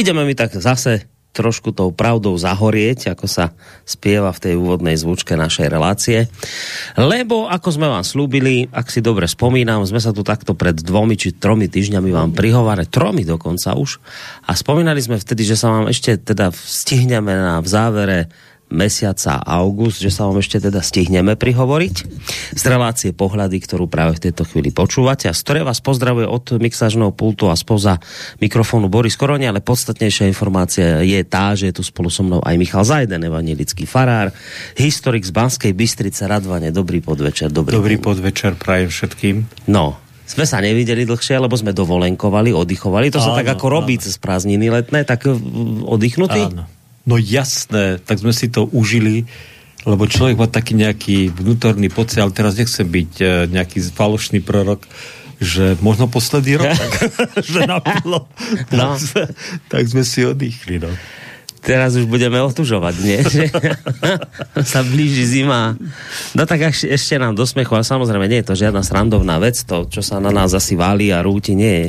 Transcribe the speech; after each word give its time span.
ideme 0.00 0.24
mi 0.24 0.32
tak 0.32 0.56
zase 0.56 1.04
trošku 1.30 1.70
tou 1.70 1.94
pravdou 1.94 2.34
zahorieť, 2.34 3.14
ako 3.14 3.30
sa 3.30 3.54
spieva 3.86 4.34
v 4.34 4.42
tej 4.42 4.54
úvodnej 4.58 4.98
zvučke 4.98 5.38
našej 5.38 5.70
relácie. 5.70 6.26
Lebo, 6.98 7.46
ako 7.46 7.68
sme 7.70 7.86
vám 7.86 8.02
slúbili, 8.02 8.66
ak 8.74 8.90
si 8.90 8.98
dobre 8.98 9.30
spomínam, 9.30 9.86
sme 9.86 10.02
sa 10.02 10.10
tu 10.10 10.26
takto 10.26 10.58
pred 10.58 10.74
dvomi 10.74 11.14
či 11.14 11.38
tromi 11.38 11.70
týždňami 11.70 12.10
vám 12.10 12.30
prihovárali, 12.34 12.90
tromi 12.90 13.22
dokonca 13.22 13.78
už, 13.78 14.02
a 14.50 14.58
spomínali 14.58 14.98
sme 14.98 15.22
vtedy, 15.22 15.46
že 15.46 15.54
sa 15.54 15.70
vám 15.70 15.86
ešte 15.86 16.18
teda 16.18 16.50
stihneme 16.50 17.30
na 17.30 17.62
v 17.62 17.68
závere 17.70 18.18
mesiaca 18.70 19.42
august, 19.42 19.98
že 19.98 20.14
sa 20.14 20.30
vám 20.30 20.38
ešte 20.38 20.62
teda 20.62 20.78
stihneme 20.80 21.34
prihovoriť 21.34 21.94
z 22.54 22.62
relácie 22.70 23.10
pohľady, 23.10 23.58
ktorú 23.60 23.90
práve 23.90 24.16
v 24.16 24.30
tejto 24.30 24.46
chvíli 24.46 24.70
počúvate 24.70 25.26
a 25.26 25.34
z 25.34 25.42
ktorej 25.42 25.66
vás 25.66 25.82
pozdravuje 25.82 26.24
od 26.30 26.56
mixážneho 26.56 27.10
pultu 27.10 27.50
a 27.50 27.58
spoza 27.58 27.98
mikrofónu 28.38 28.86
Boris 28.86 29.18
Koroni, 29.18 29.50
ale 29.50 29.58
podstatnejšia 29.60 30.30
informácia 30.30 31.02
je 31.02 31.20
tá, 31.26 31.52
že 31.58 31.74
je 31.74 31.74
tu 31.78 31.82
spolu 31.82 32.08
so 32.08 32.22
mnou 32.22 32.38
aj 32.40 32.54
Michal 32.56 32.86
Zajden, 32.86 33.26
evanilický 33.26 33.84
farár, 33.84 34.30
historik 34.78 35.26
z 35.26 35.34
Banskej 35.34 35.72
Bystrice, 35.74 36.30
Radvane, 36.30 36.70
dobrý 36.70 37.02
podvečer. 37.02 37.50
Dobrý, 37.50 37.74
dobrý 37.74 37.98
podvečer 37.98 38.54
prajem 38.54 38.88
všetkým. 38.88 39.66
No, 39.66 39.98
sme 40.30 40.46
sa 40.46 40.62
nevideli 40.62 41.02
dlhšie, 41.02 41.42
lebo 41.42 41.58
sme 41.58 41.74
dovolenkovali, 41.74 42.54
oddychovali. 42.54 43.10
To 43.10 43.18
áno, 43.18 43.34
sa 43.34 43.42
tak 43.42 43.50
ako 43.58 43.66
áno. 43.66 43.74
robí 43.82 43.98
cez 43.98 44.14
prázdniny 44.14 44.70
letné, 44.70 45.02
tak 45.02 45.26
oddychnutý? 45.26 46.46
Áno. 46.46 46.79
No 47.08 47.16
jasné, 47.16 47.96
tak 48.02 48.20
sme 48.20 48.32
si 48.36 48.52
to 48.52 48.68
užili, 48.68 49.24
lebo 49.88 50.04
človek 50.04 50.36
má 50.36 50.48
taký 50.48 50.76
nejaký 50.76 51.32
vnútorný 51.32 51.88
pocit, 51.88 52.20
ale 52.20 52.36
teraz 52.36 52.60
nechcem 52.60 52.84
byť 52.84 53.12
e, 53.20 53.24
nejaký 53.48 53.80
falošný 53.96 54.44
prorok, 54.44 54.84
že 55.40 55.80
možno 55.80 56.04
posledný 56.04 56.60
rok, 56.60 56.76
tak, 56.76 56.92
že 57.40 57.64
napilo, 57.64 58.28
no. 58.76 59.00
tak, 59.00 59.32
tak 59.72 59.82
sme 59.88 60.04
si 60.04 60.28
oddychli. 60.28 60.84
No. 60.84 60.92
Teraz 61.60 61.92
už 61.92 62.08
budeme 62.08 62.40
otužovať, 62.40 62.94
nie? 63.04 63.20
sa 64.72 64.80
blíži 64.80 65.28
zima. 65.28 65.76
No 66.32 66.48
tak 66.48 66.72
ešte 66.72 67.20
nám 67.20 67.36
do 67.36 67.44
smechu, 67.44 67.76
ale 67.76 67.84
samozrejme 67.84 68.28
nie 68.28 68.40
je 68.40 68.48
to 68.52 68.54
žiadna 68.56 68.80
srandovná 68.80 69.36
vec, 69.36 69.60
to, 69.64 69.84
čo 69.88 70.00
sa 70.00 70.20
na 70.20 70.32
nás 70.32 70.56
asi 70.56 70.72
válí 70.76 71.12
a 71.12 71.20
rúti, 71.20 71.52
nie 71.52 71.72
je 71.76 71.88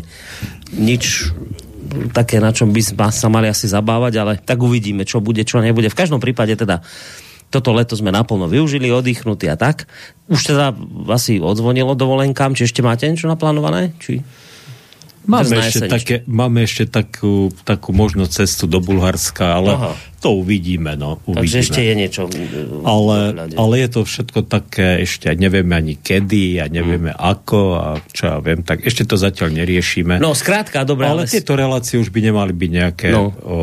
nič 0.75 1.31
také, 2.11 2.39
na 2.39 2.55
čom 2.55 2.71
by 2.71 2.81
sa 3.11 3.27
mali 3.27 3.51
asi 3.51 3.67
zabávať, 3.67 4.13
ale 4.19 4.33
tak 4.39 4.59
uvidíme, 4.63 5.03
čo 5.03 5.19
bude, 5.19 5.43
čo 5.43 5.59
nebude. 5.59 5.91
V 5.91 5.99
každom 5.99 6.23
prípade 6.23 6.55
teda 6.55 6.81
toto 7.51 7.75
leto 7.75 7.99
sme 7.99 8.15
naplno 8.15 8.47
využili, 8.47 8.87
oddychnutí 8.89 9.51
a 9.51 9.59
tak. 9.59 9.85
Už 10.31 10.55
teda 10.55 10.71
asi 11.11 11.43
odzvonilo 11.43 11.99
dovolenkám, 11.99 12.55
či 12.55 12.63
ešte 12.63 12.79
máte 12.79 13.05
niečo 13.11 13.27
naplánované? 13.27 13.91
Či... 13.99 14.23
Máme 15.21 15.53
ešte, 15.61 15.85
také, 15.85 16.25
máme 16.25 16.65
ešte 16.65 16.89
takú, 16.89 17.53
takú 17.61 17.93
možnosť 17.93 18.31
cestu 18.41 18.65
do 18.65 18.81
Bulharska, 18.81 19.61
ale 19.61 19.71
Aha 19.77 20.10
to 20.21 20.37
uvidíme, 20.37 20.93
no. 20.93 21.17
Uvidíme. 21.25 21.41
Takže 21.41 21.57
ešte 21.65 21.81
je 21.81 21.93
niečo. 21.97 22.21
Ale, 22.85 23.33
ale 23.57 23.73
je 23.81 23.89
to 23.89 24.01
všetko 24.05 24.45
také, 24.45 25.01
ešte 25.01 25.33
nevieme 25.33 25.73
ani 25.73 25.97
kedy 25.97 26.61
a 26.61 26.69
nevieme 26.69 27.09
hmm. 27.09 27.17
ako 27.17 27.61
a 27.73 27.87
čo 28.13 28.23
ja 28.29 28.37
viem, 28.37 28.61
tak 28.61 28.85
ešte 28.85 29.09
to 29.09 29.17
zatiaľ 29.17 29.49
neriešime. 29.49 30.21
No, 30.21 30.37
skrátka, 30.37 30.85
dobre. 30.85 31.09
Ale, 31.09 31.25
ale 31.25 31.33
tieto 31.33 31.57
relácie 31.57 31.97
už 31.97 32.13
by 32.13 32.21
nemali 32.21 32.53
byť 32.53 32.69
nejaké 32.69 33.09
no. 33.09 33.33
o, 33.33 33.57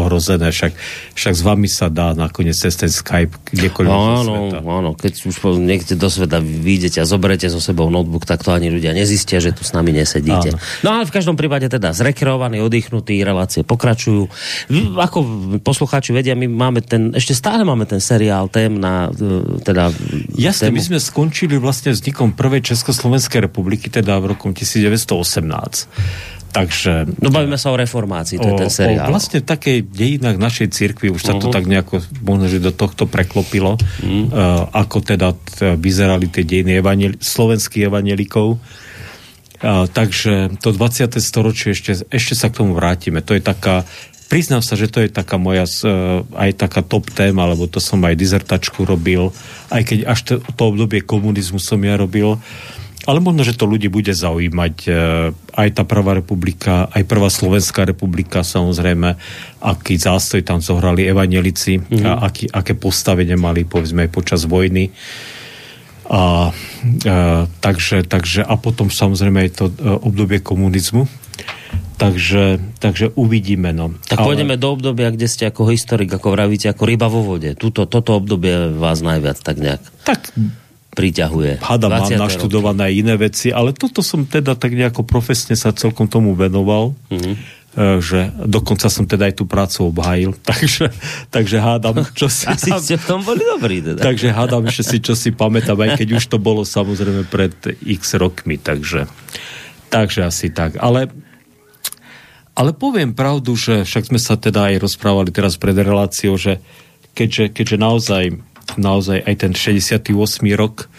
ohrozené, 0.00 0.48
však, 0.48 0.72
však 1.12 1.34
s 1.36 1.42
vami 1.44 1.68
sa 1.68 1.92
dá 1.92 2.16
nakoniec 2.16 2.56
cez 2.56 2.72
ten 2.72 2.88
Skype 2.88 3.52
kdekoľvek 3.52 3.92
no, 3.92 4.24
áno, 4.24 4.34
áno, 4.64 4.90
keď 4.96 5.28
už 5.28 5.60
niekde 5.60 5.92
do 5.92 6.08
sveta 6.08 6.40
vyjdete 6.40 7.04
a 7.04 7.06
zoberete 7.06 7.52
so 7.52 7.60
sebou 7.60 7.92
notebook, 7.92 8.24
tak 8.24 8.40
to 8.40 8.56
ani 8.56 8.72
ľudia 8.72 8.96
nezistia, 8.96 9.44
že 9.44 9.52
tu 9.52 9.60
s 9.60 9.76
nami 9.76 9.92
nesedíte. 9.92 10.56
Áno. 10.56 10.58
No 10.80 10.88
ale 10.96 11.04
v 11.04 11.12
každom 11.12 11.36
prípade 11.36 11.68
teda 11.68 11.92
zrekreovaní, 11.92 12.64
oddychnutí, 12.64 13.20
relácie 13.20 13.60
pokračujú. 13.60 14.24
Ako 14.96 15.18
poslucháči 15.60 15.97
poslucháči 15.98 16.14
vedia, 16.14 16.38
my 16.38 16.46
máme 16.46 16.80
ten, 16.80 17.10
ešte 17.10 17.34
stále 17.34 17.66
máme 17.66 17.82
ten 17.82 17.98
seriál 17.98 18.46
tém 18.46 18.78
na 18.78 19.10
e, 19.10 19.58
teda... 19.66 19.90
Jasne, 20.38 20.70
tému. 20.70 20.78
my 20.78 20.82
sme 20.86 20.98
skončili 21.02 21.58
vlastne 21.58 21.90
vznikom 21.90 22.38
prvej 22.38 22.62
Československej 22.70 23.50
republiky, 23.50 23.90
teda 23.90 24.22
v 24.22 24.30
roku 24.30 24.54
1918. 24.54 25.10
Takže... 26.54 27.18
No 27.18 27.34
bavíme 27.34 27.58
sa 27.58 27.74
o 27.74 27.76
reformácii, 27.76 28.38
to 28.38 28.46
o, 28.46 28.50
je 28.54 28.62
ten 28.62 28.70
seriál. 28.70 29.10
O 29.10 29.12
vlastne 29.12 29.42
takej 29.42 29.90
dejinách 29.90 30.38
našej 30.38 30.70
cirkvi, 30.70 31.10
už 31.10 31.20
sa 31.20 31.34
uh-huh. 31.34 31.42
to 31.42 31.48
mhm. 31.50 31.54
tak 31.58 31.64
nejako, 31.66 31.94
možno, 32.22 32.46
že 32.46 32.62
do 32.62 32.70
tohto 32.70 33.10
preklopilo, 33.10 33.74
uh-huh. 33.74 34.06
uh, 34.30 34.70
ako 34.70 35.02
teda 35.02 35.34
t- 35.34 35.74
vyzerali 35.74 36.30
tie 36.30 36.46
dejiny 36.46 36.78
evaneli- 36.78 37.18
slovenských 37.18 37.90
evanelikov. 37.90 38.62
Uh, 39.58 39.90
takže 39.90 40.54
to 40.62 40.70
20. 40.70 41.18
storočie, 41.18 41.74
ešte, 41.74 42.06
ešte 42.14 42.34
sa 42.38 42.46
k 42.46 42.62
tomu 42.62 42.78
vrátime. 42.78 43.20
To 43.26 43.34
je 43.34 43.42
taká 43.42 43.82
priznám 44.28 44.60
sa, 44.60 44.76
že 44.76 44.92
to 44.92 45.02
je 45.02 45.10
taká 45.10 45.40
moja 45.40 45.64
uh, 45.64 46.22
aj 46.36 46.60
taká 46.60 46.84
top 46.84 47.08
téma, 47.10 47.48
lebo 47.48 47.64
to 47.66 47.80
som 47.80 47.98
aj 48.04 48.14
dizertačku 48.14 48.84
robil, 48.84 49.32
aj 49.72 49.82
keď 49.88 49.98
až 50.04 50.20
to, 50.22 50.32
to 50.44 50.62
obdobie 50.62 51.00
komunizmu 51.02 51.58
som 51.58 51.80
ja 51.80 51.96
robil. 51.96 52.36
Ale 53.08 53.24
možno, 53.24 53.40
že 53.40 53.56
to 53.56 53.64
ľudí 53.64 53.88
bude 53.88 54.12
zaujímať 54.12 54.74
uh, 54.84 54.94
aj 55.56 55.68
tá 55.80 55.82
prvá 55.88 56.20
republika, 56.20 56.92
aj 56.92 57.08
prvá 57.08 57.32
Slovenská 57.32 57.88
republika, 57.88 58.44
samozrejme, 58.44 59.16
aký 59.64 59.96
zástoj 59.96 60.44
tam 60.44 60.60
zohrali 60.60 61.08
evanelici 61.08 61.80
mm-hmm. 61.80 62.04
a 62.04 62.28
aký, 62.28 62.52
aké 62.52 62.76
postavenie 62.76 63.32
mali, 63.32 63.64
povedzme, 63.64 64.04
aj 64.04 64.10
počas 64.12 64.44
vojny. 64.44 64.92
A, 66.08 66.50
uh, 66.50 67.44
takže, 67.60 68.02
takže, 68.08 68.40
a 68.40 68.56
potom 68.56 68.88
samozrejme 68.88 69.44
aj 69.44 69.50
to 69.60 69.64
uh, 69.68 70.00
obdobie 70.00 70.40
komunizmu. 70.40 71.04
Takže, 71.98 72.62
takže 72.78 73.10
uvidíme. 73.18 73.74
No. 73.74 73.92
Tak 74.06 74.22
Ale... 74.22 74.26
pôjdeme 74.32 74.54
do 74.56 74.72
obdobia, 74.72 75.10
kde 75.10 75.28
ste 75.28 75.50
ako 75.50 75.68
historik, 75.68 76.08
ako 76.08 76.32
vravíte, 76.32 76.70
ako 76.70 76.82
ryba 76.86 77.10
vo 77.10 77.26
vode. 77.26 77.52
Tuto, 77.58 77.90
toto 77.90 78.16
obdobie 78.16 78.72
vás 78.78 79.02
najviac 79.02 79.36
tak 79.42 79.58
nejak 79.58 79.82
tak 80.06 80.30
priťahuje. 80.94 81.62
Hada 81.62 81.86
mám 81.86 82.10
naštudované 82.10 82.90
roky. 82.90 82.98
iné 83.02 83.14
veci, 83.14 83.54
ale 83.54 83.70
toto 83.70 84.02
som 84.02 84.26
teda 84.26 84.58
tak 84.58 84.74
nejako 84.74 85.06
profesne 85.06 85.54
sa 85.54 85.70
celkom 85.70 86.10
tomu 86.10 86.34
venoval. 86.34 86.94
Mm-hmm 87.10 87.57
že 87.78 88.34
dokonca 88.42 88.90
som 88.90 89.06
teda 89.06 89.30
aj 89.30 89.34
tú 89.38 89.44
prácu 89.46 89.94
obhájil, 89.94 90.34
takže, 90.50 90.90
takže 91.30 91.62
hádam, 91.62 92.02
čo 92.10 92.26
si... 92.26 92.50
Asi 92.50 92.74
ste 92.74 92.98
v 92.98 93.04
tom 93.06 93.20
boli 93.22 93.42
dobrí 93.46 93.78
teda. 93.78 94.02
Takže 94.02 94.34
hádam, 94.34 94.66
že 94.66 94.82
si 94.82 94.98
čo 94.98 95.14
si 95.14 95.30
pamätám, 95.30 95.78
aj 95.78 96.02
keď 96.02 96.08
už 96.18 96.24
to 96.26 96.42
bolo 96.42 96.66
samozrejme 96.66 97.30
pred 97.30 97.54
x 97.86 98.18
rokmi, 98.18 98.58
takže, 98.58 99.06
takže 99.94 100.26
asi 100.26 100.50
tak. 100.50 100.80
Ale 100.82 101.06
ale 102.58 102.74
poviem 102.74 103.14
pravdu, 103.14 103.54
že 103.54 103.86
však 103.86 104.10
sme 104.10 104.18
sa 104.18 104.34
teda 104.34 104.74
aj 104.74 104.82
rozprávali 104.82 105.30
teraz 105.30 105.54
pred 105.54 105.78
reláciou, 105.78 106.34
že 106.34 106.58
keďže, 107.14 107.54
keďže 107.54 107.76
naozaj, 107.78 108.24
naozaj 108.74 109.22
aj 109.22 109.34
ten 109.38 109.52
68. 109.54 110.10
rok, 110.58 110.90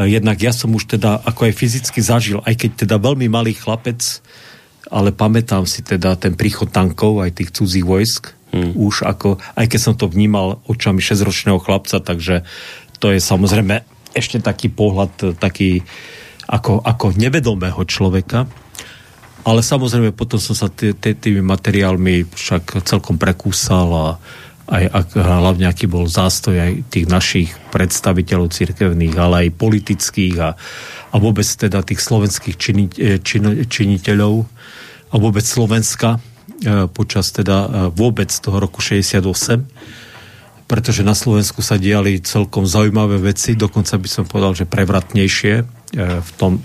eh, 0.00 0.08
jednak 0.08 0.40
ja 0.40 0.56
som 0.56 0.72
už 0.72 0.88
teda 0.96 1.20
ako 1.28 1.44
aj 1.44 1.52
fyzicky 1.52 2.00
zažil, 2.00 2.40
aj 2.48 2.56
keď 2.56 2.88
teda 2.88 2.96
veľmi 2.96 3.28
malý 3.28 3.52
chlapec, 3.52 4.00
ale 4.86 5.10
pamätám 5.10 5.66
si 5.66 5.82
teda 5.82 6.14
ten 6.14 6.38
príchod 6.38 6.70
tankov, 6.70 7.20
aj 7.20 7.42
tých 7.42 7.50
cudzích 7.50 7.82
vojsk, 7.82 8.30
hmm. 8.54 8.78
už 8.78 9.02
ako, 9.04 9.42
aj 9.58 9.66
keď 9.66 9.80
som 9.80 9.94
to 9.98 10.06
vnímal 10.06 10.62
očami 10.70 11.02
6-ročného 11.02 11.58
chlapca, 11.58 11.98
takže 11.98 12.46
to 13.02 13.10
je 13.10 13.18
samozrejme 13.18 13.82
ešte 14.16 14.40
taký 14.40 14.72
pohľad, 14.72 15.38
taký 15.38 15.84
ako, 16.48 16.80
ako 16.80 17.12
nevedomého 17.14 17.84
človeka. 17.84 18.48
Ale 19.46 19.64
samozrejme 19.64 20.12
potom 20.12 20.40
som 20.42 20.56
sa 20.56 20.68
tými 20.68 21.40
materiálmi 21.40 22.26
však 22.26 22.84
celkom 22.84 23.16
prekúsal 23.16 23.88
a 23.92 24.06
aj 24.68 24.84
ak, 24.84 25.08
hlavne 25.16 25.64
aký 25.64 25.88
bol 25.88 26.04
zástoj 26.04 26.60
aj 26.60 26.72
tých 26.92 27.06
našich 27.08 27.48
predstaviteľov 27.72 28.52
cirkevných, 28.52 29.16
ale 29.16 29.48
aj 29.48 29.56
politických 29.56 30.36
a, 30.44 30.52
a 31.08 31.16
vôbec 31.16 31.48
teda 31.48 31.80
tých 31.80 32.04
slovenských 32.04 32.56
čini, 32.60 32.84
e, 33.00 33.16
čin, 33.24 33.64
činiteľov 33.64 34.44
a 35.08 35.14
vôbec 35.16 35.44
Slovenska 35.44 36.20
e, 36.62 36.88
počas 36.88 37.32
teda 37.32 37.56
e, 37.64 37.68
vôbec 37.92 38.28
toho 38.30 38.58
roku 38.60 38.80
68 38.80 39.20
pretože 40.68 41.00
na 41.00 41.16
Slovensku 41.16 41.64
sa 41.64 41.80
diali 41.80 42.20
celkom 42.20 42.68
zaujímavé 42.68 43.16
veci, 43.16 43.56
dokonca 43.56 43.96
by 43.96 44.04
som 44.04 44.28
povedal, 44.28 44.52
že 44.52 44.68
prevratnejšie 44.68 45.64
v 45.96 46.30
tom, 46.36 46.60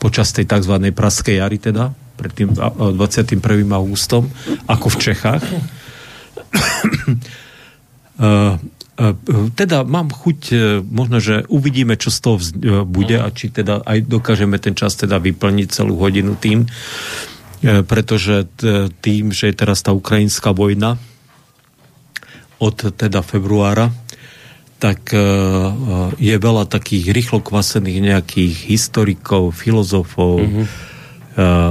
počas 0.00 0.32
tej 0.32 0.48
tzv. 0.48 0.72
praskej 0.72 1.44
jary 1.44 1.60
teda, 1.60 1.92
pred 2.16 2.32
tým 2.32 2.56
21. 2.56 3.36
augustom, 3.76 4.32
ako 4.64 4.88
v 4.88 4.96
Čechách. 4.96 5.44
teda 9.52 9.84
mám 9.84 10.08
chuť, 10.08 10.38
e, 10.52 10.56
možno, 10.80 11.20
že 11.20 11.44
uvidíme, 11.52 12.00
čo 12.00 12.08
z 12.08 12.18
toho 12.24 12.36
e, 12.40 12.44
bude 12.88 13.20
a 13.20 13.28
či 13.28 13.52
teda 13.52 13.84
aj 13.84 14.08
dokážeme 14.08 14.56
ten 14.56 14.72
čas 14.72 14.96
teda 14.96 15.20
vyplniť 15.20 15.68
celú 15.68 16.00
hodinu 16.00 16.32
tým, 16.40 16.64
e, 16.64 16.68
pretože 17.62 18.48
tým, 19.00 19.32
že 19.32 19.48
je 19.48 19.56
teraz 19.56 19.80
tá 19.80 19.94
ukrajinská 19.94 20.52
vojna 20.52 21.00
od 22.56 22.76
teda 22.92 23.20
februára, 23.20 23.92
tak 24.76 25.12
je 26.20 26.34
veľa 26.36 26.68
takých 26.68 27.12
rýchlo 27.12 27.40
kvasených 27.40 28.12
nejakých 28.12 28.54
historikov, 28.68 29.56
filozofov, 29.56 30.44
mm-hmm 30.44 30.94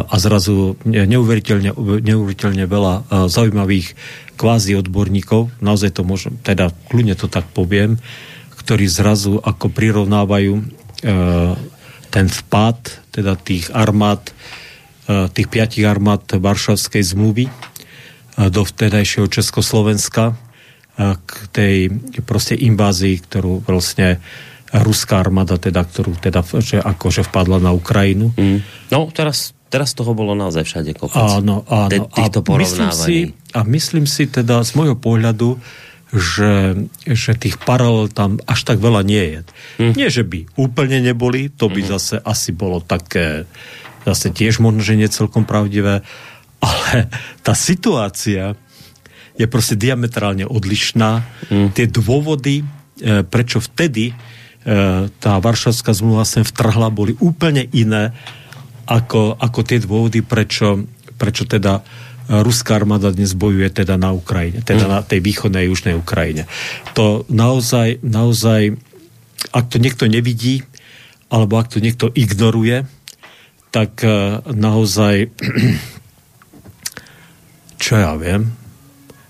a 0.05 0.15
zrazu 0.21 0.77
neuveriteľne, 0.85 1.73
neuveriteľne 2.05 2.69
veľa 2.69 3.25
zaujímavých 3.25 3.97
kvázi 4.37 4.77
odborníkov, 4.77 5.57
naozaj 5.57 5.97
to 5.97 6.05
môžem, 6.05 6.37
teda 6.45 6.69
kľudne 6.85 7.17
to 7.17 7.25
tak 7.25 7.49
poviem, 7.49 7.97
ktorí 8.61 8.85
zrazu 8.85 9.41
ako 9.41 9.73
prirovnávajú 9.73 10.53
ten 12.13 12.25
vpad 12.29 12.77
teda 13.09 13.33
tých 13.41 13.73
armád, 13.73 14.29
tých 15.05 15.47
piatich 15.47 15.85
armád 15.85 16.41
Varšavskej 16.41 17.03
zmluvy 17.13 17.45
do 18.35 18.61
vtedajšieho 18.65 19.29
Československa 19.29 20.35
k 20.99 21.31
tej 21.51 21.75
proste 22.23 22.55
invázii, 22.55 23.15
ktorú 23.23 23.63
vlastne 23.67 24.23
ruská 24.71 25.21
armáda, 25.23 25.55
teda, 25.55 25.83
ktorú 25.85 26.19
teda, 26.19 26.43
že 26.59 26.81
akože 26.81 27.23
vpadla 27.27 27.63
na 27.63 27.71
Ukrajinu. 27.71 28.33
Mm. 28.35 28.59
No, 28.91 29.07
teraz, 29.13 29.55
teraz 29.71 29.95
toho 29.95 30.11
bolo 30.11 30.35
naozaj 30.35 30.67
všade 30.67 30.91
kopec. 30.97 31.21
Áno, 31.21 31.63
áno. 31.69 31.91
Te, 31.91 31.99
týchto 32.01 32.43
a 32.43 32.57
myslím, 32.59 32.91
si, 32.91 33.15
a 33.55 33.61
myslím 33.63 34.05
si 34.09 34.27
teda 34.27 34.63
z 34.65 34.71
môjho 34.75 34.97
pohľadu, 34.99 35.59
že, 36.15 36.75
že 37.03 37.35
tých 37.35 37.59
paralel 37.59 38.07
tam 38.07 38.39
až 38.47 38.63
tak 38.63 38.79
veľa 38.79 39.03
nie 39.03 39.23
je. 39.23 39.39
Mm. 39.79 39.93
Nie, 39.95 40.09
že 40.11 40.23
by 40.23 40.47
úplne 40.55 41.03
neboli, 41.03 41.51
to 41.51 41.67
by 41.67 41.81
mm. 41.83 41.89
zase 41.91 42.15
asi 42.23 42.55
bolo 42.55 42.79
také, 42.79 43.47
zase 44.05 44.29
tiež 44.29 44.61
možno, 44.61 44.85
že 44.85 44.95
nie 44.95 45.09
celkom 45.09 45.43
pravdivé, 45.43 46.05
ale 46.61 47.09
tá 47.45 47.57
situácia 47.57 48.53
je 49.35 49.45
proste 49.49 49.75
diametrálne 49.75 50.47
odlišná. 50.47 51.25
Mm. 51.51 51.75
Tie 51.75 51.89
dôvody, 51.89 52.63
e, 53.01 53.25
prečo 53.27 53.59
vtedy 53.59 54.15
E, 54.65 55.13
tá 55.21 55.37
Varšavská 55.37 55.93
zmluva 55.93 56.25
sem 56.25 56.41
vtrhla, 56.41 56.89
boli 56.89 57.13
úplne 57.21 57.69
iné 57.69 58.17
ako, 58.89 59.37
ako 59.37 59.59
tie 59.61 59.77
dôvody, 59.77 60.25
prečo, 60.25 60.89
prečo 61.21 61.45
teda 61.45 61.85
ruská 62.25 62.81
armáda 62.81 63.13
dnes 63.13 63.37
bojuje 63.37 63.69
teda 63.69 64.01
na 64.01 64.09
Ukrajine, 64.09 64.65
teda 64.65 64.89
mm. 64.89 64.91
na 64.91 64.99
tej 65.05 65.21
východnej 65.21 65.61
a 65.61 65.69
južnej 65.69 65.93
Ukrajine. 65.93 66.49
To 66.97 67.29
naozaj, 67.29 68.01
naozaj, 68.01 68.73
ak 69.53 69.69
to 69.69 69.77
niekto 69.77 70.09
nevidí, 70.09 70.65
alebo 71.29 71.61
ak 71.61 71.69
to 71.69 71.77
niekto 71.77 72.09
ignoruje, 72.17 72.89
tak 73.75 73.99
e, 74.07 74.39
naozaj, 74.55 75.35
čo 77.83 77.99
ja 77.99 78.15
viem, 78.15 78.55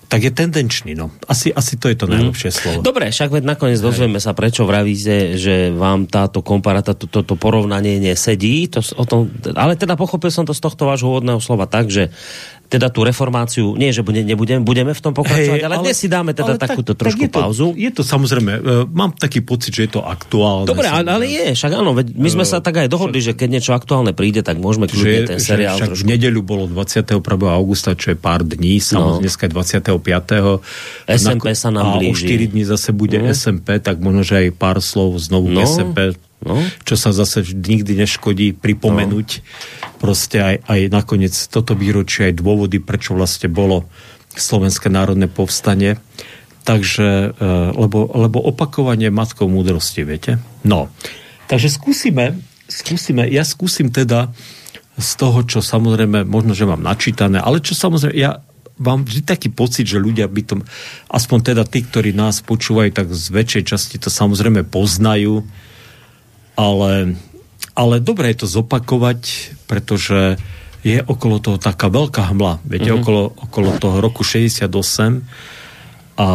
tak 0.05 0.21
je 0.21 0.29
tendenčný. 0.29 0.93
No. 0.93 1.09
Asi, 1.25 1.49
asi 1.49 1.81
to 1.81 1.89
je 1.89 1.97
to 1.97 2.05
mhm. 2.05 2.13
najlepšie 2.13 2.49
mm. 2.53 2.55
slovo. 2.55 2.79
Dobre, 2.85 3.09
však 3.09 3.33
veď 3.33 3.43
nakoniec 3.49 3.81
dozvieme 3.81 4.21
sa, 4.21 4.37
prečo 4.37 4.69
vravíte, 4.69 5.41
že 5.41 5.73
vám 5.73 6.05
táto 6.05 6.45
komparata, 6.45 6.93
toto 6.93 7.25
to, 7.25 7.33
to 7.33 7.35
porovnanie 7.35 7.97
nesedí. 7.97 8.69
To, 8.69 8.85
o 8.85 9.05
tom, 9.09 9.33
ale 9.57 9.73
teda 9.73 9.97
pochopil 9.97 10.29
som 10.29 10.45
to 10.45 10.53
z 10.53 10.61
tohto 10.61 10.85
vášho 10.85 11.09
úvodného 11.09 11.41
slova 11.41 11.65
tak, 11.65 11.89
že 11.89 12.13
teda 12.65 12.89
tú 12.89 13.05
reformáciu, 13.05 13.77
nie, 13.77 13.93
že 13.93 14.01
bude, 14.01 14.25
nebudeme, 14.25 14.65
budeme 14.65 14.91
v 14.91 15.01
tom 15.01 15.13
pokračovať, 15.13 15.59
hey, 15.61 15.65
ale, 15.65 15.77
ale 15.77 15.85
dnes 15.85 15.97
si 15.97 16.07
dáme 16.09 16.33
teda 16.33 16.57
takúto 16.57 16.97
tak, 16.97 17.07
trošku 17.07 17.29
tak 17.29 17.29
je 17.29 17.37
pauzu. 17.37 17.67
To, 17.71 17.77
je 17.77 17.89
to 17.93 18.01
samozrejme, 18.01 18.51
uh, 18.57 18.63
mám 18.89 19.13
taký 19.13 19.45
pocit, 19.45 19.71
že 19.71 19.81
je 19.85 19.91
to 19.97 20.01
aktuálne. 20.01 20.65
Dobre, 20.65 20.89
ale, 20.89 21.05
ale 21.05 21.25
je, 21.29 21.53
však 21.53 21.71
áno, 21.77 21.93
veď 21.93 22.17
my 22.17 22.29
sme 22.29 22.45
uh, 22.45 22.49
sa 22.49 22.57
tak 22.65 22.81
aj 22.81 22.87
dohodli, 22.89 23.21
že 23.21 23.37
keď 23.37 23.47
niečo 23.59 23.71
aktuálne 23.77 24.17
príde, 24.17 24.41
tak 24.41 24.57
môžeme 24.57 24.89
kľudne 24.89 25.37
ten 25.37 25.39
seriál 25.39 25.77
však 25.77 25.93
trošku. 25.93 26.03
v 26.05 26.09
nedeľu 26.09 26.41
bolo 26.41 26.65
21. 26.65 27.21
augusta, 27.53 27.93
čo 27.93 28.13
je 28.13 28.17
pár 28.17 28.41
dní, 28.41 28.81
samozrejme 28.81 29.21
no. 29.21 29.21
dneska 29.21 29.43
je 29.45 29.51
25. 29.53 30.65
SMP 31.05 31.45
sa 31.53 31.69
nám 31.69 32.01
blíži. 32.01 32.25
A 32.25 32.33
o 32.33 32.49
4 32.49 32.51
dní 32.51 32.63
zase 32.65 32.89
bude 32.91 33.17
mm. 33.21 33.29
SMP, 33.31 33.77
tak 33.77 34.01
možno, 34.01 34.25
že 34.25 34.41
aj 34.41 34.47
pár 34.57 34.81
slov 34.81 35.21
znovu 35.21 35.53
no. 35.53 35.61
SMP 35.61 36.17
No? 36.45 36.61
Čo 36.85 36.95
sa 36.95 37.09
zase 37.09 37.41
nikdy 37.41 37.97
neškodí 37.97 38.53
pripomenúť. 38.53 39.29
No. 39.41 39.43
Proste 39.97 40.37
aj, 40.39 40.55
aj 40.69 40.79
nakoniec 40.93 41.33
toto 41.49 41.73
výročie, 41.73 42.29
aj 42.29 42.37
dôvody, 42.37 42.77
prečo 42.77 43.17
vlastne 43.17 43.49
bolo 43.49 43.89
Slovenské 44.37 44.93
národné 44.93 45.25
povstanie. 45.25 45.97
Takže, 46.65 47.33
e, 47.33 47.49
lebo, 47.73 48.09
lebo 48.13 48.41
opakovanie 48.41 49.09
matkou 49.09 49.49
múdrosti, 49.49 50.05
viete? 50.05 50.37
No. 50.61 50.89
Takže 51.49 51.69
skúsime, 51.69 52.41
skúsime, 52.65 53.29
ja 53.29 53.45
skúsim 53.45 53.93
teda 53.93 54.33
z 54.97 55.11
toho, 55.19 55.45
čo 55.45 55.59
samozrejme, 55.61 56.25
možno, 56.25 56.57
že 56.57 56.65
mám 56.65 56.81
načítané, 56.81 57.37
ale 57.37 57.61
čo 57.61 57.77
samozrejme, 57.77 58.15
ja 58.17 58.41
mám 58.79 59.07
vždy 59.07 59.21
taký 59.23 59.49
pocit, 59.51 59.87
že 59.87 60.01
ľudia 60.01 60.27
by 60.27 60.41
to, 60.43 60.55
aspoň 61.11 61.53
teda 61.53 61.63
tí, 61.67 61.83
ktorí 61.83 62.11
nás 62.11 62.43
počúvajú, 62.43 62.91
tak 62.91 63.07
z 63.11 63.25
väčšej 63.31 63.63
časti 63.63 63.95
to 63.99 64.11
samozrejme 64.11 64.67
poznajú, 64.67 65.43
ale, 66.55 67.15
ale 67.75 67.95
dobre 67.99 68.31
je 68.31 68.43
to 68.43 68.47
zopakovať, 68.47 69.21
pretože 69.67 70.39
je 70.85 71.01
okolo 71.01 71.41
toho 71.41 71.57
taká 71.57 71.89
veľká 71.89 72.31
hmla. 72.31 72.61
Viete, 72.63 72.93
mm-hmm. 72.93 73.01
okolo, 73.01 73.23
okolo 73.35 73.69
toho 73.81 73.97
roku 73.99 74.21
68 74.21 74.69
a, 76.15 76.29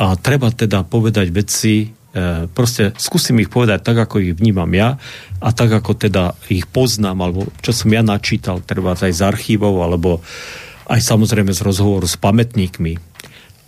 a 0.00 0.06
treba 0.18 0.48
teda 0.50 0.82
povedať 0.82 1.28
veci, 1.28 1.86
e, 1.86 2.48
proste 2.50 2.96
skúsim 2.96 3.38
ich 3.44 3.52
povedať 3.52 3.84
tak, 3.84 4.00
ako 4.00 4.24
ich 4.24 4.34
vnímam 4.34 4.72
ja 4.72 4.96
a 5.44 5.48
tak, 5.52 5.76
ako 5.76 5.92
teda 5.92 6.32
ich 6.48 6.64
poznám, 6.66 7.20
alebo 7.20 7.40
čo 7.60 7.76
som 7.76 7.92
ja 7.92 8.00
načítal, 8.00 8.64
treba 8.64 8.96
aj 8.96 9.12
z 9.12 9.22
archívov, 9.22 9.84
alebo 9.84 10.24
aj 10.88 11.00
samozrejme 11.04 11.52
z 11.52 11.60
rozhovoru 11.64 12.08
s 12.08 12.16
pamätníkmi 12.16 13.13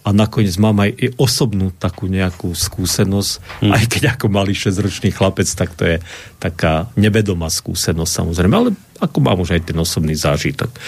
a 0.07 0.15
nakoniec 0.15 0.55
mám 0.63 0.87
aj 0.87 1.19
osobnú 1.19 1.75
takú 1.75 2.07
nejakú 2.07 2.55
skúsenosť, 2.55 3.67
hmm. 3.67 3.73
aj 3.75 3.85
keď 3.91 4.03
ako 4.15 4.31
malý 4.31 4.55
6-ročný 4.55 5.11
chlapec, 5.11 5.51
tak 5.51 5.75
to 5.75 5.83
je 5.83 5.99
taká 6.39 6.87
nevedomá 6.95 7.51
skúsenosť 7.51 8.13
samozrejme, 8.23 8.55
ale 8.55 8.71
ako 9.03 9.19
mám 9.19 9.43
už 9.43 9.59
aj 9.59 9.67
ten 9.67 9.79
osobný 9.83 10.15
zážitok. 10.15 10.71
E, 10.71 10.79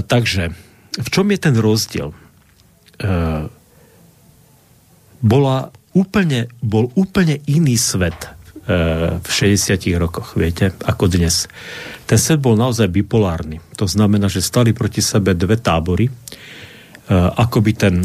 takže, 0.00 0.56
v 0.96 1.08
čom 1.12 1.28
je 1.28 1.38
ten 1.38 1.52
rozdiel? 1.52 2.10
E, 2.10 2.16
bola 5.20 5.68
úplne, 5.92 6.48
bol 6.64 6.88
úplne 6.96 7.44
iný 7.44 7.76
svet 7.76 8.32
e, 8.64 9.20
v 9.20 9.28
60 9.28 9.76
rokoch, 10.00 10.32
viete, 10.32 10.72
ako 10.80 11.12
dnes. 11.12 11.44
Ten 12.08 12.16
svet 12.16 12.40
bol 12.40 12.56
naozaj 12.56 12.88
bipolárny. 12.88 13.60
To 13.76 13.84
znamená, 13.84 14.32
že 14.32 14.40
stali 14.40 14.72
proti 14.72 15.04
sebe 15.04 15.36
dve 15.36 15.60
tábory, 15.60 16.08
Eh, 17.08 17.16
akoby 17.16 17.72
ten 17.72 18.04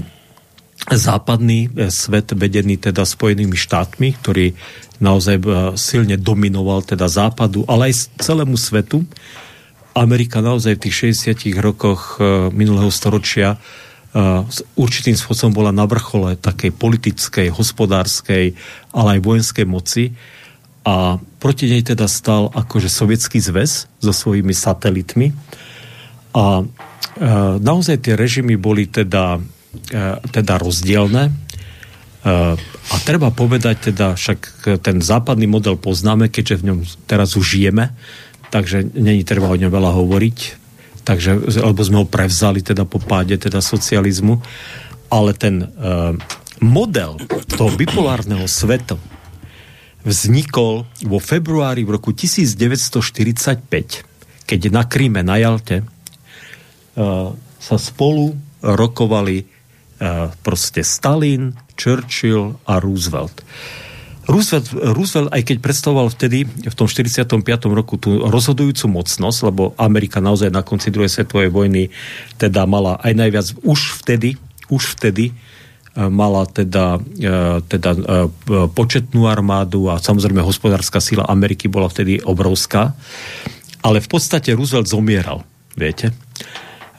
západný 0.88 1.68
eh, 1.68 1.92
svet 1.92 2.32
vedený 2.32 2.80
teda 2.80 3.04
Spojenými 3.04 3.52
štátmi, 3.52 4.16
ktorý 4.24 4.56
naozaj 5.04 5.36
eh, 5.44 5.48
silne 5.76 6.16
dominoval 6.16 6.88
teda 6.88 7.12
západu, 7.12 7.68
ale 7.68 7.92
aj 7.92 8.16
celému 8.24 8.56
svetu. 8.56 9.04
Amerika 9.92 10.40
naozaj 10.40 10.80
v 10.80 10.84
tých 10.88 10.96
60 11.36 11.54
rokoch 11.62 12.18
minulého 12.50 12.90
storočia 12.90 13.62
určitým 14.74 15.14
spôsobom 15.14 15.54
bola 15.54 15.70
na 15.70 15.86
vrchole 15.86 16.34
takej 16.34 16.74
politickej, 16.74 17.54
hospodárskej, 17.54 18.58
ale 18.90 19.10
aj 19.14 19.20
vojenskej 19.22 19.66
moci 19.70 20.18
a 20.82 21.22
proti 21.38 21.70
nej 21.70 21.86
teda 21.86 22.10
stal 22.10 22.50
akože 22.58 22.90
sovietský 22.90 23.38
zväz 23.38 23.86
so 24.02 24.10
svojimi 24.10 24.58
satelitmi 24.58 25.30
a 26.34 26.66
E, 27.14 27.62
naozaj 27.62 28.02
tie 28.02 28.18
režimy 28.18 28.58
boli 28.58 28.90
teda, 28.90 29.38
e, 29.94 30.02
teda 30.34 30.58
rozdielne. 30.58 31.30
E, 31.30 31.34
a 32.84 32.96
treba 33.06 33.30
povedať 33.30 33.94
teda, 33.94 34.18
však 34.18 34.66
ten 34.82 34.98
západný 34.98 35.46
model 35.46 35.78
poznáme, 35.78 36.34
keďže 36.34 36.60
v 36.62 36.66
ňom 36.74 36.80
teraz 37.06 37.38
už 37.38 37.46
žijeme, 37.46 37.94
takže 38.50 38.82
není 38.98 39.22
treba 39.22 39.46
o 39.50 39.58
ňom 39.58 39.70
veľa 39.70 39.92
hovoriť, 39.94 40.38
takže, 41.06 41.54
lebo 41.62 41.82
sme 41.86 42.02
ho 42.02 42.08
prevzali 42.10 42.66
teda 42.66 42.90
po 42.90 42.98
páde 42.98 43.38
teda 43.38 43.62
socializmu, 43.62 44.42
ale 45.14 45.38
ten 45.38 45.70
model 46.58 47.22
toho 47.54 47.70
bipolárneho 47.78 48.50
sveta 48.50 48.98
vznikol 50.02 50.90
vo 51.06 51.20
februári 51.22 51.86
v 51.86 51.98
roku 51.98 52.12
1945, 52.14 53.62
keď 54.44 54.60
na 54.74 54.84
Kríme, 54.86 55.22
na 55.22 55.38
Jalte, 55.38 55.86
sa 57.58 57.76
spolu 57.78 58.38
rokovali 58.62 59.46
proste 60.42 60.82
Stalin, 60.86 61.54
Churchill 61.74 62.60
a 62.70 62.78
Roosevelt. 62.78 63.42
Roosevelt, 64.24 64.72
Roosevelt, 64.72 65.36
aj 65.36 65.44
keď 65.44 65.58
predstavoval 65.60 66.08
vtedy, 66.08 66.48
v 66.48 66.76
tom 66.76 66.88
45. 66.88 67.44
roku, 67.68 68.00
tú 68.00 68.24
rozhodujúcu 68.24 69.04
mocnosť, 69.04 69.40
lebo 69.52 69.76
Amerika 69.76 70.24
naozaj 70.24 70.48
na 70.48 70.64
konci 70.64 70.96
druhej 70.96 71.12
svetovej 71.12 71.52
vojny 71.52 71.92
teda 72.40 72.64
mala 72.64 72.96
aj 73.04 73.14
najviac, 73.20 73.48
už 73.68 74.00
vtedy, 74.00 74.40
už 74.72 74.96
vtedy 74.96 75.36
mala 75.94 76.48
teda, 76.48 77.04
teda 77.68 77.92
početnú 78.72 79.28
armádu 79.28 79.92
a 79.92 80.00
samozrejme 80.00 80.40
hospodárska 80.40 81.04
sila 81.04 81.28
Ameriky 81.28 81.68
bola 81.68 81.92
vtedy 81.92 82.24
obrovská, 82.24 82.96
ale 83.84 84.00
v 84.00 84.08
podstate 84.08 84.56
Roosevelt 84.56 84.88
zomieral, 84.88 85.44
viete. 85.76 86.16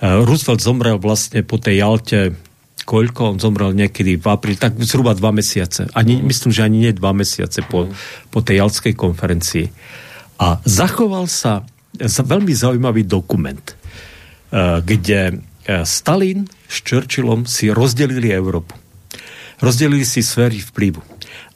Eh, 0.04 0.20
Roosevelt 0.20 0.60
zomrel 0.60 1.00
vlastne 1.00 1.40
po 1.40 1.56
tej 1.56 1.80
Jalte 1.80 2.36
koľko? 2.84 3.34
On 3.34 3.38
zomrel 3.40 3.72
niekedy 3.72 4.20
v 4.20 4.26
apríli, 4.28 4.60
tak 4.60 4.76
zhruba 4.84 5.16
dva 5.16 5.32
mesiace. 5.32 5.88
Ani, 5.96 6.20
mm. 6.20 6.28
Myslím, 6.28 6.52
že 6.52 6.68
ani 6.68 6.78
nie 6.84 6.92
dva 6.92 7.16
mesiace 7.16 7.64
po, 7.64 7.88
mm. 7.88 8.28
po 8.28 8.44
tej 8.44 8.60
Jaltskej 8.60 8.92
konferencii. 8.92 9.66
A 10.36 10.60
zachoval 10.68 11.24
sa 11.24 11.64
veľmi 12.04 12.52
zaujímavý 12.52 13.08
dokument, 13.08 13.64
e, 13.64 13.74
kde 14.84 15.20
e, 15.32 15.34
Stalin 15.88 16.44
s 16.68 16.84
Churchillom 16.84 17.48
si 17.48 17.72
rozdelili 17.72 18.28
Európu. 18.28 18.76
Rozdelili 19.64 20.04
si 20.04 20.20
sféry 20.20 20.60
vplyvu. 20.60 21.00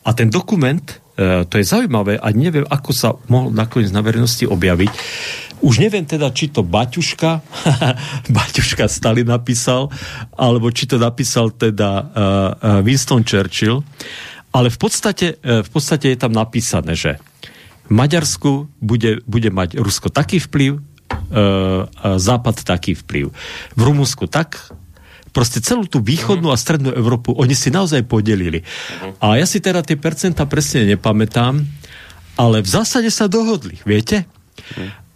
A 0.08 0.16
ten 0.16 0.32
dokument, 0.32 0.86
to 1.18 1.54
je 1.58 1.66
zaujímavé 1.66 2.14
a 2.22 2.30
neviem, 2.30 2.62
ako 2.62 2.90
sa 2.94 3.10
mohol 3.26 3.50
nakoniec 3.50 3.90
na 3.90 4.06
verejnosti 4.06 4.46
objaviť, 4.46 4.90
už 5.58 5.82
neviem 5.82 6.06
teda, 6.06 6.30
či 6.30 6.54
to 6.54 6.62
Baťuška, 6.62 7.30
Baťuška 8.38 8.86
Stalin 8.86 9.26
napísal, 9.26 9.90
alebo 10.38 10.70
či 10.70 10.86
to 10.86 11.02
napísal 11.02 11.50
teda 11.50 12.06
Winston 12.86 13.26
Churchill, 13.26 13.82
ale 14.54 14.70
v 14.70 14.78
podstate, 14.78 15.42
v 15.42 15.70
podstate 15.74 16.14
je 16.14 16.18
tam 16.22 16.30
napísané, 16.30 16.94
že 16.94 17.18
v 17.88 17.92
Maďarsku 17.98 18.70
bude, 18.78 19.18
bude 19.26 19.50
mať 19.50 19.82
Rusko 19.82 20.14
taký 20.14 20.38
vplyv, 20.38 20.78
Západ 22.04 22.68
taký 22.68 22.92
vplyv. 22.92 23.32
V 23.74 23.80
Rumunsku 23.80 24.28
tak, 24.28 24.60
proste 25.32 25.62
celú 25.62 25.84
tú 25.86 26.00
východnú 26.00 26.50
a 26.50 26.58
strednú 26.60 26.92
Európu 26.92 27.36
oni 27.36 27.54
si 27.54 27.68
naozaj 27.68 28.04
podelili. 28.08 28.64
A 29.20 29.38
ja 29.38 29.46
si 29.46 29.62
teda 29.62 29.84
tie 29.84 29.98
percenta 29.98 30.48
presne 30.48 30.88
nepamätám, 30.88 31.62
ale 32.38 32.62
v 32.62 32.68
zásade 32.68 33.10
sa 33.10 33.26
dohodli, 33.26 33.82
viete? 33.82 34.24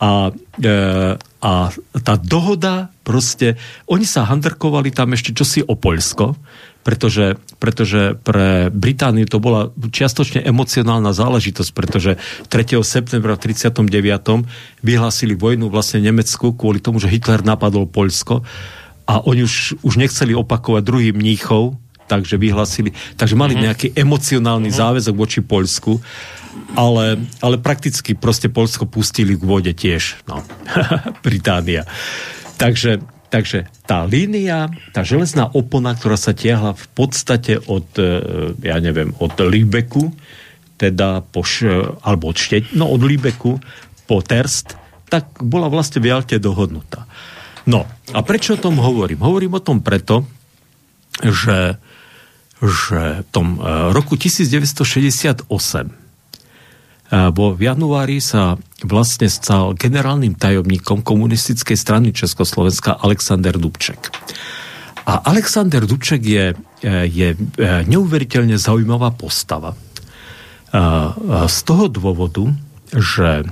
A, 0.03 0.35
e, 0.59 0.75
a 1.19 1.53
tá 2.03 2.15
dohoda 2.19 2.91
proste, 3.07 3.55
oni 3.87 4.03
sa 4.03 4.27
handrkovali 4.27 4.91
tam 4.91 5.15
ešte 5.15 5.31
čosi 5.31 5.63
o 5.63 5.79
Poľsko, 5.79 6.35
pretože, 6.83 7.39
pretože 7.63 8.19
pre 8.27 8.67
Britániu 8.75 9.31
to 9.31 9.39
bola 9.39 9.71
čiastočne 9.71 10.43
emocionálna 10.43 11.15
záležitosť, 11.15 11.71
pretože 11.71 12.19
3. 12.51 12.83
septembra 12.83 13.39
v 13.39 13.55
39. 13.55 14.43
vyhlásili 14.83 15.39
vojnu 15.39 15.71
vlastne 15.71 16.03
Nemecku 16.03 16.59
kvôli 16.59 16.83
tomu, 16.83 16.99
že 16.99 17.07
Hitler 17.07 17.47
napadol 17.47 17.87
Poľsko 17.87 18.43
a 19.07 19.25
oni 19.27 19.43
už, 19.47 19.83
už 19.83 19.95
nechceli 19.99 20.33
opakovať 20.35 20.83
druhý 20.85 21.11
mníchov, 21.11 21.77
takže 22.07 22.37
vyhlásili, 22.37 22.93
takže 23.17 23.39
mali 23.39 23.57
mm-hmm. 23.57 23.67
nejaký 23.69 23.89
emocionálny 23.97 24.69
mm-hmm. 24.69 24.83
záväzok 24.85 25.15
voči 25.17 25.41
Poľsku, 25.41 25.93
ale, 26.77 27.17
ale 27.41 27.57
prakticky 27.57 28.13
proste 28.13 28.53
Poľsko 28.53 28.85
pustili 28.85 29.39
k 29.39 29.43
vode 29.43 29.73
tiež, 29.73 30.27
no, 30.29 30.45
Británia. 31.27 31.89
Takže 32.61 33.01
Takže 33.33 33.65
tá 33.89 34.05
línia, 34.05 34.69
tá 34.93 35.01
železná 35.01 35.49
opona, 35.57 35.97
ktorá 35.97 36.21
sa 36.21 36.37
tiahla 36.37 36.77
v 36.77 36.87
podstate 36.93 37.57
od, 37.65 37.89
e, 37.97 38.53
ja 38.61 38.77
neviem, 38.77 39.17
od 39.17 39.33
Líbeku, 39.41 40.13
teda 40.77 41.25
po, 41.25 41.41
alebo 42.05 42.29
od 42.29 42.37
Šteť, 42.37 42.77
no 42.77 42.93
od 42.93 43.01
Líbeku 43.01 43.57
po 44.05 44.21
Terst, 44.21 44.77
tak 45.09 45.41
bola 45.41 45.73
vlastne 45.73 46.05
v 46.05 46.13
Jalte 46.13 46.37
dohodnutá. 46.37 47.09
No, 47.67 47.87
a 48.11 48.21
prečo 48.27 48.59
o 48.59 48.63
tom 48.63 48.79
hovorím? 48.83 49.23
Hovorím 49.23 49.55
o 49.59 49.63
tom 49.63 49.79
preto, 49.83 50.27
že, 51.23 51.79
že 52.59 53.03
v 53.23 53.29
tom 53.31 53.59
e, 53.59 53.95
roku 53.95 54.19
1968 54.19 56.03
vo 57.13 57.53
v 57.53 57.61
januári 57.69 58.25
sa 58.25 58.57
vlastne 58.81 59.29
stal 59.29 59.77
generálnym 59.77 60.33
tajomníkom 60.33 61.05
komunistickej 61.05 61.77
strany 61.77 62.09
Československa 62.09 62.97
Alexander 63.05 63.53
Dubček. 63.61 64.09
A 65.05 65.21
Alexander 65.29 65.85
Dubček 65.85 66.25
je, 66.25 66.57
je 66.89 67.29
e, 67.37 67.39
neuveriteľne 67.85 68.57
zaujímavá 68.57 69.13
postava. 69.13 69.77
Z 71.53 71.59
toho 71.69 71.93
dôvodu, 71.93 72.49
že 72.97 73.45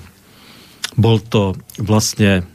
bol 0.96 1.20
to 1.20 1.52
vlastne, 1.76 2.48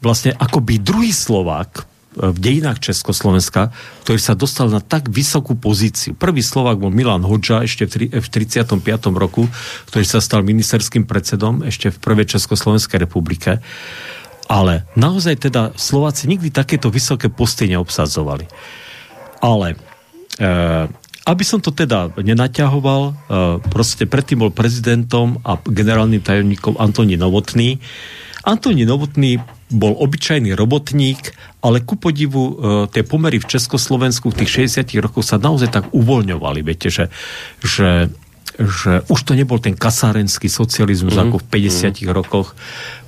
vlastne 0.00 0.32
akoby 0.36 0.80
druhý 0.80 1.12
Slovák, 1.12 1.90
v 2.18 2.38
dejinách 2.42 2.82
Československa, 2.82 3.70
ktorý 4.02 4.18
sa 4.18 4.34
dostal 4.34 4.66
na 4.66 4.82
tak 4.82 5.06
vysokú 5.06 5.54
pozíciu. 5.54 6.18
Prvý 6.18 6.42
Slovak 6.42 6.82
bol 6.82 6.90
Milan 6.90 7.22
Hodža 7.22 7.62
ešte 7.62 7.86
v 8.10 8.26
35. 8.26 8.82
roku, 9.14 9.46
ktorý 9.86 10.04
sa 10.04 10.18
stal 10.18 10.42
ministerským 10.42 11.06
predsedom 11.06 11.62
ešte 11.62 11.94
v 11.94 12.02
prvej 12.02 12.34
Československej 12.34 12.98
republike. 13.06 13.62
Ale 14.50 14.90
naozaj 14.98 15.46
teda 15.46 15.70
Slováci 15.78 16.26
nikdy 16.26 16.50
takéto 16.50 16.90
vysoké 16.90 17.30
posty 17.30 17.70
neobsadzovali. 17.70 18.50
Ale 19.38 19.78
e, 20.34 20.46
aby 21.30 21.44
som 21.46 21.62
to 21.62 21.70
teda 21.70 22.10
nenaťahoval, 22.18 23.02
e, 23.06 23.12
proste 23.70 24.10
predtým 24.10 24.42
bol 24.42 24.50
prezidentom 24.50 25.38
a 25.46 25.62
generálnym 25.62 26.26
tajomníkom 26.26 26.74
Antoni 26.82 27.14
Novotný. 27.14 27.78
Antoni 28.42 28.82
Novotný 28.82 29.59
bol 29.70 29.94
obyčajný 29.94 30.52
robotník, 30.58 31.32
ale 31.62 31.80
ku 31.80 31.94
podivu 31.94 32.42
e, 32.42 32.52
tie 32.90 33.06
pomery 33.06 33.38
v 33.38 33.46
Československu 33.46 34.34
v 34.34 34.44
tých 34.44 34.66
60 34.66 34.98
rokoch 34.98 35.22
sa 35.22 35.38
naozaj 35.38 35.70
tak 35.70 35.84
uvoľňovali. 35.94 36.60
Viete, 36.66 36.90
že, 36.90 37.06
že, 37.62 38.10
že 38.58 39.06
už 39.06 39.20
to 39.22 39.32
nebol 39.38 39.62
ten 39.62 39.78
kasárenský 39.78 40.50
socializmus 40.50 41.14
mm-hmm. 41.14 41.30
ako 41.30 41.36
v 41.38 41.46
50 41.70 41.70
mm-hmm. 41.70 42.10
rokoch. 42.10 42.58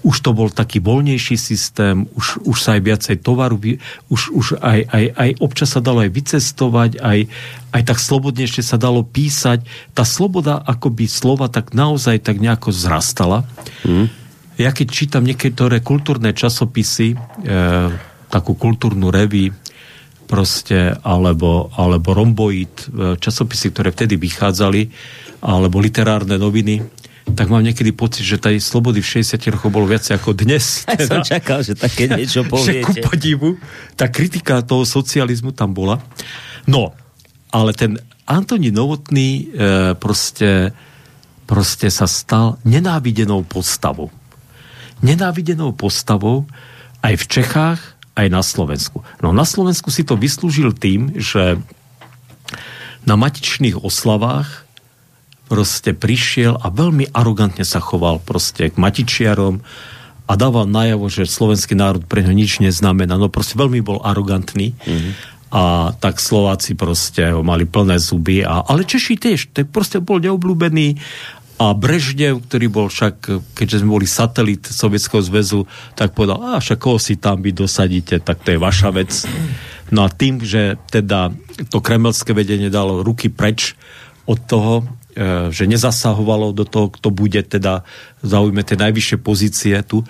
Už 0.06 0.16
to 0.22 0.30
bol 0.30 0.54
taký 0.54 0.78
voľnejší 0.78 1.34
systém, 1.34 2.06
už, 2.14 2.46
už 2.46 2.56
sa 2.62 2.78
aj 2.78 2.82
viacej 2.86 3.16
tovaru, 3.26 3.58
už, 4.06 4.30
už 4.30 4.46
aj, 4.62 4.86
aj, 4.86 5.04
aj 5.18 5.30
občas 5.42 5.74
sa 5.74 5.82
dalo 5.82 6.06
aj 6.06 6.14
vycestovať, 6.14 7.02
aj, 7.02 7.18
aj 7.74 7.82
tak 7.82 7.98
slobodnejšie 7.98 8.62
sa 8.62 8.78
dalo 8.78 9.02
písať. 9.02 9.66
Tá 9.98 10.06
sloboda 10.06 10.62
akoby 10.62 11.10
slova 11.10 11.50
tak 11.50 11.74
naozaj 11.74 12.22
tak 12.22 12.38
nejako 12.38 12.70
zrastala. 12.70 13.42
Mm-hmm 13.82 14.21
ja 14.62 14.70
keď 14.70 14.86
čítam 14.88 15.26
niektoré 15.26 15.82
kultúrne 15.82 16.30
časopisy, 16.30 17.14
e, 17.14 17.16
takú 18.30 18.54
kultúrnu 18.54 19.10
reví, 19.10 19.50
proste, 20.30 20.96
alebo, 21.04 21.68
alebo 21.76 22.16
romboid, 22.16 22.72
e, 22.72 22.86
časopisy, 23.20 23.74
ktoré 23.74 23.92
vtedy 23.92 24.16
vychádzali, 24.16 24.82
alebo 25.44 25.82
literárne 25.82 26.40
noviny, 26.40 26.80
tak 27.22 27.52
mám 27.52 27.62
niekedy 27.62 27.92
pocit, 27.94 28.24
že 28.24 28.40
tej 28.40 28.58
slobody 28.58 28.98
v 28.98 29.22
60 29.22 29.38
rokoch 29.52 29.70
bolo 29.70 29.86
viac 29.86 30.02
ako 30.08 30.32
dnes. 30.32 30.82
Ja 30.88 30.96
teda, 30.96 31.10
som 31.10 31.20
čakal, 31.20 31.58
že 31.60 31.74
také 31.76 32.08
niečo 32.18 32.46
poviete. 32.46 32.86
Že 32.86 33.02
ku 33.02 33.12
podivu, 33.12 33.48
tá 33.98 34.08
kritika 34.08 34.64
toho 34.64 34.88
socializmu 34.88 35.52
tam 35.52 35.76
bola. 35.76 36.00
No, 36.64 36.94
ale 37.52 37.74
ten 37.76 37.98
Antoni 38.24 38.70
Novotný 38.72 39.28
e, 39.28 39.42
proste, 39.98 40.72
proste 41.44 41.90
sa 41.90 42.06
stal 42.06 42.56
nenávidenou 42.64 43.44
postavou 43.44 44.21
nenávidenou 45.02 45.74
postavou 45.74 46.46
aj 47.02 47.14
v 47.18 47.24
Čechách, 47.26 47.80
aj 48.14 48.26
na 48.30 48.40
Slovensku. 48.44 49.02
No 49.20 49.34
na 49.34 49.44
Slovensku 49.44 49.90
si 49.90 50.06
to 50.06 50.14
vyslúžil 50.14 50.72
tým, 50.76 51.16
že 51.18 51.58
na 53.02 53.18
matičných 53.18 53.82
oslavách 53.82 54.62
proste 55.50 55.92
prišiel 55.92 56.56
a 56.56 56.72
veľmi 56.72 57.12
arogantne 57.12 57.66
sa 57.66 57.82
choval 57.82 58.22
proste 58.22 58.72
k 58.72 58.76
matičiarom 58.78 59.60
a 60.24 60.32
dával 60.38 60.64
najavo, 60.64 61.10
že 61.12 61.28
slovenský 61.28 61.76
národ 61.76 62.06
pre 62.08 62.24
ňo 62.24 62.32
nič 62.32 62.62
neznamená. 62.62 63.18
No 63.18 63.28
proste 63.28 63.58
veľmi 63.58 63.84
bol 63.84 64.00
arogantný. 64.00 64.72
Mm-hmm. 64.72 65.12
A 65.52 65.92
tak 66.00 66.16
Slováci 66.16 66.72
proste 66.72 67.28
ho 67.28 67.44
mali 67.44 67.68
plné 67.68 68.00
zuby. 68.00 68.40
A, 68.40 68.64
ale 68.64 68.88
Češi 68.88 69.20
tiež. 69.20 69.52
To 69.52 69.68
proste 69.68 70.00
bol 70.00 70.16
neobľúbený 70.24 70.96
a 71.68 71.76
Brežnev, 71.76 72.42
ktorý 72.42 72.66
bol 72.72 72.86
však, 72.88 73.28
keďže 73.54 73.84
sme 73.84 73.94
boli 74.00 74.08
satelit 74.08 74.66
Sovietskeho 74.66 75.22
zväzu, 75.22 75.68
tak 75.94 76.16
povedal, 76.16 76.40
a 76.40 76.58
však 76.58 76.80
koho 76.80 76.98
si 76.98 77.20
tam 77.20 77.44
vy 77.44 77.54
dosadíte, 77.54 78.18
tak 78.18 78.42
to 78.42 78.56
je 78.56 78.58
vaša 78.58 78.90
vec. 78.90 79.12
No 79.92 80.02
a 80.02 80.08
tým, 80.08 80.40
že 80.40 80.80
teda 80.88 81.30
to 81.68 81.84
kremelské 81.84 82.32
vedenie 82.32 82.72
dalo 82.72 83.04
ruky 83.04 83.28
preč 83.28 83.76
od 84.24 84.40
toho, 84.48 84.74
e, 85.12 85.52
že 85.52 85.68
nezasahovalo 85.68 86.56
do 86.56 86.64
toho, 86.64 86.88
kto 86.88 87.12
bude 87.12 87.44
teda 87.44 87.84
zaujme 88.24 88.64
tie 88.64 88.80
najvyššie 88.80 89.18
pozície 89.20 89.76
tu, 89.84 90.02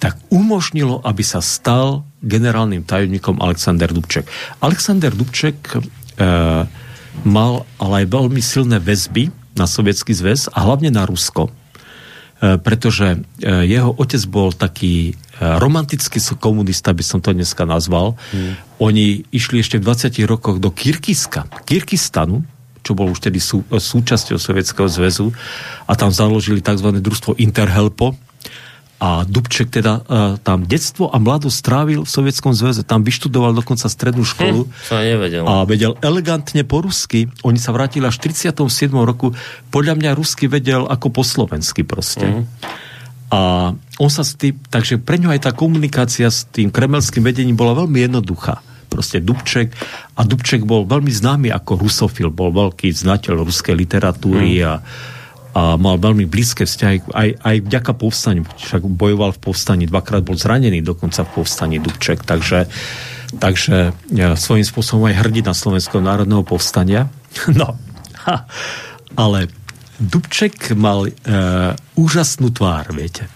tak 0.00 0.18
umožnilo, 0.32 0.98
aby 1.04 1.22
sa 1.22 1.38
stal 1.38 2.02
generálnym 2.24 2.82
tajomníkom 2.82 3.38
Alexander 3.38 3.92
Dubček. 3.92 4.26
Alexander 4.64 5.12
Dubček 5.12 5.76
e, 5.76 5.78
mal 7.28 7.54
ale 7.76 7.94
aj 8.02 8.06
veľmi 8.08 8.40
silné 8.40 8.80
väzby 8.80 9.41
na 9.56 9.68
Sovietský 9.68 10.12
zväz 10.16 10.48
a 10.52 10.64
hlavne 10.64 10.92
na 10.92 11.04
Rusko, 11.04 11.48
e, 11.48 11.50
pretože 12.60 13.18
e, 13.40 13.66
jeho 13.68 13.92
otec 13.96 14.22
bol 14.28 14.52
taký 14.52 15.12
e, 15.12 15.40
romantický 15.40 16.18
komunista, 16.40 16.92
by 16.96 17.04
som 17.04 17.18
to 17.20 17.36
dneska 17.36 17.68
nazval. 17.68 18.16
Hmm. 18.32 18.56
Oni 18.80 19.24
išli 19.30 19.60
ešte 19.60 19.78
v 19.78 19.86
20 19.88 20.24
rokoch 20.24 20.56
do 20.58 20.72
Kyrgyzska, 20.72 21.48
Kyrgyzstanu, 21.68 22.42
čo 22.82 22.98
bol 22.98 23.14
už 23.14 23.22
tedy 23.22 23.38
sú, 23.38 23.62
súčasťou 23.70 24.42
Sovietskeho 24.42 24.90
zväzu 24.90 25.30
a 25.86 25.92
tam 25.94 26.10
založili 26.10 26.58
tzv. 26.58 26.90
družstvo 26.98 27.38
Interhelpo 27.38 28.18
a 29.02 29.26
Dubček 29.26 29.74
teda 29.74 29.98
uh, 30.06 30.38
tam 30.38 30.62
detstvo 30.62 31.10
a 31.10 31.18
mladosť 31.18 31.56
strávil 31.58 32.00
v 32.06 32.10
Sovietskom 32.10 32.54
zväze. 32.54 32.86
Tam 32.86 33.02
vyštudoval 33.02 33.50
dokonca 33.50 33.90
strednú 33.90 34.22
školu. 34.22 34.62
Hm, 34.62 34.70
to 34.70 34.94
nevedel. 35.02 35.42
A 35.42 35.66
vedel 35.66 35.98
elegantne 35.98 36.62
po 36.62 36.86
rusky. 36.86 37.26
Oni 37.42 37.58
sa 37.58 37.74
vrátili 37.74 38.06
až 38.06 38.22
v 38.22 38.30
37. 38.30 38.62
roku. 38.94 39.34
Podľa 39.74 39.98
mňa 39.98 40.10
rusky 40.14 40.46
vedel 40.46 40.86
ako 40.86 41.10
po 41.10 41.26
slovensky 41.26 41.82
proste. 41.82 42.30
Mm. 42.30 42.46
A 43.34 43.40
on 43.98 44.10
sa 44.12 44.22
s 44.22 44.38
tým, 44.38 44.54
takže 44.70 45.02
pre 45.02 45.18
ňo 45.18 45.34
aj 45.34 45.50
tá 45.50 45.50
komunikácia 45.50 46.30
s 46.30 46.46
tým 46.46 46.70
kremelským 46.70 47.26
vedením 47.26 47.58
bola 47.58 47.74
veľmi 47.74 48.06
jednoduchá. 48.06 48.62
Proste 48.86 49.18
Dubček. 49.18 49.74
A 50.14 50.22
Dubček 50.22 50.62
bol 50.62 50.86
veľmi 50.86 51.10
známy 51.10 51.50
ako 51.50 51.74
rusofil. 51.74 52.30
Bol 52.30 52.54
veľký 52.54 52.94
znateľ 52.94 53.42
ruskej 53.42 53.74
literatúry 53.74 54.62
mm. 54.62 54.66
a 54.68 54.72
a 55.52 55.76
mal 55.76 56.00
veľmi 56.00 56.24
blízke 56.24 56.64
vzťahy 56.64 57.12
aj, 57.12 57.28
aj 57.44 57.56
vďaka 57.68 57.92
povstaniu. 57.92 58.48
Však 58.56 58.88
bojoval 58.88 59.36
v 59.36 59.40
povstaní, 59.52 59.84
dvakrát 59.84 60.24
bol 60.24 60.40
zranený 60.40 60.80
dokonca 60.80 61.28
v 61.28 61.30
povstaní 61.40 61.76
Dubček, 61.76 62.24
takže, 62.24 62.72
takže 63.36 63.92
ja, 64.16 64.32
svojím 64.32 64.64
spôsobom 64.64 65.12
aj 65.12 65.20
hrdina 65.20 65.52
Slovenského 65.52 66.00
národného 66.00 66.44
povstania. 66.44 67.08
No, 67.56 67.80
ha, 68.28 68.44
ale 69.16 69.48
Dubček 69.96 70.76
mal 70.76 71.08
e, 71.08 71.12
úžasnú 71.96 72.52
tvár, 72.52 72.92
viete. 72.92 73.28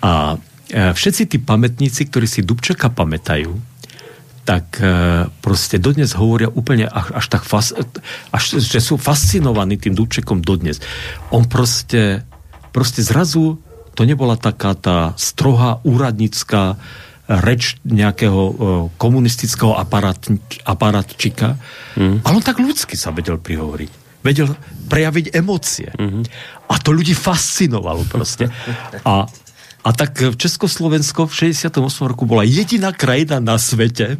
A 0.00 0.36
e, 0.68 0.96
všetci 0.96 1.28
tí 1.28 1.36
pamätníci, 1.36 2.08
ktorí 2.08 2.24
si 2.24 2.40
Dubčeka 2.40 2.88
pamätajú, 2.88 3.71
tak 4.42 4.82
e, 4.82 5.30
proste 5.38 5.78
dodnes 5.78 6.18
hovoria 6.18 6.50
úplne 6.50 6.90
až, 6.90 7.14
až 7.14 7.26
tak 7.30 7.42
fas, 7.46 7.70
až, 8.34 8.42
že 8.58 8.82
sú 8.82 8.98
fascinovaní 8.98 9.78
tým 9.78 9.94
Dubčekom 9.94 10.42
dodnes. 10.42 10.82
On 11.30 11.46
proste, 11.46 12.26
proste 12.74 13.06
zrazu 13.06 13.62
to 13.94 14.02
nebola 14.02 14.34
taká 14.34 14.74
tá 14.74 14.98
strohá 15.14 15.78
úradnická 15.86 16.74
reč 17.28 17.78
nejakého 17.86 18.42
uh, 18.42 18.54
komunistického 18.98 19.78
aparát, 19.78 20.18
aparátčika, 20.66 21.54
mm. 21.94 22.26
ale 22.26 22.34
on 22.34 22.44
tak 22.44 22.58
ľudsky 22.58 22.98
sa 22.98 23.14
vedel 23.14 23.38
prihovoriť. 23.38 23.90
Vedel 24.22 24.54
prejaviť 24.86 25.34
emócie. 25.34 25.90
Mm-hmm. 25.98 26.24
A 26.70 26.74
to 26.78 26.94
ľudí 26.94 27.10
fascinovalo 27.10 28.06
proste. 28.06 28.46
A 29.02 29.26
a 29.82 29.90
tak 29.90 30.38
Československo 30.38 31.26
v 31.26 31.58
68. 31.58 31.74
roku 32.06 32.22
bola 32.22 32.46
jediná 32.46 32.94
krajina 32.94 33.42
na 33.42 33.58
svete, 33.58 34.14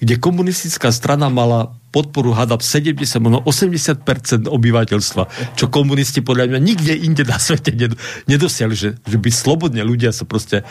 kde 0.00 0.14
komunistická 0.16 0.88
strana 0.88 1.28
mala 1.28 1.76
podporu 1.92 2.32
hada 2.32 2.56
70, 2.60 2.96
možno 3.20 3.40
80% 3.44 4.48
obyvateľstva, 4.48 5.56
čo 5.56 5.72
komunisti 5.72 6.20
podľa 6.20 6.52
mňa 6.52 6.60
nikde 6.60 6.92
inde 6.96 7.24
na 7.24 7.36
svete 7.40 7.72
nedosiahli, 8.28 8.76
že, 8.76 8.90
že 9.00 9.16
by 9.16 9.28
slobodne 9.32 9.80
ľudia 9.84 10.12
sa 10.12 10.28
proste 10.28 10.64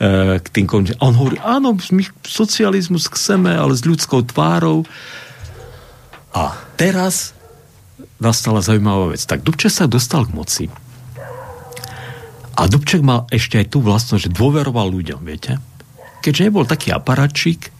e, 0.00 0.40
k 0.40 0.46
tým 0.48 0.64
komunistom. 0.68 1.00
A 1.00 1.08
on 1.08 1.16
hovorí, 1.16 1.36
áno, 1.40 1.76
my 1.76 2.04
socializmus 2.24 3.08
chceme, 3.08 3.52
ale 3.52 3.76
s 3.76 3.84
ľudskou 3.84 4.24
tvárou. 4.24 4.88
A 6.32 6.56
teraz 6.80 7.36
nastala 8.16 8.64
zaujímavá 8.64 9.12
vec. 9.12 9.20
Tak 9.24 9.44
Dubče 9.44 9.68
sa 9.68 9.84
dostal 9.84 10.24
k 10.24 10.32
moci 10.32 10.64
a 12.52 12.68
Dubček 12.68 13.00
mal 13.00 13.24
ešte 13.32 13.56
aj 13.56 13.72
tú 13.72 13.80
vlastnosť, 13.80 14.28
že 14.28 14.34
dôveroval 14.36 14.92
ľuďom, 14.92 15.20
viete? 15.24 15.56
Keďže 16.20 16.44
nebol 16.48 16.68
taký 16.68 16.92
aparačík, 16.92 17.72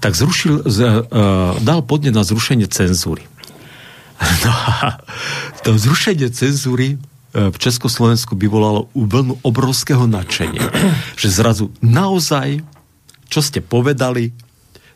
tak 0.00 0.14
zrušil, 0.14 0.64
z, 0.64 0.78
uh, 0.86 1.56
dal 1.60 1.82
podne 1.82 2.14
na 2.14 2.22
zrušenie 2.22 2.70
cenzúry. 2.70 3.24
No 4.16 4.48
a 4.48 4.96
to 5.60 5.76
zrušenie 5.76 6.32
cenzúry 6.32 6.96
uh, 6.96 7.52
v 7.52 7.56
Československu 7.60 8.32
by 8.32 8.46
volalo 8.48 8.88
vlnu 8.96 9.44
obrovského 9.44 10.08
nadšenia. 10.08 10.72
Že 11.20 11.28
zrazu 11.28 11.64
naozaj, 11.84 12.64
čo 13.28 13.44
ste 13.44 13.60
povedali, 13.60 14.32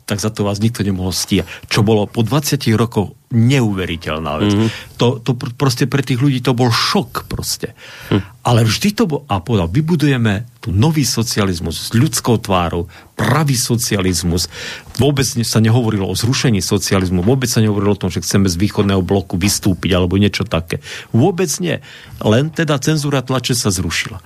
tak 0.06 0.18
za 0.18 0.30
to 0.32 0.46
vás 0.46 0.58
nikto 0.58 0.82
nemohol 0.82 1.14
stíhať. 1.14 1.46
Čo 1.70 1.86
bolo 1.86 2.06
po 2.10 2.26
20 2.26 2.60
rokoch 2.74 3.14
neuveriteľná 3.30 4.42
vec. 4.42 4.50
Mm-hmm. 4.50 4.98
To, 4.98 5.22
to 5.22 5.38
proste 5.54 5.86
pre 5.86 6.02
tých 6.02 6.18
ľudí 6.18 6.42
to 6.42 6.50
bol 6.50 6.66
šok 6.74 7.30
proste. 7.30 7.78
Mm. 8.10 8.26
Ale 8.42 8.66
vždy 8.66 8.88
to 8.90 9.06
bol, 9.06 9.22
a 9.30 9.38
povedal, 9.38 9.70
vybudujeme 9.70 10.50
tu 10.58 10.74
nový 10.74 11.06
socializmus 11.06 11.78
s 11.78 11.88
ľudskou 11.94 12.42
tvárou, 12.42 12.90
pravý 13.14 13.54
socializmus. 13.54 14.50
Vôbec 14.98 15.22
sa 15.24 15.62
nehovorilo 15.62 16.10
o 16.10 16.18
zrušení 16.18 16.58
socializmu, 16.58 17.22
vôbec 17.22 17.46
sa 17.46 17.62
nehovorilo 17.62 17.94
o 17.94 18.00
tom, 18.02 18.10
že 18.10 18.18
chceme 18.18 18.50
z 18.50 18.58
východného 18.58 19.06
bloku 19.06 19.38
vystúpiť 19.38 19.94
alebo 19.94 20.18
niečo 20.18 20.42
také. 20.42 20.82
Vôbec 21.14 21.54
nie. 21.62 21.78
Len 22.18 22.50
teda 22.50 22.82
cenzúra 22.82 23.22
tlače 23.22 23.54
sa 23.54 23.70
zrušila. 23.70 24.18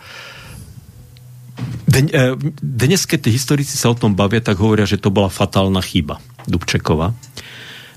E, 1.95 2.35
dnes, 2.63 3.07
keď 3.07 3.29
tí 3.29 3.31
historici 3.35 3.79
sa 3.79 3.93
o 3.93 3.99
tom 3.99 4.19
bavia, 4.19 4.43
tak 4.43 4.59
hovoria, 4.59 4.89
že 4.89 4.99
to 4.99 5.15
bola 5.15 5.31
fatálna 5.31 5.79
chyba 5.85 6.19
Dubčekova. 6.51 7.15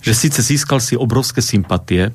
Že 0.06 0.14
síce 0.14 0.40
získal 0.46 0.80
si 0.80 0.94
obrovské 0.94 1.42
sympatie, 1.42 2.14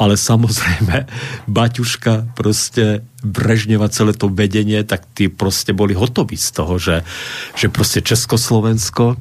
ale 0.00 0.14
samozrejme 0.16 1.06
Baťuška 1.56 2.34
proste 2.34 3.04
Brežneva 3.20 3.92
celé 3.92 4.16
to 4.16 4.32
vedenie, 4.32 4.80
tak 4.82 5.06
tí 5.14 5.28
proste 5.28 5.76
boli 5.76 5.92
hotoví 5.92 6.34
z 6.40 6.48
toho, 6.50 6.74
že, 6.80 7.06
že 7.54 7.68
proste 7.68 8.00
Československo 8.00 9.14
e, 9.14 9.16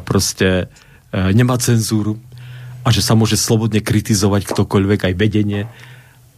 proste 0.00 0.66
e, 1.12 1.34
nemá 1.36 1.60
cenzúru 1.60 2.16
a 2.82 2.90
že 2.90 3.04
sa 3.04 3.14
môže 3.14 3.38
slobodne 3.38 3.78
kritizovať 3.78 4.42
ktokoľvek, 4.50 5.00
aj 5.06 5.14
vedenie 5.14 5.70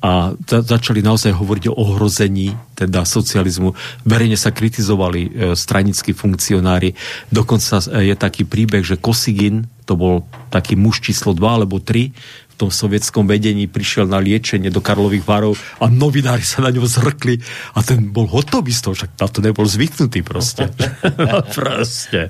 a 0.05 0.37
za, 0.37 0.61
začali 0.61 1.01
naozaj 1.01 1.33
hovoriť 1.33 1.73
o 1.73 1.81
ohrození 1.81 2.53
teda 2.77 3.09
socializmu. 3.09 3.73
Verejne 4.05 4.37
sa 4.37 4.53
kritizovali 4.53 5.21
e, 5.25 5.31
stranickí 5.57 6.13
funkcionári. 6.13 6.93
Dokonca 7.33 7.81
e, 7.81 8.13
je 8.13 8.15
taký 8.15 8.45
príbeh, 8.45 8.85
že 8.85 9.01
Kosigin, 9.01 9.65
to 9.89 9.97
bol 9.97 10.29
taký 10.53 10.77
muž 10.77 11.01
číslo 11.01 11.33
2 11.33 11.41
alebo 11.41 11.81
3, 11.81 12.13
v 12.55 12.55
tom 12.61 12.69
sovietskom 12.71 13.27
vedení 13.27 13.67
prišiel 13.67 14.07
na 14.07 14.21
liečenie 14.23 14.71
do 14.71 14.79
Karlových 14.79 15.27
varov 15.27 15.59
a 15.83 15.91
novinári 15.91 16.45
sa 16.47 16.63
na 16.63 16.71
ňo 16.71 16.87
zrkli 16.87 17.43
a 17.75 17.83
ten 17.83 18.15
bol 18.15 18.31
hotový 18.31 18.71
z 18.71 18.81
toho, 18.85 18.95
však 18.95 19.11
na 19.19 19.27
to 19.27 19.41
nebol 19.41 19.67
zvyknutý 19.67 20.21
proste. 20.21 20.69
proste. 21.57 22.29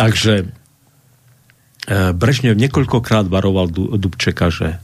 Takže 0.00 0.32
e, 0.40 0.44
Brežnev 2.16 2.56
niekoľkokrát 2.56 3.28
varoval 3.28 3.68
Dubčeka, 4.00 4.48
že 4.48 4.80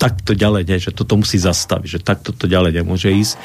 takto 0.00 0.32
ďalej 0.32 0.62
nie, 0.64 0.78
že 0.80 0.96
toto 0.96 1.20
musí 1.20 1.36
zastaviť, 1.36 1.88
že 1.88 2.00
takto 2.00 2.32
to 2.32 2.48
ďalej 2.48 2.80
nemôže 2.80 3.12
ísť. 3.12 3.36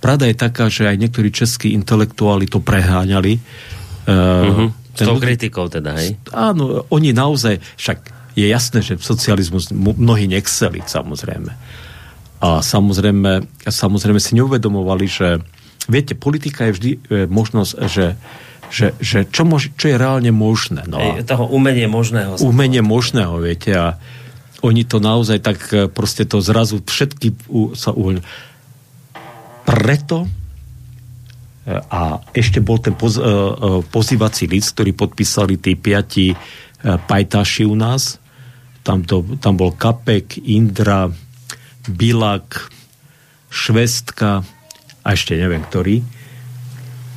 Pravda 0.00 0.24
je 0.32 0.36
taká, 0.40 0.72
že 0.72 0.88
aj 0.88 0.96
niektorí 0.96 1.28
českí 1.28 1.76
intelektuáli 1.76 2.48
to 2.48 2.64
preháňali. 2.64 3.36
Uh-huh. 4.08 4.72
S 4.96 5.04
tou 5.04 5.20
kritikou 5.20 5.68
teda, 5.68 6.00
hej? 6.00 6.16
Áno, 6.32 6.88
oni 6.88 7.12
naozaj, 7.12 7.60
však 7.76 7.98
je 8.32 8.46
jasné, 8.48 8.80
že 8.80 8.96
socializmus 8.96 9.68
mnohí 9.74 10.24
nechceli, 10.30 10.80
samozrejme. 10.80 11.52
A 12.38 12.62
samozrejme, 12.62 13.66
samozrejme 13.66 14.22
si 14.22 14.38
neuvedomovali, 14.38 15.06
že 15.10 15.42
viete, 15.90 16.14
politika 16.14 16.70
je 16.70 16.72
vždy 16.72 16.90
e, 16.90 16.98
možnosť, 17.28 17.72
že 17.84 18.06
že, 18.68 18.92
že 19.00 19.24
čo, 19.32 19.48
mož, 19.48 19.72
čo 19.80 19.88
je 19.88 19.96
reálne 19.96 20.28
možné. 20.28 20.84
No 20.84 21.00
Ej, 21.00 21.24
toho 21.24 21.48
umenie 21.48 21.88
možného. 21.88 22.36
Umenie 22.44 22.84
možného, 22.84 23.40
viete. 23.40 23.72
A, 23.72 23.96
oni 24.62 24.82
to 24.86 24.98
naozaj 24.98 25.38
tak 25.38 25.58
e, 25.70 25.86
proste 25.86 26.26
to 26.26 26.42
zrazu 26.42 26.82
všetky 26.82 27.34
sa 27.78 27.94
uvoľňujú. 27.94 28.26
Preto 29.68 30.18
e, 30.24 30.28
a 31.78 32.18
ešte 32.34 32.58
bol 32.58 32.82
ten 32.82 32.96
poz, 32.96 33.20
uh, 33.20 33.84
pozývací 33.86 34.50
list, 34.50 34.74
ktorý 34.74 34.96
podpísali 34.96 35.60
tí 35.60 35.76
piati 35.78 36.32
pajtaši 36.82 37.66
u 37.66 37.74
nás. 37.74 38.22
Tam, 38.86 39.02
to, 39.02 39.26
tam 39.42 39.58
bol 39.58 39.74
Kapek, 39.74 40.38
Indra, 40.46 41.10
Bilak, 41.90 42.70
Švestka 43.50 44.46
a 45.02 45.08
ešte 45.10 45.34
neviem 45.34 45.66
ktorý 45.66 46.18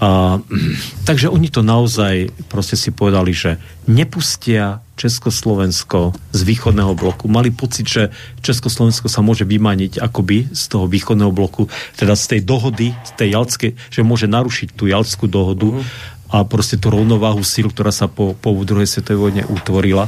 a, 0.01 0.41
takže 1.07 1.29
oni 1.29 1.53
to 1.53 1.61
naozaj 1.61 2.33
proste 2.49 2.73
si 2.73 2.89
povedali, 2.89 3.31
že 3.31 3.61
nepustia 3.85 4.81
Československo 5.01 6.13
z 6.29 6.41
východného 6.45 6.93
bloku. 6.93 7.25
Mali 7.25 7.49
pocit, 7.49 7.89
že 7.89 8.03
Československo 8.45 9.09
sa 9.09 9.25
môže 9.25 9.49
vymaniť 9.49 9.97
akoby 9.97 10.53
z 10.53 10.63
toho 10.69 10.85
východného 10.85 11.33
bloku, 11.33 11.65
teda 11.97 12.13
z 12.13 12.37
tej 12.37 12.41
dohody, 12.45 12.93
z 12.93 13.11
tej 13.17 13.29
jalskej, 13.33 13.71
že 13.89 14.05
môže 14.05 14.29
narušiť 14.29 14.77
tú 14.77 14.85
jalskú 14.85 15.25
dohodu 15.25 15.81
a 16.29 16.45
proste 16.45 16.77
tú 16.77 16.93
rovnováhu 16.93 17.41
síl, 17.41 17.73
ktorá 17.73 17.89
sa 17.89 18.05
po, 18.05 18.37
po 18.37 18.53
druhej 18.61 18.85
svetovej 18.85 19.19
vojne 19.19 19.43
utvorila. 19.49 20.05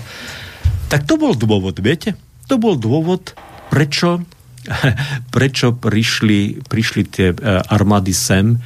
Tak 0.93 1.09
to 1.09 1.17
bol 1.17 1.33
dôvod, 1.33 1.81
viete? 1.81 2.13
To 2.47 2.61
bol 2.61 2.77
dôvod, 2.77 3.33
prečo, 3.73 4.21
prečo 5.35 5.73
prišli, 5.73 6.63
prišli 6.69 7.01
tie 7.09 7.27
e, 7.33 7.35
armády 7.65 8.13
sem, 8.13 8.61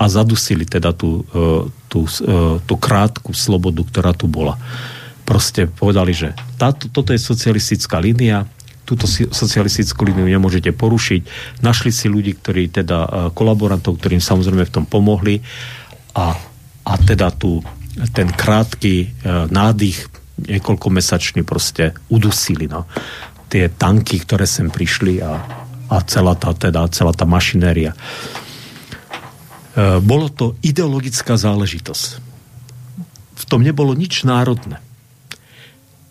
a 0.00 0.08
zadusili 0.08 0.64
teda 0.64 0.96
tú, 0.96 1.28
e, 1.28 1.68
tú, 1.92 2.08
e, 2.08 2.56
tú 2.64 2.74
krátku 2.80 3.36
slobodu, 3.36 3.84
ktorá 3.84 4.16
tu 4.16 4.24
bola. 4.32 4.56
Proste 5.30 5.70
povedali, 5.70 6.10
že 6.10 6.34
táto, 6.58 6.90
toto 6.90 7.14
je 7.14 7.22
socialistická 7.22 8.02
línia, 8.02 8.50
túto 8.82 9.06
socialistickú 9.06 10.02
líniu 10.02 10.26
nemôžete 10.26 10.74
porušiť. 10.74 11.22
Našli 11.62 11.94
si 11.94 12.10
ľudí, 12.10 12.34
ktorí 12.34 12.74
teda 12.74 12.98
e, 13.06 13.08
kolaborantov, 13.30 14.02
ktorým 14.02 14.18
samozrejme 14.18 14.66
v 14.66 14.74
tom 14.74 14.90
pomohli 14.90 15.38
a, 16.18 16.34
a 16.82 16.92
teda 16.98 17.30
tu 17.30 17.62
ten 18.10 18.26
krátky 18.34 18.94
e, 18.98 19.06
nádych 19.54 20.10
niekoľkomesačný 20.50 21.46
proste 21.46 21.94
udusili. 22.10 22.66
No. 22.66 22.90
Tie 23.46 23.70
tanky, 23.70 24.26
ktoré 24.26 24.50
sem 24.50 24.66
prišli 24.66 25.22
a, 25.22 25.38
a 25.86 25.96
celá 26.10 26.34
tá, 26.34 26.50
teda, 26.50 26.90
celá 26.90 27.14
tá 27.14 27.22
mašinéria. 27.22 27.94
E, 27.94 27.98
bolo 30.02 30.26
to 30.34 30.58
ideologická 30.66 31.38
záležitosť. 31.38 32.18
V 33.38 33.44
tom 33.46 33.62
nebolo 33.62 33.94
nič 33.94 34.26
národné. 34.26 34.89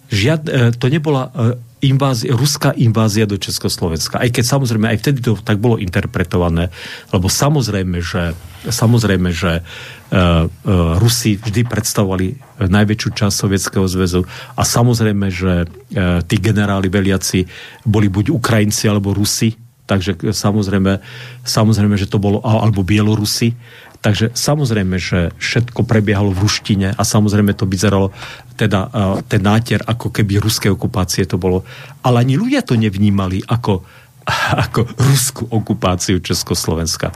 Žiad, 0.09 0.41
e, 0.49 0.51
to 0.73 0.89
nebola 0.89 1.29
e, 1.29 1.69
invázia, 1.85 2.35
ruská 2.35 2.75
invázia 2.75 3.23
do 3.23 3.39
Československa. 3.39 4.19
Aj 4.19 4.27
keď 4.27 4.43
samozrejme, 4.43 4.91
aj 4.91 4.99
vtedy 4.99 5.19
to 5.23 5.39
tak 5.39 5.61
bolo 5.63 5.79
interpretované, 5.79 6.73
lebo 7.15 7.31
samozrejme, 7.31 8.03
že, 8.03 8.35
samozrejme, 8.67 9.31
že 9.31 9.63
uh, 9.63 10.43
uh, 10.43 10.99
Rusi 10.99 11.39
vždy 11.39 11.63
predstavovali 11.63 12.35
najväčšiu 12.59 13.09
časť 13.15 13.31
Sovietskeho 13.31 13.87
zväzu 13.87 14.27
a 14.59 14.61
samozrejme, 14.67 15.31
že 15.31 15.63
uh, 15.63 16.19
tí 16.27 16.35
generáli 16.43 16.91
veliaci 16.91 17.47
boli 17.87 18.11
buď 18.11 18.35
Ukrajinci 18.35 18.91
alebo 18.91 19.15
Rusi, 19.15 19.55
takže 19.87 20.35
samozrejme, 20.35 20.99
samozrejme, 21.47 21.95
že 21.95 22.11
to 22.11 22.19
bolo, 22.19 22.43
alebo 22.43 22.83
Bielorusi, 22.83 23.55
Takže 23.99 24.31
samozrejme, 24.31 24.95
že 24.95 25.35
všetko 25.35 25.83
prebiehalo 25.83 26.31
v 26.31 26.47
ruštine 26.47 26.95
a 26.95 27.01
samozrejme 27.03 27.51
to 27.51 27.67
vyzeralo 27.67 28.15
teda 28.55 28.87
uh, 28.87 29.19
ten 29.27 29.43
nátier 29.43 29.83
ako 29.83 30.15
keby 30.15 30.39
ruské 30.39 30.71
okupácie 30.71 31.27
to 31.27 31.35
bolo. 31.35 31.67
Ale 31.99 32.23
ani 32.23 32.39
ľudia 32.39 32.63
to 32.63 32.79
nevnímali 32.79 33.43
ako, 33.43 33.83
ako 34.71 34.87
ruskú 34.95 35.43
okupáciu 35.51 36.23
Československa, 36.23 37.11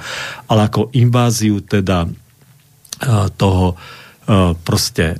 ale 0.52 0.68
ako 0.68 0.92
inváziu 0.92 1.64
teda 1.64 2.04
uh, 2.04 3.32
toho 3.32 3.80
uh, 3.80 4.52
proste 4.60 5.16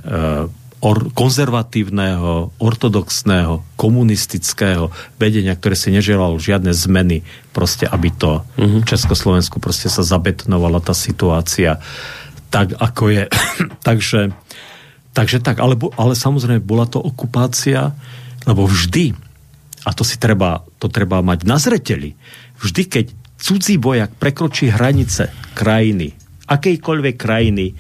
or, 0.84 1.08
konzervatívneho, 1.16 2.60
ortodoxného, 2.60 3.64
komunistického 3.80 4.92
vedenia, 5.16 5.56
ktoré 5.56 5.80
si 5.80 5.96
neželalo 5.96 6.36
žiadne 6.36 6.76
zmeny, 6.76 7.24
proste 7.56 7.88
aby 7.88 8.12
to 8.12 8.44
uh-huh. 8.44 8.84
v 8.84 8.86
Československu 8.86 9.64
proste 9.64 9.88
sa 9.88 10.04
zabetnovala 10.04 10.84
tá 10.84 10.92
situácia 10.92 11.80
tak, 12.52 12.76
ako 12.76 13.04
je. 13.16 13.24
takže, 13.88 14.36
takže 15.16 15.40
tak, 15.40 15.64
ale, 15.64 15.80
ale 15.96 16.14
samozrejme 16.20 16.60
bola 16.60 16.84
to 16.84 17.00
okupácia, 17.00 17.96
lebo 18.44 18.68
vždy, 18.68 19.16
a 19.88 19.96
to 19.96 20.04
si 20.04 20.20
treba, 20.20 20.68
to 20.84 20.92
treba 20.92 21.24
mať 21.24 21.48
na 21.48 21.56
zreteli, 21.64 22.12
vždy, 22.60 22.84
keď 22.92 23.06
cudzí 23.40 23.80
vojak 23.80 24.20
prekročí 24.20 24.68
hranice 24.68 25.32
krajiny, 25.56 26.12
akejkoľvek 26.44 27.16
krajiny, 27.16 27.72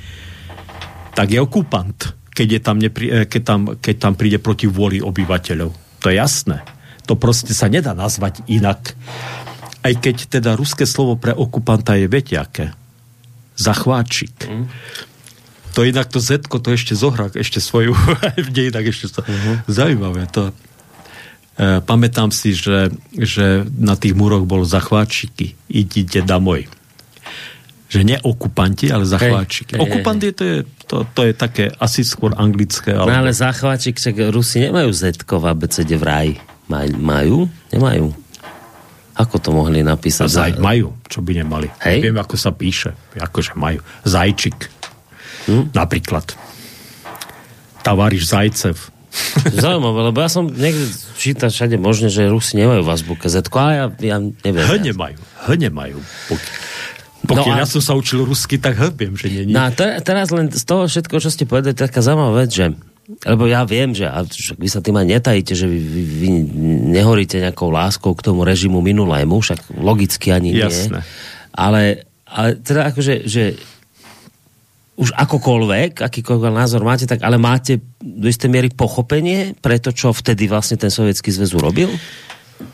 tak 1.13 1.29
je 1.29 1.39
okupant 1.43 2.22
keď, 2.33 2.47
je 2.49 2.61
tam 2.61 2.77
nepri, 2.81 3.05
eh, 3.09 3.25
keď, 3.29 3.41
tam, 3.45 3.59
keď 3.77 3.95
tam 3.97 4.13
príde 4.17 4.41
proti 4.41 4.65
vôli 4.65 4.99
obyvateľov. 4.99 5.69
To 6.01 6.05
je 6.09 6.17
jasné. 6.17 6.65
To 7.05 7.15
proste 7.15 7.53
sa 7.53 7.69
nedá 7.69 7.93
nazvať 7.93 8.43
inak. 8.49 8.97
Aj 9.83 9.93
keď 9.93 10.39
teda 10.39 10.57
ruské 10.57 10.87
slovo 10.89 11.19
pre 11.19 11.31
okupanta 11.35 11.95
je, 11.95 12.07
viete 12.07 12.35
aké? 12.39 12.71
Zachváčik. 13.59 14.33
Mm. 14.49 14.67
To 15.73 15.81
inak 15.81 16.09
to 16.09 16.21
Z, 16.21 16.45
to 16.47 16.69
ešte 16.69 16.93
zohrá 16.93 17.33
ešte 17.33 17.57
svoju 17.57 17.97
v 18.47 18.49
dejinách 18.53 18.93
ešte 18.93 19.07
to 19.09 19.21
uh-huh. 19.25 19.65
zaujímavé. 19.65 20.29
To, 20.37 20.53
e, 21.57 21.81
pamätám 21.81 22.29
si, 22.29 22.53
že, 22.53 22.93
že 23.17 23.65
na 23.73 23.97
tých 23.97 24.13
múroch 24.13 24.45
bolo 24.45 24.69
zachváčiky. 24.69 25.57
Idite 25.73 26.21
domoj 26.21 26.69
že 27.93 28.01
nie 28.01 28.17
okupanti, 28.17 28.89
ale 28.89 29.05
zachváčiky. 29.05 29.77
Hey, 29.77 29.85
Okupant 29.85 30.17
je 30.17 30.33
to, 30.33 30.43
je 30.43 30.59
to, 30.89 30.97
to 31.13 31.21
je 31.29 31.33
také 31.37 31.69
asi 31.77 32.01
skôr 32.01 32.33
anglické. 32.33 32.89
Ale... 32.89 33.05
No 33.05 33.13
ale 33.21 33.29
zachváčik, 33.29 34.01
však 34.01 34.33
Rusi 34.33 34.65
nemajú 34.65 34.89
Z 34.89 35.21
v 35.21 35.45
ABCD 35.45 36.01
v 36.01 36.03
raj. 36.03 36.29
Maj, 36.73 36.89
majú? 36.97 37.45
Nemajú. 37.69 38.09
Ako 39.13 39.37
to 39.37 39.53
mohli 39.53 39.85
napísať? 39.85 40.25
Zaj, 40.25 40.51
majú, 40.57 40.97
čo 41.05 41.21
by 41.21 41.45
nemali. 41.45 41.69
Hej? 41.85 42.09
Viem, 42.09 42.17
ako 42.17 42.33
sa 42.33 42.49
píše. 42.49 42.97
Akože 43.13 43.53
majú. 43.53 43.77
Zajčik. 44.09 44.57
Hm? 45.45 45.69
Napríklad. 45.77 46.33
Tavariš 47.85 48.25
Zajcev. 48.25 48.89
Zaujímavé, 49.61 50.09
lebo 50.09 50.17
ja 50.17 50.33
som 50.33 50.49
niekde 50.49 50.89
čítal 51.21 51.53
všade 51.53 51.77
možné, 51.77 52.09
že 52.09 52.25
Rusi 52.25 52.57
nemajú 52.57 52.81
v 52.81 52.89
azbuke 52.89 53.29
Z, 53.29 53.45
a 53.53 53.65
ja, 53.69 53.85
ja 54.01 54.17
neviem. 54.17 54.65
H 54.65 54.81
nemajú. 54.81 55.21
H 55.45 55.47
nemajú. 55.53 56.01
Pokiaľ 56.33 56.72
pokiaľ 57.23 57.55
no 57.55 57.59
a... 57.59 57.61
ja 57.63 57.67
som 57.67 57.81
sa 57.81 57.93
učil 57.95 58.27
rusky, 58.27 58.59
tak 58.59 58.75
hlbiem, 58.75 59.15
že 59.15 59.31
nie. 59.31 59.55
No 59.55 59.67
a 59.67 59.71
teraz 60.03 60.27
len 60.29 60.51
z 60.51 60.63
toho 60.67 60.91
všetko, 60.91 61.23
čo 61.23 61.29
ste 61.31 61.47
povedali, 61.47 61.71
taká 61.71 62.03
zaujímavá 62.03 62.43
vec, 62.43 62.51
že 62.51 62.65
lebo 63.03 63.51
ja 63.51 63.67
viem, 63.67 63.91
že 63.91 64.07
a 64.07 64.23
vy 64.55 64.67
sa 64.71 64.79
tým 64.79 64.95
aj 64.95 65.07
netajíte, 65.07 65.51
že 65.59 65.67
vy, 65.67 65.75
vy, 65.75 66.03
vy 66.07 66.29
nehoríte 66.95 67.35
nejakou 67.35 67.67
láskou 67.67 68.15
k 68.15 68.23
tomu 68.23 68.47
režimu 68.47 68.79
minulému, 68.79 69.43
však 69.43 69.75
logicky 69.75 70.31
ani 70.31 70.55
Jasné. 70.55 71.03
nie. 71.03 71.07
Ale, 71.51 72.07
ale 72.23 72.63
teda 72.63 72.95
akože, 72.95 73.27
že 73.27 73.59
už 74.95 75.09
akokoľvek, 75.19 75.99
akýkoľvek 75.99 76.53
názor 76.53 76.87
máte, 76.87 77.03
tak 77.03 77.19
ale 77.27 77.35
máte 77.35 77.83
do 77.99 78.29
istej 78.29 78.47
miery 78.47 78.69
pochopenie 78.71 79.51
pre 79.59 79.83
to, 79.83 79.91
čo 79.91 80.15
vtedy 80.15 80.47
vlastne 80.47 80.79
ten 80.79 80.93
sovietský 80.93 81.27
zväz 81.33 81.51
urobil? 81.59 81.91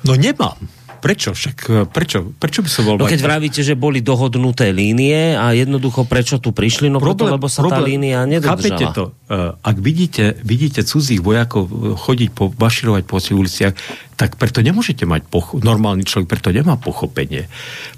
No 0.06 0.14
nemám. 0.14 0.62
Prečo 1.00 1.32
však? 1.32 1.88
Prečo? 1.90 2.36
Prečo 2.36 2.60
by 2.60 2.70
som 2.70 2.84
bol... 2.84 2.96
No 3.00 3.08
keď 3.08 3.24
vravíte, 3.24 3.64
že 3.64 3.80
boli 3.80 4.04
dohodnuté 4.04 4.76
línie 4.76 5.34
a 5.34 5.56
jednoducho 5.56 6.04
prečo 6.04 6.44
tu 6.44 6.52
prišli? 6.52 6.92
No 6.92 7.00
problém, 7.00 7.32
preto, 7.32 7.36
lebo 7.40 7.48
sa 7.48 7.64
problém, 7.64 7.80
tá 7.80 7.88
línia 7.88 8.20
nedodržala. 8.28 8.60
Chápete 8.60 8.86
to? 8.92 9.06
Uh, 9.32 9.56
ak 9.64 9.78
vidíte, 9.80 10.36
vidíte 10.44 10.84
cudzích 10.84 11.24
vojakov 11.24 11.72
chodiť 11.96 12.30
po, 12.36 12.52
baširovať 12.52 13.04
po 13.08 13.18
uliciach, 13.18 13.74
tak 14.20 14.36
preto 14.36 14.60
nemôžete 14.60 15.08
mať 15.08 15.32
poch- 15.32 15.56
normálny 15.56 16.04
človek 16.04 16.28
preto 16.28 16.52
nemá 16.52 16.76
pochopenie. 16.76 17.48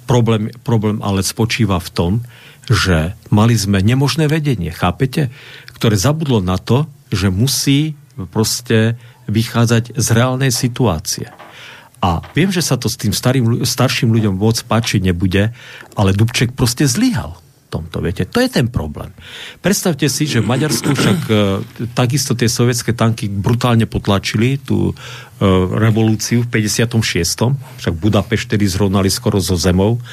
Problém, 0.06 0.54
problém 0.62 1.02
ale 1.02 1.26
spočíva 1.26 1.82
v 1.82 1.90
tom, 1.90 2.12
že 2.70 3.18
mali 3.34 3.58
sme 3.58 3.82
nemožné 3.82 4.30
vedenie, 4.30 4.70
chápete? 4.70 5.34
Ktoré 5.74 5.98
zabudlo 5.98 6.40
na 6.46 6.62
to, 6.62 6.86
že 7.10 7.34
musí 7.34 7.98
proste 8.30 9.02
vychádzať 9.26 9.98
z 9.98 10.08
reálnej 10.14 10.54
situácie. 10.54 11.34
A 12.02 12.26
viem, 12.34 12.50
že 12.50 12.66
sa 12.66 12.82
to 12.82 12.90
s 12.90 12.98
tým 12.98 13.14
starým, 13.14 13.62
starším 13.62 14.10
ľuďom 14.10 14.42
moc 14.42 14.58
páčiť 14.66 15.06
nebude, 15.06 15.54
ale 15.94 16.18
Dubček 16.18 16.58
proste 16.58 16.90
zlyhal 16.90 17.38
tomto, 17.72 18.04
viete. 18.04 18.28
To 18.28 18.44
je 18.44 18.52
ten 18.52 18.68
problém. 18.68 19.16
Predstavte 19.64 20.12
si, 20.12 20.28
že 20.28 20.44
v 20.44 20.52
Maďarsku 20.52 20.92
však 20.92 21.20
e, 21.32 21.34
takisto 21.96 22.36
tie 22.36 22.52
sovietské 22.52 22.92
tanky 22.92 23.32
brutálne 23.32 23.88
potlačili 23.88 24.60
tú 24.60 24.92
e, 24.92 24.94
revolúciu 25.80 26.44
v 26.44 26.68
56. 26.68 27.56
Však 27.80 27.94
Budapešť 27.96 28.60
tedy 28.60 28.68
zrovnali 28.68 29.08
skoro 29.08 29.40
so 29.40 29.56
zemou. 29.56 30.04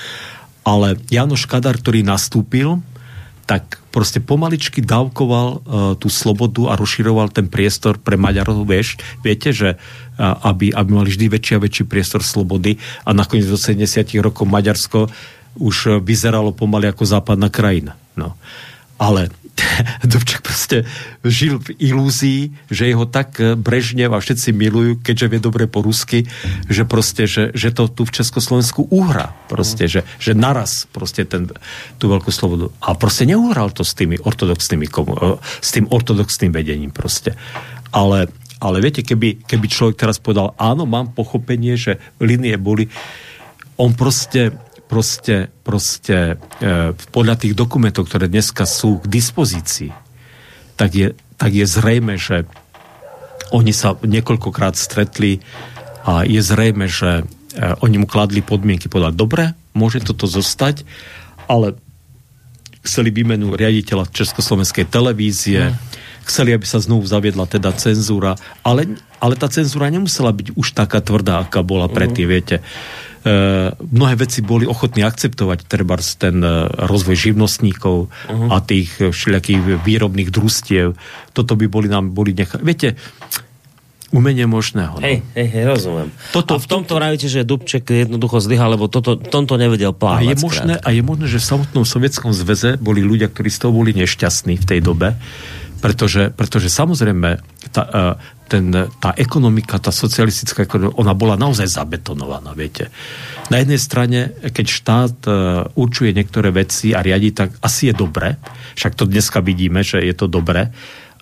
Ale 0.62 0.94
Janoš 1.10 1.50
Kadar, 1.50 1.82
ktorý 1.82 2.06
nastúpil, 2.06 2.78
tak 3.48 3.80
proste 3.88 4.20
pomaličky 4.20 4.84
dávkoval 4.84 5.48
uh, 5.48 5.60
tú 5.96 6.12
slobodu 6.12 6.68
a 6.68 6.76
rozširoval 6.76 7.32
ten 7.32 7.48
priestor 7.48 7.96
pre 7.96 8.20
Maďarov, 8.20 8.68
vieš, 8.68 9.00
viete, 9.24 9.56
že 9.56 9.80
uh, 9.80 10.36
aby, 10.52 10.68
aby 10.68 10.90
mali 10.92 11.08
vždy 11.08 11.32
väčší 11.32 11.52
a 11.56 11.64
väčší 11.64 11.88
priestor 11.88 12.20
slobody 12.20 12.76
a 13.08 13.16
nakoniec 13.16 13.48
do 13.48 13.56
70 13.56 14.12
rokov 14.20 14.44
Maďarsko 14.44 15.08
už 15.56 16.04
vyzeralo 16.04 16.52
pomaly 16.52 16.92
ako 16.92 17.08
západná 17.08 17.48
krajina. 17.48 17.96
No. 18.14 18.36
Ale 19.00 19.32
Dubček 20.10 20.40
proste 20.40 20.86
žil 21.24 21.58
v 21.58 21.74
ilúzii, 21.78 22.40
že 22.70 22.88
jeho 22.88 23.04
tak 23.08 23.38
eh, 23.38 23.54
Brežnev 23.58 24.14
a 24.14 24.22
všetci 24.22 24.54
milujú, 24.54 25.02
keďže 25.02 25.26
vie 25.30 25.40
dobre 25.42 25.64
po 25.66 25.82
rusky, 25.82 26.26
že 26.70 26.84
proste, 26.88 27.26
že, 27.28 27.50
že 27.52 27.74
to 27.74 27.90
tu 27.90 28.06
v 28.06 28.14
Československu 28.14 28.88
uhra. 28.88 29.34
Proste, 29.50 29.90
že, 29.90 30.06
že 30.22 30.32
naraz 30.34 30.86
proste 30.90 31.24
ten, 31.24 31.50
tú 31.96 32.10
veľkú 32.10 32.30
slobodu. 32.30 32.70
A 32.84 32.94
proste 32.94 33.26
neuhral 33.26 33.72
to 33.74 33.82
s 33.82 33.94
tými 33.94 34.18
ortodoxnými, 34.20 34.86
eh, 34.86 35.36
s 35.40 35.68
tým 35.74 35.86
ortodoxným 35.90 36.52
vedením 36.54 36.92
proste. 36.94 37.34
Ale, 37.88 38.28
ale 38.60 38.76
viete, 38.84 39.00
keby, 39.00 39.48
keby 39.48 39.66
človek 39.66 39.96
teraz 39.96 40.20
povedal, 40.20 40.52
áno, 40.60 40.84
mám 40.84 41.16
pochopenie, 41.16 41.74
že 41.80 41.96
linie 42.20 42.60
boli, 42.60 42.92
on 43.78 43.94
proste 43.94 44.52
proste, 44.88 45.52
proste 45.62 46.40
e, 46.58 46.96
podľa 47.12 47.36
tých 47.44 47.54
dokumentov, 47.54 48.08
ktoré 48.08 48.26
dneska 48.26 48.64
sú 48.64 49.04
k 49.04 49.06
dispozícii, 49.06 49.92
tak 50.80 50.90
je, 50.96 51.08
tak 51.36 51.52
je 51.52 51.66
zrejme, 51.68 52.16
že 52.16 52.48
oni 53.52 53.72
sa 53.72 53.94
niekoľkokrát 54.00 54.74
stretli 54.74 55.44
a 56.04 56.24
je 56.24 56.40
zrejme, 56.40 56.88
že 56.88 57.22
e, 57.22 57.24
oni 57.84 58.00
mu 58.00 58.06
kladli 58.08 58.40
podmienky, 58.40 58.88
povedali, 58.88 59.14
dobre, 59.14 59.44
môže 59.76 60.00
toto 60.00 60.24
zostať, 60.24 60.82
ale 61.46 61.76
chceli 62.80 63.12
výmenu 63.12 63.52
riaditeľa 63.52 64.08
Československej 64.08 64.88
televízie, 64.88 65.68
mm. 65.68 65.76
chceli, 66.24 66.56
aby 66.56 66.64
sa 66.64 66.80
znovu 66.80 67.04
zaviedla 67.04 67.44
teda 67.44 67.76
cenzúra, 67.76 68.40
ale, 68.64 68.96
ale 69.20 69.36
tá 69.36 69.52
cenzúra 69.52 69.92
nemusela 69.92 70.32
byť 70.32 70.56
už 70.56 70.72
taká 70.72 71.04
tvrdá, 71.04 71.44
aká 71.44 71.60
bola 71.60 71.92
predtým, 71.92 72.24
uh-huh. 72.24 72.34
viete. 72.40 72.56
E, 73.28 73.32
mnohé 73.76 74.14
veci 74.16 74.40
boli 74.40 74.64
ochotní 74.64 75.04
akceptovať, 75.04 75.68
treba 75.68 76.00
ten 76.16 76.40
e, 76.40 76.64
rozvoj 76.88 77.12
živnostníkov 77.12 78.08
uh-huh. 78.08 78.48
a 78.48 78.64
tých 78.64 79.12
všelijakých 79.12 79.84
výrobných 79.84 80.32
družstiev. 80.32 80.96
Toto 81.36 81.52
by 81.52 81.68
boli 81.68 81.92
nám 81.92 82.16
boli 82.16 82.32
nechá... 82.32 82.56
Viete, 82.56 82.96
umenie 84.08 84.48
možného. 84.48 84.96
No. 84.96 85.04
Hej, 85.04 85.20
hej, 85.36 85.48
hej, 85.52 85.64
rozumiem. 85.68 86.08
Toto, 86.32 86.56
a 86.56 86.62
v 86.62 86.68
tomto 86.68 86.96
vravíte, 86.96 87.28
že 87.28 87.44
Dubček 87.44 87.92
jednoducho 87.92 88.40
zlyhal, 88.40 88.72
lebo 88.72 88.88
toto, 88.88 89.20
tomto 89.20 89.60
nevedel 89.60 89.92
plánovať. 89.92 90.24
A 90.24 90.32
je, 90.32 90.36
možné, 90.40 90.74
a 90.80 90.88
je 90.88 91.02
možné, 91.04 91.26
že 91.28 91.38
v 91.40 91.46
samotnom 91.52 91.84
Sovietskom 91.84 92.32
zväze 92.32 92.80
boli 92.80 93.04
ľudia, 93.04 93.28
ktorí 93.28 93.52
z 93.52 93.58
toho 93.60 93.72
boli 93.76 93.92
nešťastní 93.92 94.56
v 94.56 94.64
tej 94.64 94.80
dobe, 94.80 95.12
pretože, 95.84 96.32
pretože 96.32 96.72
samozrejme 96.72 97.44
tá, 97.70 98.16
ten, 98.48 98.72
tá 98.72 99.12
ekonomika, 99.14 99.76
tá 99.76 99.92
socialistická 99.92 100.64
ekonomika, 100.64 100.96
ona 100.96 101.12
bola 101.12 101.36
naozaj 101.36 101.68
zabetonovaná, 101.68 102.56
viete. 102.56 102.88
Na 103.52 103.60
jednej 103.60 103.76
strane, 103.76 104.32
keď 104.40 104.66
štát 104.66 105.16
uh, 105.28 105.34
určuje 105.76 106.16
niektoré 106.16 106.48
veci 106.48 106.96
a 106.96 107.04
riadi, 107.04 107.36
tak 107.36 107.60
asi 107.60 107.92
je 107.92 107.94
dobre, 107.94 108.40
však 108.74 108.96
to 108.96 109.04
dneska 109.04 109.44
vidíme, 109.44 109.84
že 109.84 110.00
je 110.00 110.14
to 110.16 110.26
dobre, 110.26 110.72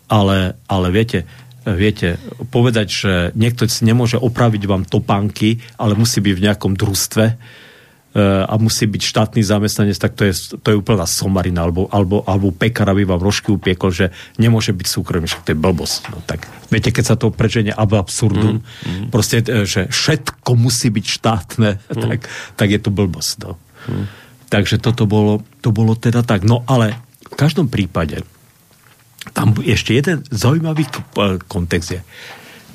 ale, 0.06 0.54
ale 0.70 0.86
viete, 0.94 1.26
viete, 1.66 2.22
povedať, 2.54 2.86
že 2.86 3.12
niekto 3.34 3.66
si 3.66 3.82
nemôže 3.82 4.22
opraviť 4.22 4.62
vám 4.70 4.86
topánky, 4.86 5.58
ale 5.82 5.98
musí 5.98 6.22
byť 6.22 6.34
v 6.38 6.44
nejakom 6.46 6.72
družstve, 6.78 7.24
a 8.16 8.54
musí 8.56 8.88
byť 8.88 9.02
štátny 9.12 9.44
zamestnanec, 9.44 10.00
tak 10.00 10.16
to 10.16 10.24
je, 10.24 10.56
to 10.56 10.68
je 10.72 10.76
úplná 10.80 11.04
somarina, 11.04 11.68
alebo, 11.68 11.84
alebo, 11.92 12.24
alebo 12.24 12.48
pekár, 12.48 12.88
aby 12.88 13.04
vám 13.04 13.20
rožky 13.20 13.52
upiekol, 13.52 13.92
že 13.92 14.08
nemôže 14.40 14.72
byť 14.72 14.86
súkromný, 14.88 15.28
však 15.28 15.44
to 15.44 15.52
je 15.52 15.58
blbosť. 15.60 16.00
No, 16.08 16.24
tak 16.24 16.48
viete, 16.72 16.88
keď 16.96 17.04
sa 17.04 17.16
to 17.20 17.28
preženie 17.28 17.76
ab 17.76 17.92
absurdum, 17.92 18.64
mm, 18.64 18.64
mm. 18.64 19.06
proste, 19.12 19.44
e, 19.44 19.68
že 19.68 19.92
všetko 19.92 20.56
musí 20.56 20.88
byť 20.88 21.06
štátne, 21.12 21.70
mm. 21.76 22.02
tak, 22.08 22.18
tak 22.56 22.68
je 22.72 22.80
to 22.80 22.88
blbosť. 22.88 23.34
No. 23.44 23.60
Mm. 23.92 24.08
Takže 24.48 24.80
toto 24.80 25.04
bolo, 25.04 25.44
to 25.60 25.68
bolo 25.74 25.92
teda 25.92 26.24
tak. 26.24 26.46
No 26.46 26.64
ale 26.64 26.96
v 27.20 27.36
každom 27.36 27.68
prípade 27.68 28.24
tam 29.34 29.52
ešte 29.60 29.92
jeden 29.92 30.22
zaujímavý 30.30 30.86
kontext 31.50 31.98
je. 31.98 32.00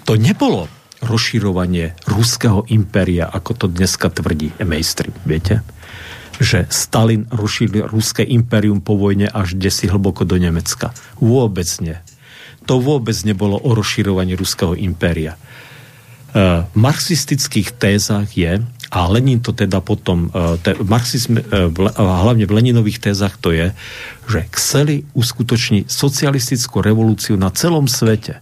To 0.06 0.20
nebolo 0.20 0.68
rozširovanie 1.02 1.98
ruského 2.06 2.64
impéria, 2.70 3.26
ako 3.28 3.52
to 3.58 3.66
dneska 3.68 4.14
tvrdí 4.14 4.54
mainstream, 4.62 5.14
viete? 5.26 5.66
Že 6.42 6.70
Stalin 6.70 7.26
rozšíril 7.30 7.90
ruské 7.90 8.26
impérium 8.26 8.82
po 8.82 8.98
vojne 8.98 9.30
až 9.30 9.58
desi 9.58 9.90
hlboko 9.90 10.26
do 10.26 10.38
Nemecka. 10.38 10.94
Vôbec 11.22 11.70
nie. 11.82 11.98
To 12.70 12.78
vôbec 12.78 13.18
nebolo 13.26 13.58
o 13.58 13.74
rozširovaní 13.74 14.38
ruského 14.38 14.78
impéria. 14.78 15.38
E, 15.38 15.38
v 16.66 16.78
marxistických 16.78 17.76
tézach 17.76 18.30
je, 18.38 18.62
a 18.92 19.00
Lenin 19.10 19.42
to 19.42 19.52
teda 19.52 19.82
potom, 19.82 20.30
e, 20.30 20.58
te, 20.62 20.78
marxizm, 20.86 21.42
e, 21.42 21.44
hlavne 21.98 22.46
v 22.46 22.56
Leninových 22.56 23.02
tézach 23.02 23.42
to 23.42 23.52
je, 23.52 23.74
že 24.30 24.46
chceli 24.54 25.04
uskutočniť 25.18 25.90
socialistickú 25.90 26.80
revolúciu 26.80 27.36
na 27.36 27.50
celom 27.52 27.90
svete. 27.90 28.40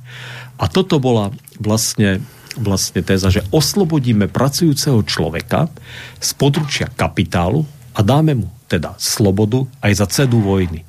A 0.60 0.67
toto 0.67 1.00
bola 1.00 1.32
vlastne 1.58 2.19
vlastne 2.58 3.06
téza, 3.06 3.30
že 3.30 3.46
oslobodíme 3.54 4.32
pracujúceho 4.32 5.06
človeka 5.06 5.70
z 6.18 6.30
područia 6.34 6.88
kapitálu 6.90 7.68
a 7.94 8.00
dáme 8.02 8.34
mu 8.34 8.48
teda 8.66 8.98
slobodu 8.98 9.66
aj 9.84 9.92
za 9.94 10.06
cenu 10.10 10.42
vojny. 10.42 10.86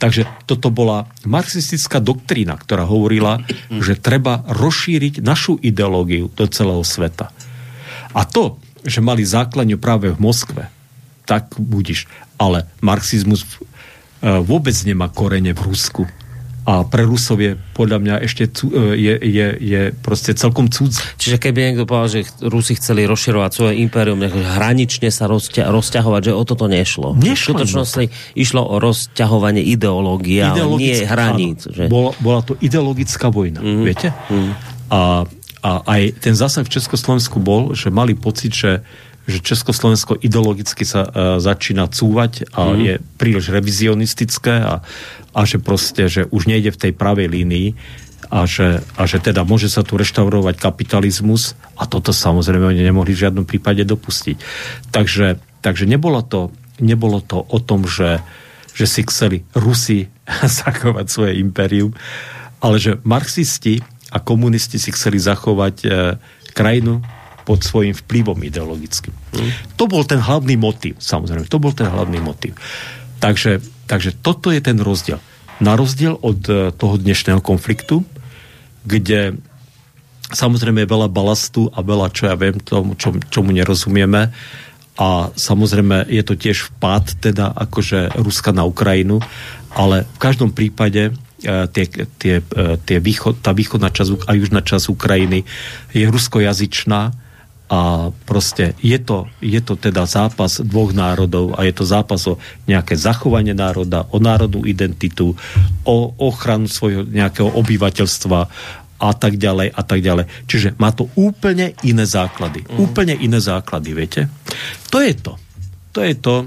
Takže 0.00 0.26
toto 0.44 0.68
bola 0.68 1.08
marxistická 1.24 2.02
doktrína, 2.02 2.58
ktorá 2.60 2.84
hovorila, 2.84 3.40
že 3.70 3.96
treba 3.96 4.44
rozšíriť 4.48 5.24
našu 5.24 5.56
ideológiu 5.64 6.28
do 6.34 6.44
celého 6.50 6.82
sveta. 6.84 7.32
A 8.12 8.22
to, 8.28 8.60
že 8.84 9.00
mali 9.00 9.24
základňu 9.24 9.80
práve 9.80 10.12
v 10.12 10.20
Moskve, 10.20 10.68
tak 11.24 11.56
budíš. 11.56 12.04
Ale 12.36 12.68
marxizmus 12.84 13.46
e, 13.46 13.48
vôbec 14.44 14.76
nemá 14.84 15.08
korene 15.08 15.56
v 15.56 15.72
Rusku 15.72 16.04
a 16.64 16.80
pre 16.88 17.04
Rusov 17.04 17.44
je 17.44 17.60
podľa 17.76 17.98
mňa 18.00 18.14
ešte 18.24 18.48
e, 18.48 18.96
je, 18.96 19.14
je, 19.20 19.46
je 19.60 19.82
proste 20.00 20.32
celkom 20.32 20.72
cudz. 20.72 20.96
Čiže 21.20 21.36
keby 21.36 21.58
niekto 21.60 21.84
povedal, 21.84 22.08
že 22.08 22.20
Rusi 22.40 22.72
chceli 22.80 23.04
rozširovať 23.04 23.50
svoje 23.52 23.84
impérium, 23.84 24.24
hranične 24.24 25.12
sa 25.12 25.28
rozťa, 25.28 25.68
rozťahovať, 25.68 26.20
že 26.24 26.32
o 26.32 26.42
toto 26.48 26.64
nešlo. 26.64 27.12
nešlo 27.20 27.28
v 27.28 27.36
skutočnosti 27.36 28.04
išlo 28.32 28.64
o 28.64 28.80
rozťahovanie 28.80 29.60
ideológie, 29.60 30.40
ale 30.40 30.64
nie 30.80 31.04
hraníc. 31.04 31.68
Že... 31.68 31.92
Bola, 31.92 32.16
bola 32.24 32.40
to 32.40 32.56
ideologická 32.64 33.28
vojna, 33.28 33.60
mm. 33.60 33.84
viete? 33.84 34.08
Mm. 34.32 34.52
A, 34.88 35.28
a 35.60 35.70
aj 35.84 36.02
ten 36.16 36.32
zásah 36.32 36.64
v 36.64 36.80
Československu 36.80 37.44
bol, 37.44 37.76
že 37.76 37.92
mali 37.92 38.16
pocit, 38.16 38.56
že 38.56 38.80
že 39.24 39.40
Československo 39.40 40.20
ideologicky 40.20 40.84
sa 40.84 41.04
uh, 41.04 41.10
začína 41.40 41.88
cúvať 41.88 42.48
a 42.52 42.72
mm. 42.72 42.76
je 42.80 42.94
príliš 43.16 43.48
revizionistické 43.48 44.60
a, 44.60 44.84
a 45.32 45.40
že 45.48 45.56
proste, 45.60 46.06
že 46.12 46.28
už 46.28 46.44
nejde 46.48 46.72
v 46.72 46.80
tej 46.88 46.92
pravej 46.92 47.32
línii 47.32 47.68
a 48.28 48.48
že, 48.48 48.84
a 48.96 49.02
že 49.04 49.20
teda 49.20 49.44
môže 49.44 49.68
sa 49.68 49.84
tu 49.84 49.96
reštaurovať 50.00 50.60
kapitalizmus 50.60 51.56
a 51.76 51.84
toto 51.84 52.12
samozrejme 52.12 52.72
oni 52.72 52.82
nemohli 52.84 53.12
v 53.12 53.22
žiadnom 53.28 53.44
prípade 53.44 53.84
dopustiť. 53.84 54.36
Takže, 54.92 55.40
takže 55.60 55.84
nebolo, 55.84 56.24
to, 56.24 56.52
nebolo 56.80 57.20
to 57.20 57.40
o 57.40 57.58
tom, 57.60 57.84
že, 57.84 58.20
že 58.72 58.84
si 58.88 59.04
chceli 59.08 59.44
Rusi 59.52 60.08
zachovať 60.60 61.06
svoje 61.08 61.32
impérium, 61.40 61.92
ale 62.64 62.80
že 62.80 63.00
marxisti 63.04 63.84
a 64.14 64.22
komunisti 64.22 64.78
si 64.78 64.94
chceli 64.94 65.18
zachovať 65.18 65.76
e, 65.84 65.86
krajinu 66.54 67.02
pod 67.44 67.60
svojim 67.60 67.92
vplyvom 67.92 68.40
ideologickým. 68.40 69.12
Hmm. 69.36 69.52
To 69.76 69.84
bol 69.84 70.02
ten 70.08 70.20
hlavný 70.20 70.56
motiv, 70.56 70.96
samozrejme, 70.98 71.46
to 71.46 71.60
bol 71.60 71.76
ten 71.76 71.88
hlavný 71.88 72.18
motiv. 72.20 72.56
Takže, 73.20 73.60
takže 73.88 74.16
toto 74.20 74.48
je 74.52 74.60
ten 74.64 74.80
rozdiel. 74.80 75.20
Na 75.62 75.78
rozdiel 75.78 76.18
od 76.18 76.40
e, 76.50 76.72
toho 76.74 76.96
dnešného 76.98 77.38
konfliktu, 77.44 78.02
kde 78.84 79.38
samozrejme 80.32 80.82
je 80.82 80.92
veľa 80.92 81.08
balastu 81.12 81.70
a 81.70 81.84
veľa, 81.84 82.10
čo 82.10 82.26
ja 82.28 82.34
viem, 82.34 82.58
tomu, 82.58 82.98
čo, 82.98 83.14
čomu 83.30 83.54
nerozumieme, 83.54 84.34
a 84.94 85.34
samozrejme 85.34 86.06
je 86.06 86.22
to 86.22 86.38
tiež 86.38 86.70
vpád 86.70 87.18
teda 87.18 87.50
akože 87.50 88.14
Ruska 88.14 88.54
na 88.54 88.62
Ukrajinu, 88.62 89.18
ale 89.74 90.06
v 90.06 90.18
každom 90.22 90.54
prípade 90.54 91.10
e, 91.10 91.12
tie, 91.66 91.86
tie, 91.90 92.34
e, 92.38 92.78
tie 92.78 92.98
východ, 93.02 93.42
tá 93.42 93.50
východná 93.50 93.90
časť 93.90 94.30
a 94.30 94.38
južná 94.38 94.62
časť 94.62 94.86
Ukrajiny 94.94 95.42
je 95.90 96.06
ruskojazyčná 96.06 97.23
a 97.64 98.12
proste 98.28 98.76
je 98.84 99.00
to, 99.00 99.24
je 99.40 99.56
to 99.64 99.80
teda 99.80 100.04
zápas 100.04 100.60
dvoch 100.60 100.92
národov 100.92 101.56
a 101.56 101.64
je 101.64 101.72
to 101.72 101.84
zápas 101.88 102.20
o 102.28 102.36
nejaké 102.68 102.92
zachovanie 102.92 103.56
národa, 103.56 104.04
o 104.12 104.20
národnú 104.20 104.68
identitu, 104.68 105.32
o 105.88 105.96
ochranu 106.20 106.68
svojho 106.68 107.08
nejakého 107.08 107.48
obyvateľstva 107.48 108.40
a 109.00 109.10
tak 109.16 109.40
ďalej 109.40 109.72
a 109.72 109.82
tak 109.82 110.00
ďalej. 110.04 110.28
Čiže 110.44 110.76
má 110.76 110.92
to 110.92 111.08
úplne 111.16 111.72
iné 111.80 112.04
základy. 112.04 112.68
Mm. 112.68 112.78
Úplne 112.84 113.14
iné 113.16 113.40
základy, 113.40 113.90
viete? 113.96 114.20
To 114.92 115.00
je 115.00 115.16
to. 115.16 115.40
To 115.94 116.00
je 116.04 116.14
to, 116.18 116.34
e, 116.44 116.46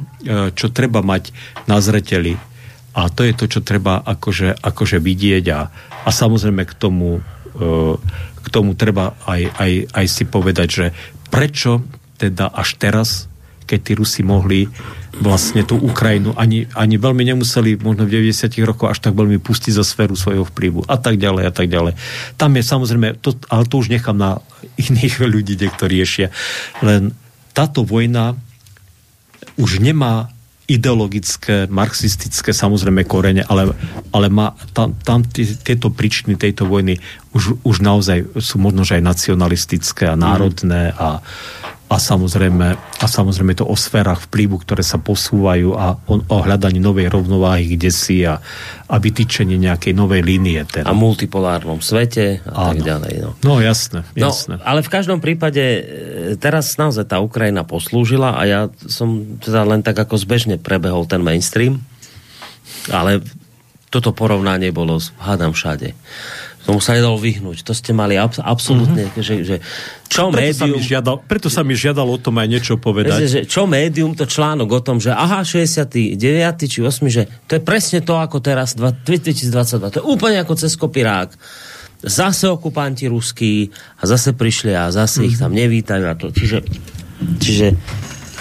čo 0.53 0.69
treba 0.69 1.01
mať 1.01 1.34
na 1.65 1.82
zreteli 1.82 2.38
a 2.97 3.01
to 3.13 3.25
je 3.25 3.34
to, 3.38 3.45
čo 3.45 3.62
treba 3.62 4.01
akože, 4.01 4.58
akože 4.58 4.97
vidieť 4.97 5.45
a, 5.53 5.60
a 6.03 6.10
samozrejme 6.10 6.65
k 6.65 6.73
tomu 6.77 7.19
e, 7.19 7.21
k 8.47 8.53
tomu 8.53 8.79
treba 8.79 9.19
aj, 9.27 9.41
aj, 9.60 9.71
aj 9.91 10.05
si 10.07 10.23
povedať, 10.23 10.67
že 10.71 10.86
prečo 11.27 11.83
teda 12.15 12.47
až 12.49 12.79
teraz, 12.79 13.27
keď 13.67 13.79
tí 13.83 13.91
Rusi 13.99 14.21
mohli 14.23 14.71
vlastne 15.19 15.65
tú 15.65 15.75
Ukrajinu, 15.75 16.31
ani, 16.38 16.69
ani 16.77 16.95
veľmi 16.95 17.25
nemuseli 17.25 17.81
možno 17.81 18.07
v 18.07 18.21
90 18.21 18.53
rokoch 18.63 18.93
až 18.93 19.03
tak 19.03 19.17
veľmi 19.17 19.41
pustiť 19.41 19.73
za 19.75 19.83
sféru 19.83 20.15
svojho 20.15 20.45
vplyvu 20.47 20.86
a 20.88 20.95
tak 20.95 21.19
ďalej 21.19 21.43
a 21.49 21.51
tak 21.51 21.67
ďalej. 21.67 21.97
Tam 22.39 22.53
je 22.55 22.63
samozrejme, 22.63 23.19
to, 23.19 23.36
ale 23.51 23.67
to 23.67 23.75
už 23.81 23.91
nechám 23.91 24.15
na 24.15 24.39
iných 24.88 25.19
ľudí, 25.19 25.60
ktorí 25.60 25.99
riešia. 25.99 26.29
Len 26.86 27.12
táto 27.51 27.81
vojna 27.81 28.38
už 29.57 29.81
nemá 29.81 30.29
ideologické, 30.67 31.71
marxistické 31.71 32.51
samozrejme 32.51 33.08
korene, 33.08 33.47
ale, 33.47 33.71
ale 34.12 34.27
má, 34.27 34.51
tam, 34.75 34.91
tam 34.99 35.23
tieto 35.63 35.88
príčiny 35.88 36.36
tejto 36.36 36.67
vojny 36.67 36.99
už, 37.32 37.63
už 37.63 37.80
naozaj 37.80 38.36
sú 38.43 38.60
možno, 38.60 38.84
že 38.84 38.99
aj 38.99 39.08
nacionalistické 39.08 40.12
a 40.12 40.19
národné 40.19 40.91
a, 40.91 41.23
a 41.88 42.04
samozrejme, 42.04 42.67
a 42.76 43.06
samozrejme 43.08 43.56
to 43.56 43.63
o 43.63 43.71
sférach 43.71 44.28
vplyvu, 44.28 44.60
ktoré 44.60 44.84
sa 44.84 45.00
posúvajú 45.00 45.71
a 45.71 45.95
o, 45.95 46.19
o 46.19 46.38
hľadaní 46.43 46.84
novej 46.84 47.08
rovnováhy 47.08 47.80
kde 47.80 47.91
si 47.95 48.28
a, 48.28 48.43
a 48.91 48.95
vytýčenie 49.00 49.56
nejakej 49.56 49.95
novej 49.95 50.19
línie. 50.19 50.67
Teda. 50.67 50.84
A 50.84 50.91
multipolárnom 50.91 51.80
svete 51.80 52.43
a 52.43 52.52
Áno. 52.52 52.69
tak 52.76 52.80
ďalej. 52.84 53.13
No. 53.23 53.32
no 53.39 53.54
jasné, 53.63 54.04
no, 54.04 54.19
jasné. 54.19 54.60
No, 54.60 54.67
ale 54.67 54.84
v 54.84 54.91
každom 54.91 55.23
prípade 55.23 55.63
e, 55.63 55.82
teraz 56.36 56.76
naozaj 56.76 57.08
tá 57.08 57.23
Ukrajina 57.23 57.63
poslúžila 57.63 58.36
a 58.36 58.41
ja 58.43 58.62
som 58.91 59.39
teda 59.39 59.63
len 59.63 59.80
tak 59.80 59.95
ako 59.95 60.19
zbežne 60.19 60.60
prebehol 60.60 61.08
ten 61.08 61.23
mainstream, 61.23 61.80
ale 62.91 63.23
toto 63.88 64.12
porovnanie 64.12 64.76
bolo, 64.76 65.00
hádam 65.23 65.56
všade. 65.56 65.95
Tomu 66.67 66.84
sa 66.84 66.99
nedalo 66.99 67.15
vyhnúť. 67.15 67.63
To 67.63 67.71
ste 67.71 67.95
mali 67.95 68.19
abs- 68.19 68.43
absolútne, 68.43 69.08
mm-hmm. 69.08 69.23
že, 69.23 69.36
že 69.47 69.56
čo 70.12 70.27
preto 70.27 70.67
médium... 70.67 70.75
Sa 70.75 70.84
mi 70.84 70.84
žiadal, 70.84 71.15
preto 71.23 71.47
sa 71.47 71.62
mi 71.63 71.80
žiadalo 71.80 72.10
o 72.12 72.19
tom 72.19 72.36
aj 72.43 72.47
niečo 72.51 72.75
povedať. 72.75 73.23
Že, 73.23 73.27
že 73.32 73.39
čo 73.47 73.63
médium, 73.71 74.12
to 74.12 74.27
článok 74.27 74.67
o 74.75 74.82
tom, 74.84 74.99
že 74.99 75.15
aha, 75.15 75.47
69. 75.47 76.19
či 76.67 76.80
8, 76.84 77.08
že 77.08 77.23
to 77.47 77.56
je 77.56 77.62
presne 77.63 78.03
to, 78.03 78.19
ako 78.19 78.43
teraz 78.43 78.75
2022. 78.75 79.47
To 79.80 79.97
je 80.03 80.03
úplne 80.03 80.43
ako 80.43 80.60
cez 80.60 80.75
kopirák. 80.75 81.32
Zase 82.03 82.51
okupanti 82.51 83.08
ruskí 83.08 83.71
a 83.97 84.03
zase 84.03 84.36
prišli 84.36 84.75
a 84.75 84.91
zase 84.91 85.23
mm-hmm. 85.23 85.30
ich 85.32 85.36
tam 85.39 85.51
nevítajú 85.56 86.03
a 86.03 86.13
to. 86.19 86.36
Čiže, 86.36 86.67
čiže... 87.39 87.67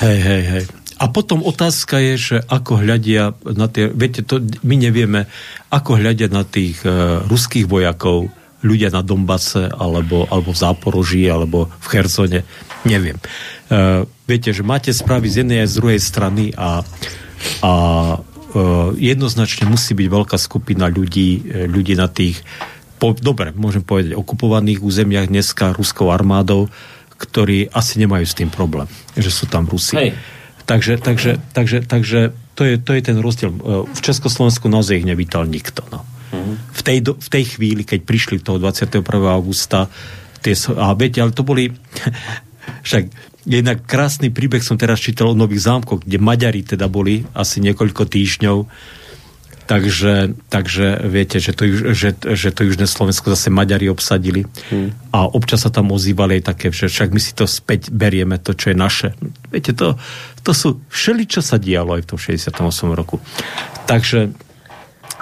Hej, 0.03 0.19
hej, 0.19 0.43
hej. 0.51 0.65
A 0.97 1.13
potom 1.13 1.45
otázka 1.45 2.01
je, 2.01 2.15
že 2.17 2.37
ako 2.49 2.81
hľadia 2.81 3.37
na 3.45 3.69
tie, 3.69 3.93
viete, 3.93 4.25
to 4.25 4.41
my 4.65 4.81
nevieme, 4.81 5.29
ako 5.69 6.01
hľadia 6.01 6.33
na 6.33 6.41
tých 6.41 6.81
uh, 6.89 7.21
ruských 7.29 7.69
vojakov, 7.69 8.33
ľudia 8.65 8.89
na 8.89 9.05
Dombase, 9.05 9.69
alebo, 9.69 10.25
alebo 10.33 10.57
v 10.57 10.59
Záporoží, 10.59 11.29
alebo 11.29 11.69
v 11.69 11.87
Chersone, 11.93 12.41
neviem. 12.89 13.21
Uh, 13.69 14.09
viete, 14.25 14.57
že 14.57 14.65
máte 14.65 14.89
správy 14.89 15.29
z 15.29 15.45
jednej 15.45 15.69
aj 15.69 15.69
z 15.69 15.79
druhej 15.85 16.01
strany 16.01 16.45
a, 16.57 16.81
a 17.61 17.73
uh, 18.17 18.89
jednoznačne 18.97 19.69
musí 19.69 19.93
byť 19.93 20.09
veľká 20.09 20.37
skupina 20.41 20.89
ľudí, 20.89 21.45
ľudí 21.69 21.93
na 21.93 22.09
tých, 22.09 22.41
po, 22.97 23.13
dobre, 23.13 23.53
môžem 23.53 23.85
povedať, 23.85 24.17
okupovaných 24.17 24.81
územiach 24.81 25.29
dneska 25.29 25.77
ruskou 25.77 26.09
armádou, 26.09 26.73
ktorí 27.21 27.69
asi 27.69 28.01
nemajú 28.01 28.25
s 28.25 28.33
tým 28.33 28.49
problém, 28.49 28.89
že 29.13 29.29
sú 29.29 29.45
tam 29.45 29.69
Rusi. 29.69 29.93
Hej 29.93 30.36
Takže, 30.67 30.99
takže, 30.99 31.39
takže, 31.55 31.79
takže 31.87 32.21
to, 32.59 32.63
je, 32.67 32.75
to 32.83 32.91
je 32.99 33.03
ten 33.03 33.19
rozdiel. 33.23 33.55
E, 33.55 33.87
v 33.87 34.01
Československu 34.03 34.67
naozaj 34.67 35.03
ich 35.03 35.09
nevítal 35.09 35.47
nikto. 35.47 35.87
No. 35.95 36.03
V, 36.75 36.83
tej, 36.83 37.07
v 37.07 37.29
tej 37.31 37.45
chvíli, 37.57 37.87
keď 37.87 38.03
prišli 38.03 38.43
toho 38.43 38.59
21. 38.59 39.01
augusta, 39.31 39.87
tie, 40.43 40.59
a 40.75 40.93
viete, 40.99 41.23
ale 41.23 41.31
to 41.31 41.47
boli 41.47 41.71
však 42.87 43.05
jednak 43.47 43.87
krásny 43.87 44.35
príbeh 44.35 44.61
som 44.61 44.75
teraz 44.75 44.99
čítal 44.99 45.33
o 45.33 45.39
Nových 45.39 45.71
zámkoch, 45.71 46.03
kde 46.03 46.19
Maďari 46.19 46.67
teda 46.67 46.91
boli 46.91 47.23
asi 47.33 47.63
niekoľko 47.63 48.11
týždňov 48.11 48.59
Takže, 49.67 50.39
takže 50.47 51.03
viete, 51.11 51.43
že 51.43 51.51
to, 51.51 51.67
že, 51.91 52.15
že 52.15 52.49
to 52.55 52.63
Južné 52.63 52.87
Slovensko 52.87 53.35
zase 53.35 53.51
Maďari 53.51 53.91
obsadili 53.91 54.47
hmm. 54.47 55.11
a 55.11 55.27
občas 55.27 55.67
sa 55.67 55.75
tam 55.75 55.91
ozývali 55.91 56.39
aj 56.39 56.43
také, 56.55 56.67
že 56.71 56.87
však 56.87 57.11
my 57.11 57.19
si 57.19 57.35
to 57.35 57.51
späť 57.51 57.91
berieme, 57.91 58.39
to, 58.39 58.55
čo 58.55 58.71
je 58.71 58.77
naše. 58.79 59.09
Viete, 59.51 59.75
to, 59.75 59.99
to 60.47 60.55
sú 60.55 60.79
všeli, 60.87 61.27
čo 61.27 61.43
sa 61.43 61.59
dialo 61.59 61.99
aj 61.99 62.07
v 62.07 62.09
tom 62.15 62.19
68. 62.19 62.63
roku. 62.95 63.19
Takže 63.91 64.31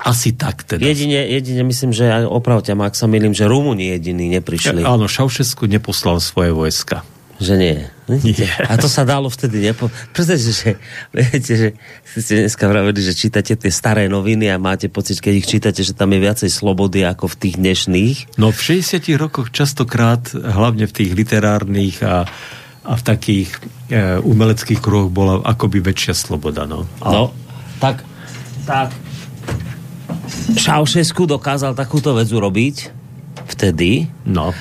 asi 0.05 0.37
tak 0.37 0.69
teda. 0.69 0.85
Jedine, 0.85 1.25
jedine 1.25 1.65
myslím, 1.65 1.97
že 1.97 2.29
opravte 2.29 2.77
ma, 2.77 2.93
ak 2.93 2.95
sa 3.01 3.09
milím, 3.09 3.33
že 3.33 3.49
Rumúni 3.49 3.89
jediní 3.97 4.29
neprišli. 4.29 4.85
Ja, 4.85 4.93
áno, 4.93 5.09
Šaušesku 5.09 5.65
neposlal 5.65 6.21
svoje 6.21 6.53
vojska. 6.53 7.01
Že 7.45 7.55
nie. 7.61 7.77
nie. 8.25 8.49
A 8.65 8.81
to 8.81 8.89
sa 8.89 9.05
dalo 9.05 9.29
vtedy 9.29 9.61
nepo... 9.61 9.93
Pretože, 10.17 10.49
že, 10.49 10.71
viete, 11.13 11.53
že 11.53 11.69
ste 12.17 12.49
dneska 12.49 12.65
vravili, 12.65 13.05
že 13.05 13.13
čítate 13.13 13.53
tie 13.53 13.69
staré 13.69 14.09
noviny 14.09 14.49
a 14.49 14.57
máte 14.57 14.89
pocit, 14.89 15.21
keď 15.21 15.33
ich 15.37 15.49
čítate, 15.49 15.85
že 15.85 15.93
tam 15.93 16.09
je 16.17 16.25
viacej 16.25 16.49
slobody 16.49 17.05
ako 17.05 17.29
v 17.29 17.37
tých 17.37 17.55
dnešných. 17.61 18.17
No 18.41 18.49
v 18.49 18.81
60 18.81 19.05
rokoch 19.21 19.53
častokrát, 19.53 20.33
hlavne 20.33 20.89
v 20.89 20.97
tých 20.97 21.13
literárnych 21.13 22.01
a, 22.01 22.25
a 22.81 22.93
v 22.97 23.03
takých 23.05 23.53
e, 23.93 24.17
umeleckých 24.25 24.81
kruhoch 24.81 25.13
bola 25.13 25.45
akoby 25.45 25.85
väčšia 25.85 26.17
sloboda. 26.17 26.65
No, 26.65 26.89
a... 27.05 27.09
no 27.13 27.23
tak, 27.77 28.01
tak 28.65 28.89
Šaušesku 30.57 31.29
dokázal 31.29 31.77
takúto 31.77 32.17
vec 32.17 32.33
urobiť 32.33 32.77
vtedy. 33.53 34.09
No 34.25 34.57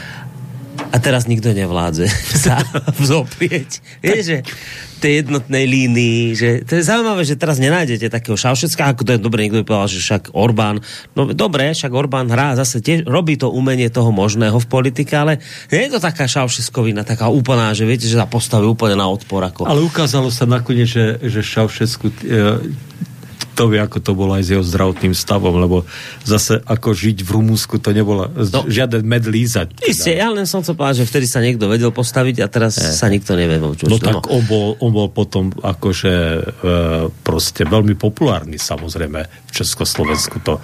a 0.93 0.97
teraz 1.01 1.25
nikto 1.25 1.53
nevládze 1.53 2.05
sa 2.45 2.61
vzoprieť. 2.97 3.81
Vieš, 4.01 4.23
že 4.25 4.37
tej 5.03 5.27
jednotnej 5.27 5.67
línii, 5.67 6.31
že 6.31 6.49
to 6.63 6.79
je 6.79 6.87
zaujímavé, 6.87 7.27
že 7.27 7.35
teraz 7.35 7.59
nenájdete 7.59 8.07
takého 8.07 8.39
Šaušecka, 8.39 8.95
ako 8.95 9.03
to 9.03 9.11
je 9.11 9.19
dobre, 9.19 9.43
niekto 9.43 9.59
by 9.59 9.67
povedal, 9.67 9.91
že 9.91 9.99
však 9.99 10.23
Orbán, 10.31 10.79
no 11.11 11.27
dobre, 11.35 11.75
však 11.75 11.91
Orbán 11.91 12.31
hrá 12.31 12.55
zase 12.55 12.79
tiež, 12.79 13.03
robí 13.03 13.35
to 13.35 13.51
umenie 13.51 13.91
toho 13.91 14.15
možného 14.15 14.55
v 14.63 14.67
politike, 14.71 15.11
ale 15.11 15.43
nie 15.75 15.91
je 15.91 15.99
to 15.99 15.99
taká 15.99 16.23
Šaušeskovina, 16.23 17.03
taká 17.03 17.27
úplná, 17.27 17.75
že 17.75 17.83
viete, 17.83 18.07
že 18.07 18.15
sa 18.15 18.31
postaví 18.31 18.63
úplne 18.63 18.95
na 18.95 19.11
odpor. 19.11 19.43
Ako... 19.43 19.67
Ale 19.67 19.83
ukázalo 19.83 20.31
sa 20.31 20.47
nakoniec, 20.47 20.87
že, 20.87 21.19
že 21.19 21.43
Šaušesku 21.43 22.07
e, 22.07 22.15
to 23.53 23.69
vie, 23.69 23.79
ako 23.79 24.01
to 24.01 24.11
bolo 24.17 24.33
aj 24.33 24.43
s 24.43 24.49
jeho 24.53 24.65
zdravotným 24.65 25.13
stavom, 25.13 25.55
lebo 25.61 25.85
zase 26.25 26.59
ako 26.65 26.93
žiť 26.93 27.21
v 27.21 27.29
Rumúnsku, 27.29 27.77
to 27.77 27.93
nebolo 27.93 28.27
no, 28.29 28.59
žiaden 28.65 29.05
med 29.05 29.29
lízať. 29.29 29.77
Teda. 29.77 29.87
Isté, 29.87 30.17
ja 30.17 30.33
len 30.33 30.49
som 30.49 30.65
chcel 30.65 30.73
povedať, 30.73 31.05
že 31.05 31.09
vtedy 31.09 31.25
sa 31.29 31.39
niekto 31.39 31.69
vedel 31.69 31.93
postaviť 31.93 32.41
a 32.41 32.47
teraz 32.49 32.81
e. 32.81 32.89
sa 32.89 33.07
nikto 33.07 33.37
nevie. 33.37 33.61
Čo, 33.77 33.85
no 33.87 33.97
tak 34.01 34.25
no. 34.25 34.33
On, 34.33 34.43
bol, 34.43 34.67
on 34.81 34.91
bol 34.91 35.07
potom 35.13 35.53
akože 35.53 36.13
e, 36.13 36.41
proste 37.21 37.63
veľmi 37.63 37.93
populárny 37.93 38.57
samozrejme 38.57 39.19
v 39.23 39.51
Československu 39.53 40.41
to 40.41 40.57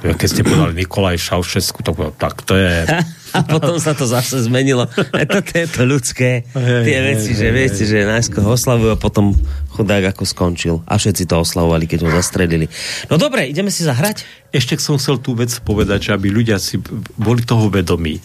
keď 0.00 0.24
ste 0.28 0.40
povedali 0.40 0.72
Nikolaj 0.72 1.20
Šaušesku, 1.20 1.84
to 1.84 1.92
tak 2.16 2.40
to 2.48 2.56
je... 2.56 2.88
A 3.32 3.40
potom 3.44 3.80
sa 3.80 3.96
to 3.96 4.04
zase 4.04 4.44
zmenilo. 4.44 4.84
A 5.12 5.24
to 5.24 5.40
je 5.40 5.66
to 5.68 5.82
ľudské, 5.88 6.44
tie 6.54 6.98
veci, 7.02 7.32
že 7.32 7.48
viete, 7.48 7.82
že 7.84 8.04
najskôr 8.04 8.44
ho 8.44 8.54
oslavujú 8.54 8.92
a 8.92 9.00
potom 9.00 9.32
chudák 9.72 10.12
ako 10.12 10.24
skončil. 10.28 10.74
A 10.84 11.00
všetci 11.00 11.28
to 11.28 11.40
oslavovali, 11.40 11.88
keď 11.88 12.04
ho 12.06 12.10
zastrelili. 12.12 12.68
No 13.08 13.16
dobre, 13.16 13.48
ideme 13.48 13.72
si 13.72 13.84
zahrať? 13.84 14.24
Ešte 14.52 14.76
som 14.78 15.00
chcel 15.00 15.18
tú 15.18 15.32
vec 15.32 15.52
povedať, 15.64 16.12
že 16.12 16.14
aby 16.14 16.28
ľudia 16.28 16.60
si 16.60 16.76
boli 17.16 17.40
toho 17.44 17.72
vedomí, 17.72 18.20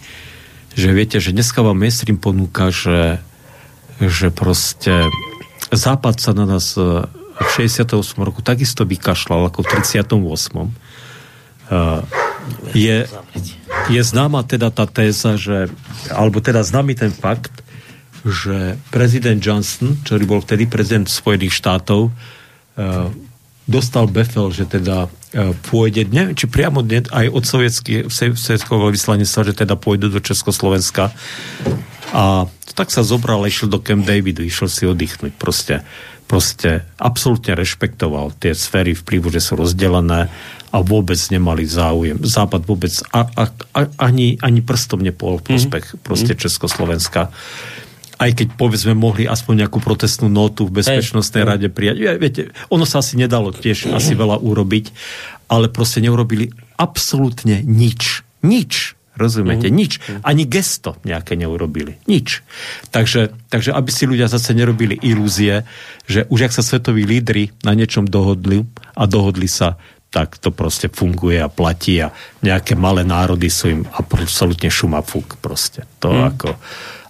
že 0.78 0.92
viete, 0.94 1.18
že 1.24 1.32
dneska 1.34 1.64
vám 1.64 1.80
mainstream 1.80 2.20
ponúka, 2.20 2.70
že, 2.70 3.24
že 4.04 4.30
proste 4.30 5.08
Západ 5.68 6.16
sa 6.24 6.32
na 6.32 6.48
nás 6.48 6.80
v 6.80 7.48
68 7.60 7.92
roku 8.24 8.40
takisto 8.40 8.88
vykašľal 8.88 9.52
ako 9.52 9.68
v 9.68 9.68
38 9.84 10.16
Eh, 11.68 12.02
je, 12.72 13.08
je 13.90 14.02
známa 14.02 14.44
teda 14.44 14.72
tá 14.74 14.86
téza, 14.88 15.36
že, 15.40 15.72
alebo 16.12 16.42
teda 16.44 16.64
známy 16.64 16.98
ten 16.98 17.12
fakt, 17.14 17.64
že 18.28 18.76
prezident 18.92 19.40
Johnson, 19.40 19.96
ktorý 20.04 20.24
bol 20.28 20.40
vtedy 20.44 20.68
prezident 20.68 21.08
Spojených 21.08 21.56
štátov, 21.56 22.12
uh, 22.12 23.08
dostal 23.68 24.08
befel, 24.08 24.52
že 24.52 24.68
teda 24.68 25.08
uh, 25.08 25.54
pôjde, 25.72 26.08
neviem, 26.12 26.36
či 26.36 26.48
priamo 26.48 26.84
ne, 26.84 27.04
aj 27.08 27.26
od 27.32 27.44
sovietského 27.44 28.88
vyslanectva, 28.92 29.42
že 29.48 29.54
teda 29.56 29.80
pôjdu 29.80 30.12
do 30.12 30.20
Československa. 30.20 31.12
A 32.12 32.48
tak 32.78 32.94
sa 32.94 33.04
zobral 33.04 33.44
išiel 33.44 33.68
do 33.68 33.82
Camp 33.82 34.06
Davidu, 34.06 34.46
išiel 34.46 34.70
si 34.70 34.84
oddychnúť. 34.88 35.34
Proste, 35.36 35.84
proste 36.28 36.84
absolútne 37.00 37.56
rešpektoval 37.56 38.36
tie 38.36 38.52
sféry 38.52 38.92
vplyvu, 38.94 39.32
že 39.32 39.40
sú 39.40 39.56
rozdelené 39.56 40.28
a 40.68 40.78
vôbec 40.84 41.18
nemali 41.32 41.64
záujem. 41.64 42.20
Západ 42.20 42.68
vôbec 42.68 42.92
a, 43.16 43.24
a, 43.24 43.44
a, 43.48 43.82
ani, 44.04 44.36
ani 44.44 44.60
prstom 44.60 45.00
nepol 45.00 45.40
prospech 45.40 45.96
mm. 45.96 46.00
proste. 46.04 46.36
Československa. 46.36 47.32
Aj 48.18 48.32
keď 48.34 48.60
povedzme 48.60 48.92
mohli 48.98 49.30
aspoň 49.30 49.66
nejakú 49.66 49.80
protestnú 49.80 50.28
notu 50.28 50.68
v 50.68 50.84
Bezpečnostnej 50.84 51.48
hey. 51.48 51.50
rade 51.50 51.68
prijať. 51.72 51.96
Ja, 52.02 52.12
viete, 52.20 52.52
ono 52.68 52.84
sa 52.84 53.00
asi 53.00 53.16
nedalo 53.16 53.56
tiež 53.56 53.94
asi 53.96 54.12
veľa 54.18 54.44
urobiť, 54.44 54.86
ale 55.48 55.72
proste 55.72 56.04
neurobili 56.04 56.52
absolútne 56.76 57.64
nič. 57.64 58.28
Nič. 58.44 58.97
Rozumiete? 59.18 59.68
Mm. 59.68 59.76
Nič. 59.76 59.92
Ani 60.22 60.46
gesto 60.46 61.02
nejaké 61.02 61.34
neurobili. 61.34 61.98
Nič. 62.06 62.46
Takže, 62.94 63.34
takže 63.50 63.74
aby 63.74 63.90
si 63.90 64.06
ľudia 64.06 64.30
zase 64.30 64.54
nerobili 64.54 64.96
ilúzie, 65.02 65.66
že 66.06 66.30
už 66.30 66.48
ak 66.48 66.54
sa 66.54 66.62
svetoví 66.62 67.04
lídry 67.04 67.52
na 67.66 67.74
niečom 67.74 68.06
dohodli 68.06 68.64
a 68.94 69.04
dohodli 69.10 69.50
sa, 69.50 69.76
tak 70.08 70.40
to 70.40 70.56
proste 70.56 70.88
funguje 70.88 71.36
a 71.42 71.52
platí 71.52 72.00
a 72.00 72.16
nejaké 72.40 72.80
malé 72.80 73.04
národy 73.04 73.52
sú 73.52 73.66
im 73.68 73.82
absolútne 73.92 74.72
šumafúk 74.72 75.42
proste. 75.44 75.84
To 76.00 76.14
hmm. 76.14 76.24
ako, 76.32 76.50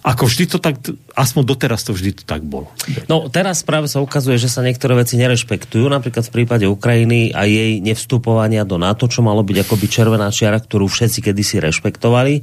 ako 0.08 0.24
vždy 0.24 0.44
to 0.48 0.56
tak, 0.56 0.80
aspoň 1.12 1.42
doteraz 1.44 1.84
to 1.84 1.92
vždy 1.92 2.16
to 2.16 2.24
tak 2.24 2.40
bolo. 2.40 2.72
No 3.12 3.28
teraz 3.28 3.60
práve 3.60 3.92
sa 3.92 4.00
ukazuje, 4.00 4.40
že 4.40 4.48
sa 4.48 4.64
niektoré 4.64 4.96
veci 4.96 5.20
nerešpektujú, 5.20 5.84
napríklad 5.84 6.24
v 6.24 6.32
prípade 6.32 6.64
Ukrajiny 6.64 7.36
a 7.36 7.44
jej 7.44 7.84
nevstupovania 7.84 8.64
do 8.64 8.80
NATO, 8.80 9.04
čo 9.04 9.20
malo 9.20 9.44
byť 9.44 9.68
akoby 9.68 9.86
červená 9.92 10.32
čiara, 10.32 10.64
ktorú 10.64 10.88
všetci 10.88 11.28
kedysi 11.28 11.60
rešpektovali, 11.60 12.40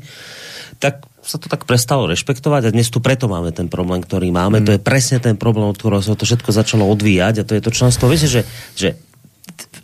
tak 0.78 1.10
sa 1.26 1.42
to 1.42 1.50
tak 1.50 1.66
prestalo 1.66 2.06
rešpektovať 2.06 2.70
a 2.70 2.74
dnes 2.78 2.86
tu 2.94 3.02
preto 3.02 3.26
máme 3.26 3.50
ten 3.50 3.66
problém, 3.66 3.98
ktorý 4.06 4.30
máme. 4.30 4.62
Mm. 4.62 4.66
To 4.70 4.72
je 4.78 4.82
presne 4.86 5.18
ten 5.18 5.34
problém, 5.34 5.66
od 5.66 5.74
ktorého 5.74 6.06
sa 6.06 6.14
to 6.14 6.30
všetko 6.30 6.54
začalo 6.54 6.86
odvíjať 6.86 7.42
a 7.42 7.48
to 7.50 7.58
je 7.58 7.66
to 7.66 7.74
členstvo. 7.74 8.06
Viete, 8.06 8.30
že, 8.30 8.46
že 8.78 8.94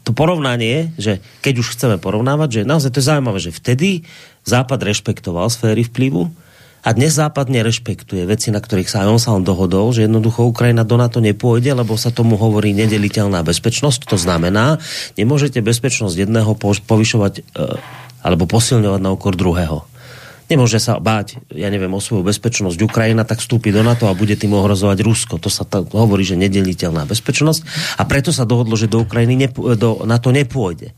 to 0.06 0.14
porovnanie, 0.14 0.94
že 1.02 1.18
keď 1.42 1.66
už 1.66 1.74
chceme 1.74 1.98
porovnávať, 1.98 2.62
že 2.62 2.70
naozaj 2.70 2.94
to 2.94 3.02
je 3.02 3.10
zaujímavé, 3.10 3.40
že 3.42 3.50
vtedy 3.50 4.06
Západ 4.46 4.86
rešpektoval 4.86 5.50
sféry 5.50 5.82
vplyvu 5.82 6.30
A 6.82 6.98
dnes 6.98 7.14
Západ 7.14 7.46
nerešpektuje 7.54 8.26
veci, 8.26 8.50
na 8.50 8.58
ktorých 8.58 8.90
sa 8.90 9.06
aj 9.06 9.10
on 9.14 9.22
sám 9.22 9.42
dohodol, 9.46 9.94
že 9.94 10.10
jednoducho 10.10 10.50
Ukrajina 10.50 10.82
do 10.82 10.98
NATO 10.98 11.22
nepôjde, 11.22 11.78
lebo 11.78 11.94
sa 11.94 12.10
tomu 12.10 12.42
hovorí 12.42 12.74
nedeliteľná 12.74 13.46
bezpečnosť. 13.46 14.10
To 14.10 14.18
znamená, 14.18 14.82
nemôžete 15.14 15.62
bezpečnosť 15.62 16.26
jedného 16.26 16.58
povyšovať 16.58 17.34
e, 17.38 17.42
alebo 18.26 18.50
posilňovať 18.50 18.98
na 18.98 19.14
okor 19.14 19.38
druhého. 19.38 19.86
Nemôže 20.50 20.82
sa 20.82 20.98
báť, 20.98 21.38
ja 21.54 21.70
neviem, 21.70 21.94
o 21.94 22.02
svoju 22.02 22.26
bezpečnosť 22.26 22.82
Ukrajina, 22.82 23.30
tak 23.30 23.46
vstúpi 23.46 23.70
do 23.70 23.86
NATO 23.86 24.10
a 24.10 24.18
bude 24.18 24.34
tým 24.34 24.58
ohrozovať 24.58 25.06
Rusko. 25.06 25.38
To 25.38 25.54
sa 25.54 25.70
tak 25.70 25.94
hovorí, 25.94 26.26
že 26.26 26.34
nedeliteľná 26.34 27.06
bezpečnosť. 27.06 27.62
A 28.02 28.10
preto 28.10 28.34
sa 28.34 28.44
dohodlo, 28.44 28.74
že 28.74 28.90
do 28.90 29.06
Ukrajiny 29.06 29.38
nepo, 29.38 29.78
do 29.78 30.02
NATO 30.04 30.34
nepôjde. 30.34 30.98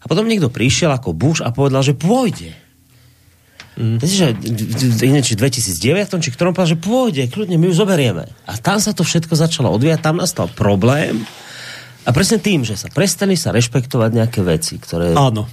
A 0.00 0.04
potom 0.08 0.24
niekto 0.24 0.48
prišiel 0.48 0.88
ako 0.88 1.12
Bush 1.12 1.44
a 1.44 1.52
povedal, 1.52 1.84
že 1.84 1.94
pôjde. 1.94 2.67
Mm. 3.78 4.02
Viete, 4.02 4.14
že 4.18 4.28
či 5.22 5.38
v 5.38 5.40
2009, 5.46 6.18
či 6.18 6.30
ktorom 6.34 6.50
povedal, 6.50 6.74
že 6.74 6.82
pôjde, 6.82 7.30
kľudne, 7.30 7.54
my 7.62 7.70
ju 7.70 7.74
zoberieme. 7.78 8.26
A 8.50 8.58
tam 8.58 8.82
sa 8.82 8.90
to 8.90 9.06
všetko 9.06 9.38
začalo 9.38 9.70
odvíjať, 9.70 10.02
tam 10.02 10.18
nastal 10.18 10.50
problém. 10.50 11.22
A 12.02 12.10
presne 12.10 12.42
tým, 12.42 12.66
že 12.66 12.74
sa 12.74 12.90
prestali 12.90 13.38
sa 13.38 13.54
rešpektovať 13.54 14.10
nejaké 14.10 14.40
veci, 14.42 14.82
ktoré... 14.82 15.14
Áno. 15.14 15.46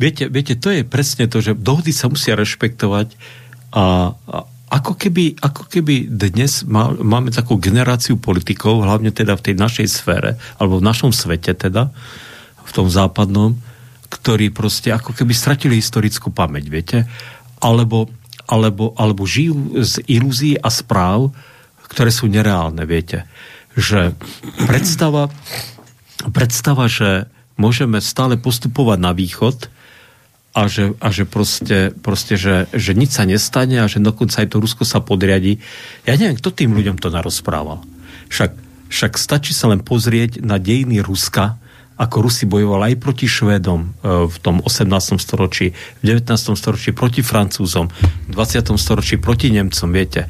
Viete, 0.00 0.32
viete, 0.32 0.56
to 0.56 0.72
je 0.72 0.88
presne 0.88 1.28
to, 1.28 1.44
že 1.44 1.52
dohody 1.52 1.92
sa 1.92 2.08
musia 2.08 2.32
rešpektovať 2.32 3.12
a, 3.76 4.16
a 4.16 4.38
ako 4.70 4.94
keby, 4.94 5.42
ako 5.42 5.66
keby 5.66 6.06
dnes 6.06 6.62
má, 6.62 6.94
máme 6.94 7.34
takú 7.34 7.58
generáciu 7.58 8.22
politikov, 8.22 8.86
hlavne 8.86 9.10
teda 9.10 9.34
v 9.34 9.50
tej 9.50 9.54
našej 9.58 9.86
sfére, 9.90 10.38
alebo 10.62 10.78
v 10.78 10.86
našom 10.86 11.10
svete 11.10 11.58
teda, 11.58 11.90
v 12.62 12.70
tom 12.70 12.86
západnom, 12.86 13.58
ktorí 14.06 14.54
proste 14.54 14.94
ako 14.94 15.10
keby 15.10 15.34
stratili 15.34 15.74
historickú 15.74 16.30
pamäť, 16.30 16.64
viete? 16.70 16.98
Alebo, 17.60 18.08
alebo, 18.48 18.96
alebo 18.96 19.22
žijú 19.28 19.84
z 19.84 20.00
ilúzií 20.08 20.56
a 20.56 20.72
správ, 20.72 21.30
ktoré 21.90 22.10
sú 22.10 22.26
nereálne, 22.30 22.86
viete. 22.86 23.26
Že 23.76 24.16
predstava, 24.66 25.28
predstava, 26.32 26.88
že 26.90 27.28
môžeme 27.60 28.00
stále 28.00 28.40
postupovať 28.40 28.98
na 28.98 29.12
východ 29.12 29.68
a 30.50 30.66
že, 30.66 30.98
a 30.98 31.14
že 31.14 31.28
proste, 31.28 31.94
proste 32.02 32.34
že, 32.34 32.66
že 32.74 32.96
nič 32.96 33.14
sa 33.14 33.28
nestane 33.28 33.78
a 33.78 33.86
že 33.86 34.02
dokonca 34.02 34.42
aj 34.42 34.50
to 34.50 34.58
Rusko 34.58 34.82
sa 34.82 34.98
podriadi. 34.98 35.62
Ja 36.08 36.18
neviem, 36.18 36.40
kto 36.40 36.50
tým 36.50 36.74
ľuďom 36.74 36.98
to 36.98 37.12
narozprával. 37.12 37.84
Však, 38.32 38.50
však 38.90 39.12
stačí 39.14 39.52
sa 39.54 39.70
len 39.70 39.84
pozrieť 39.84 40.42
na 40.42 40.58
dejiny 40.58 40.98
Ruska, 41.04 41.60
ako 42.00 42.16
Rusi 42.24 42.48
bojovali 42.48 42.92
aj 42.92 42.94
proti 42.96 43.28
Švédom 43.28 43.80
e, 43.84 43.88
v 44.24 44.36
tom 44.40 44.64
18. 44.64 45.20
storočí, 45.20 45.76
v 46.00 46.02
19. 46.16 46.32
storočí 46.56 46.96
proti 46.96 47.20
Francúzom, 47.20 47.92
v 47.92 48.32
20. 48.32 48.72
storočí 48.80 49.20
proti 49.20 49.52
Nemcom, 49.52 49.92
viete. 49.92 50.24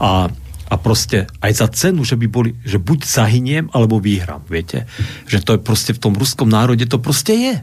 A, 0.00 0.32
a 0.72 0.74
proste 0.80 1.28
aj 1.44 1.52
za 1.52 1.68
cenu, 1.68 2.08
že 2.08 2.16
by 2.16 2.26
boli, 2.32 2.56
že 2.64 2.80
buď 2.80 3.04
zahyniem, 3.04 3.68
alebo 3.76 4.00
vyhrám, 4.00 4.48
viete. 4.48 4.88
Že 5.28 5.38
to 5.44 5.50
je 5.52 5.60
proste 5.60 5.92
v 5.92 6.00
tom 6.00 6.16
ruskom 6.16 6.48
národe, 6.48 6.88
to 6.88 6.96
proste 6.96 7.36
je. 7.36 7.56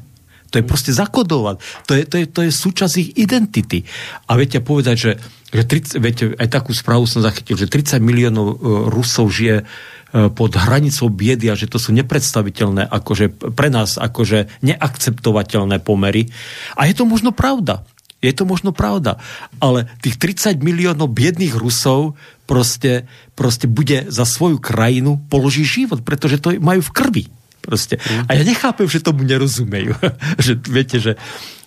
To 0.50 0.62
je 0.62 0.66
proste 0.66 0.93
zakodovať. 0.93 1.62
To 1.89 1.91
je, 1.93 2.04
to 2.06 2.16
je, 2.22 2.26
to 2.26 2.39
je 2.45 2.52
súčasť 2.54 2.93
ich 3.02 3.10
identity. 3.22 3.86
A 4.26 4.38
viete 4.38 4.58
povedať, 4.62 4.95
že, 4.97 5.12
že 5.54 5.62
30, 5.66 6.02
viete, 6.02 6.24
aj 6.38 6.50
takú 6.50 6.74
správu 6.74 7.06
som 7.06 7.22
zachytil, 7.22 7.58
že 7.58 7.70
30 7.70 8.02
miliónov 8.02 8.45
e, 8.45 8.56
Rusov 8.89 9.30
žije 9.30 9.66
pod 10.10 10.51
hranicou 10.57 11.14
biedy 11.14 11.53
a 11.53 11.55
že 11.55 11.70
to 11.70 11.78
sú 11.78 11.93
nepredstaviteľné, 11.93 12.89
akože 12.89 13.53
pre 13.53 13.70
nás 13.70 14.01
akože 14.01 14.49
neakceptovateľné 14.66 15.86
pomery. 15.86 16.34
A 16.74 16.89
je 16.89 16.97
to 16.97 17.05
možno 17.05 17.30
pravda. 17.30 17.86
Je 18.20 18.36
to 18.36 18.43
možno 18.43 18.76
pravda. 18.76 19.22
Ale 19.64 19.88
tých 20.03 20.20
30 20.20 20.60
miliónov 20.60 21.07
biedných 21.14 21.55
Rusov 21.55 22.20
proste, 22.43 23.07
proste 23.38 23.70
bude 23.70 24.12
za 24.12 24.28
svoju 24.28 24.60
krajinu 24.60 25.24
položí 25.32 25.64
život, 25.64 26.03
pretože 26.03 26.41
to 26.41 26.57
majú 26.60 26.84
v 26.84 26.91
krvi. 26.91 27.24
Proste. 27.64 28.01
A 28.28 28.34
ja 28.34 28.43
nechápem, 28.43 28.89
že 28.89 29.03
tomu 29.03 29.24
nerozumejú. 29.24 29.93
že, 30.43 30.57
viete, 30.57 30.97
že, 30.99 31.16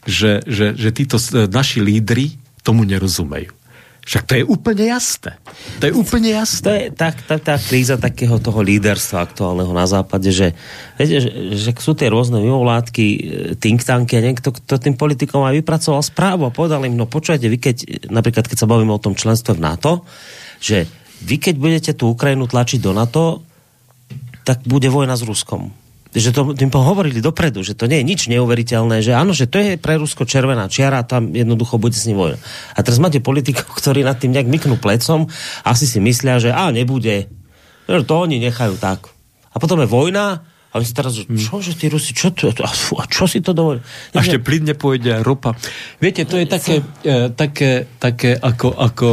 že, 0.04 0.42
že, 0.44 0.76
že 0.76 0.88
títo 0.90 1.16
naši 1.48 1.78
lídry 1.78 2.36
tomu 2.66 2.84
nerozumejú. 2.84 3.61
Však 4.02 4.22
to 4.26 4.34
je 4.34 4.42
úplne 4.42 4.90
jasné. 4.90 5.38
To 5.78 5.86
je 5.86 5.94
úplne 5.94 6.34
jasné. 6.34 6.64
To 6.66 6.72
je 6.74 6.84
tak, 6.90 7.22
tá, 7.22 7.38
tá 7.38 7.54
kríza 7.54 7.94
takého 7.94 8.34
toho 8.42 8.58
líderstva 8.58 9.22
aktuálneho 9.22 9.70
na 9.70 9.86
západe, 9.86 10.34
že, 10.34 10.58
viete, 10.98 11.22
že, 11.22 11.30
že 11.54 11.70
sú 11.78 11.94
tie 11.94 12.10
rôzne 12.10 12.42
mimovládky, 12.42 13.06
e, 13.06 13.18
think 13.62 13.86
tanky 13.86 14.18
a 14.18 14.26
niekto, 14.26 14.50
kto 14.50 14.74
tým 14.82 14.98
politikom 14.98 15.46
aj 15.46 15.62
vypracoval 15.62 16.02
správu 16.02 16.42
a 16.50 16.54
povedal 16.54 16.82
im, 16.82 16.98
no 16.98 17.06
počujete, 17.06 17.46
vy 17.46 17.58
keď, 17.62 17.76
napríklad 18.10 18.50
keď 18.50 18.66
sa 18.66 18.66
bavíme 18.66 18.90
o 18.90 18.98
tom 18.98 19.14
členstve 19.14 19.54
v 19.54 19.64
NATO, 19.70 20.02
že 20.58 20.90
vy 21.22 21.38
keď 21.38 21.54
budete 21.62 21.90
tú 21.94 22.10
Ukrajinu 22.10 22.50
tlačiť 22.50 22.82
do 22.82 22.90
NATO, 22.90 23.46
tak 24.42 24.66
bude 24.66 24.90
vojna 24.90 25.14
s 25.14 25.22
Ruskom 25.22 25.70
že 26.12 26.28
to 26.28 26.52
tým 26.52 26.68
hovorili 26.68 27.24
dopredu, 27.24 27.64
že 27.64 27.72
to 27.72 27.88
nie 27.88 28.04
je 28.04 28.08
nič 28.08 28.20
neuveriteľné, 28.28 29.00
že 29.00 29.16
áno, 29.16 29.32
že 29.32 29.48
to 29.48 29.56
je 29.56 29.80
pre 29.80 29.96
Rusko 29.96 30.28
červená 30.28 30.68
čiara, 30.68 31.08
tam 31.08 31.32
jednoducho 31.32 31.80
bude 31.80 31.96
s 31.96 32.04
ním 32.04 32.20
vojna. 32.20 32.38
A 32.76 32.84
teraz 32.84 33.00
máte 33.00 33.24
politikov, 33.24 33.72
ktorí 33.80 34.04
nad 34.04 34.20
tým 34.20 34.36
nejak 34.36 34.48
myknú 34.48 34.76
plecom, 34.76 35.32
asi 35.64 35.88
si 35.88 35.98
myslia, 36.04 36.36
že 36.36 36.52
a 36.52 36.68
nebude. 36.68 37.32
Že 37.88 38.04
to 38.04 38.14
oni 38.28 38.36
nechajú 38.44 38.76
tak. 38.76 39.08
A 39.52 39.56
potom 39.56 39.80
je 39.80 39.88
vojna 39.88 40.44
a 40.72 40.80
oni 40.80 40.88
si 40.88 40.96
teraz, 40.96 41.16
hmm. 41.16 41.36
čo, 41.36 41.60
že 41.60 41.76
tí 41.76 41.92
Rusi, 41.92 42.16
čo, 42.16 42.32
to, 42.32 42.48
a, 42.48 42.72
a 42.72 43.04
čo 43.04 43.28
si 43.28 43.44
to 43.44 43.52
dovolí? 43.52 43.80
A 44.16 44.24
ešte 44.24 44.40
plynne 44.40 44.72
pôjde 44.72 45.20
aj 45.20 45.22
ropa. 45.24 45.52
Viete, 46.00 46.24
to 46.24 46.40
je 46.40 46.48
také, 46.48 46.80
e, 47.04 47.28
také, 47.32 47.84
také 48.00 48.32
ako, 48.40 48.72
ako, 48.72 49.10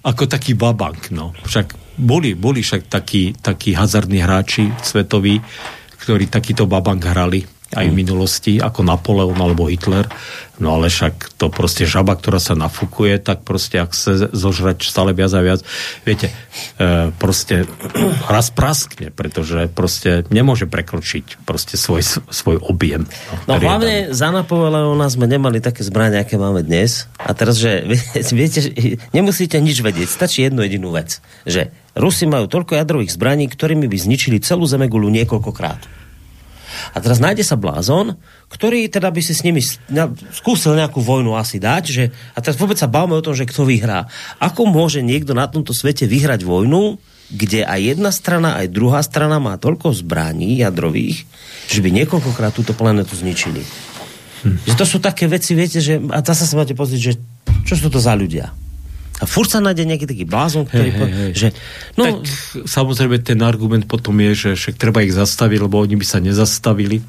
ako 0.00 0.22
taký 0.24 0.56
babank, 0.56 1.12
no. 1.12 1.36
Však 1.44 2.00
boli, 2.00 2.32
boli 2.32 2.64
však 2.64 2.88
takí, 2.88 3.36
takí 3.36 3.76
hazardní 3.76 4.24
hráči 4.24 4.72
svetoví, 4.80 5.44
ktorí 6.08 6.32
takýto 6.32 6.64
babank 6.64 7.04
hrali 7.04 7.44
aj 7.76 7.84
v 7.84 7.98
minulosti, 8.00 8.52
ako 8.56 8.80
Napoleon 8.80 9.36
alebo 9.36 9.68
Hitler. 9.68 10.08
No 10.56 10.80
ale 10.80 10.88
však 10.88 11.36
to 11.36 11.52
proste 11.52 11.84
žaba, 11.84 12.16
ktorá 12.16 12.40
sa 12.40 12.56
nafúkuje, 12.56 13.20
tak 13.20 13.44
proste 13.44 13.76
ak 13.76 13.92
sa 13.92 14.32
zožrať 14.32 14.88
stále 14.88 15.12
viac 15.12 15.36
a 15.36 15.44
viac, 15.44 15.60
viete, 16.08 16.32
e, 16.80 17.12
proste 17.20 17.68
raz 18.32 18.48
praskne, 18.48 19.12
pretože 19.12 19.68
proste 19.68 20.24
nemôže 20.32 20.64
prekročiť 20.64 21.44
proste 21.44 21.76
svoj, 21.76 22.24
svoj 22.32 22.56
objem. 22.56 23.04
No, 23.44 23.60
no 23.60 23.60
hlavne 23.60 24.16
za 24.16 24.32
Napoleona 24.32 25.12
sme 25.12 25.28
nemali 25.28 25.60
také 25.60 25.84
zbranie, 25.84 26.24
aké 26.24 26.40
máme 26.40 26.64
dnes. 26.64 27.04
A 27.20 27.36
teraz, 27.36 27.60
že 27.60 27.84
viete, 28.32 28.64
nemusíte 29.12 29.60
nič 29.60 29.84
vedieť, 29.84 30.08
stačí 30.08 30.40
jednu 30.40 30.64
jedinú 30.64 30.88
vec, 30.88 31.20
že 31.44 31.68
Rusi 31.92 32.24
majú 32.24 32.48
toľko 32.48 32.80
jadrových 32.80 33.12
zbraní, 33.12 33.44
ktorými 33.44 33.90
by 33.92 33.98
zničili 34.00 34.40
celú 34.40 34.64
Zemegulu 34.64 35.12
niekoľkokrát. 35.12 35.97
A 36.92 36.96
teraz 36.98 37.18
nájde 37.22 37.44
sa 37.44 37.58
blázon, 37.58 38.16
ktorý 38.48 38.88
teda 38.88 39.08
by 39.12 39.20
si 39.20 39.32
s 39.36 39.44
nimi 39.44 39.60
skúsil 40.32 40.78
nejakú 40.78 40.98
vojnu 41.04 41.34
asi 41.34 41.60
dať, 41.60 41.84
že, 41.88 42.04
a 42.34 42.38
teraz 42.40 42.56
vôbec 42.56 42.76
sa 42.76 42.90
bavme 42.90 43.16
o 43.18 43.24
tom, 43.24 43.36
že 43.36 43.48
kto 43.48 43.68
vyhrá. 43.68 44.08
Ako 44.38 44.68
môže 44.68 45.04
niekto 45.04 45.36
na 45.36 45.46
tomto 45.48 45.76
svete 45.76 46.08
vyhrať 46.08 46.46
vojnu, 46.46 47.00
kde 47.28 47.64
aj 47.64 47.80
jedna 47.96 48.08
strana, 48.08 48.56
aj 48.56 48.72
druhá 48.72 49.04
strana 49.04 49.36
má 49.36 49.60
toľko 49.60 49.92
zbraní 49.92 50.64
jadrových, 50.64 51.28
že 51.68 51.84
by 51.84 51.92
niekoľkokrát 51.92 52.56
túto 52.56 52.72
planetu 52.72 53.12
zničili. 53.12 53.60
Hm. 54.46 54.64
Že 54.64 54.74
to 54.78 54.84
sú 54.86 54.98
také 55.02 55.28
veci, 55.28 55.52
viete, 55.52 55.82
že 55.82 56.00
a 56.08 56.24
zase 56.24 56.48
sa 56.48 56.56
máte 56.56 56.72
pozrieť, 56.72 57.00
že 57.00 57.12
čo 57.68 57.74
sú 57.76 57.92
to 57.92 58.00
za 58.00 58.16
ľudia. 58.16 58.67
A 59.18 59.24
furt 59.26 59.50
sa 59.50 59.58
nájde 59.58 59.82
nejaký 59.82 60.06
taký 60.06 60.24
blázon, 60.24 60.62
ktorý... 60.70 60.90
Hey, 60.94 61.02
hey, 61.02 61.10
hey. 61.10 61.32
Že, 61.34 61.48
no, 61.98 62.04
tak, 62.06 62.14
samozrejme 62.70 63.16
ten 63.18 63.42
argument 63.42 63.84
potom 63.90 64.14
je, 64.22 64.32
že 64.34 64.50
však 64.54 64.78
treba 64.78 65.02
ich 65.02 65.10
zastaviť, 65.10 65.58
lebo 65.58 65.82
oni 65.82 65.98
by 65.98 66.06
sa 66.06 66.22
nezastavili. 66.22 67.02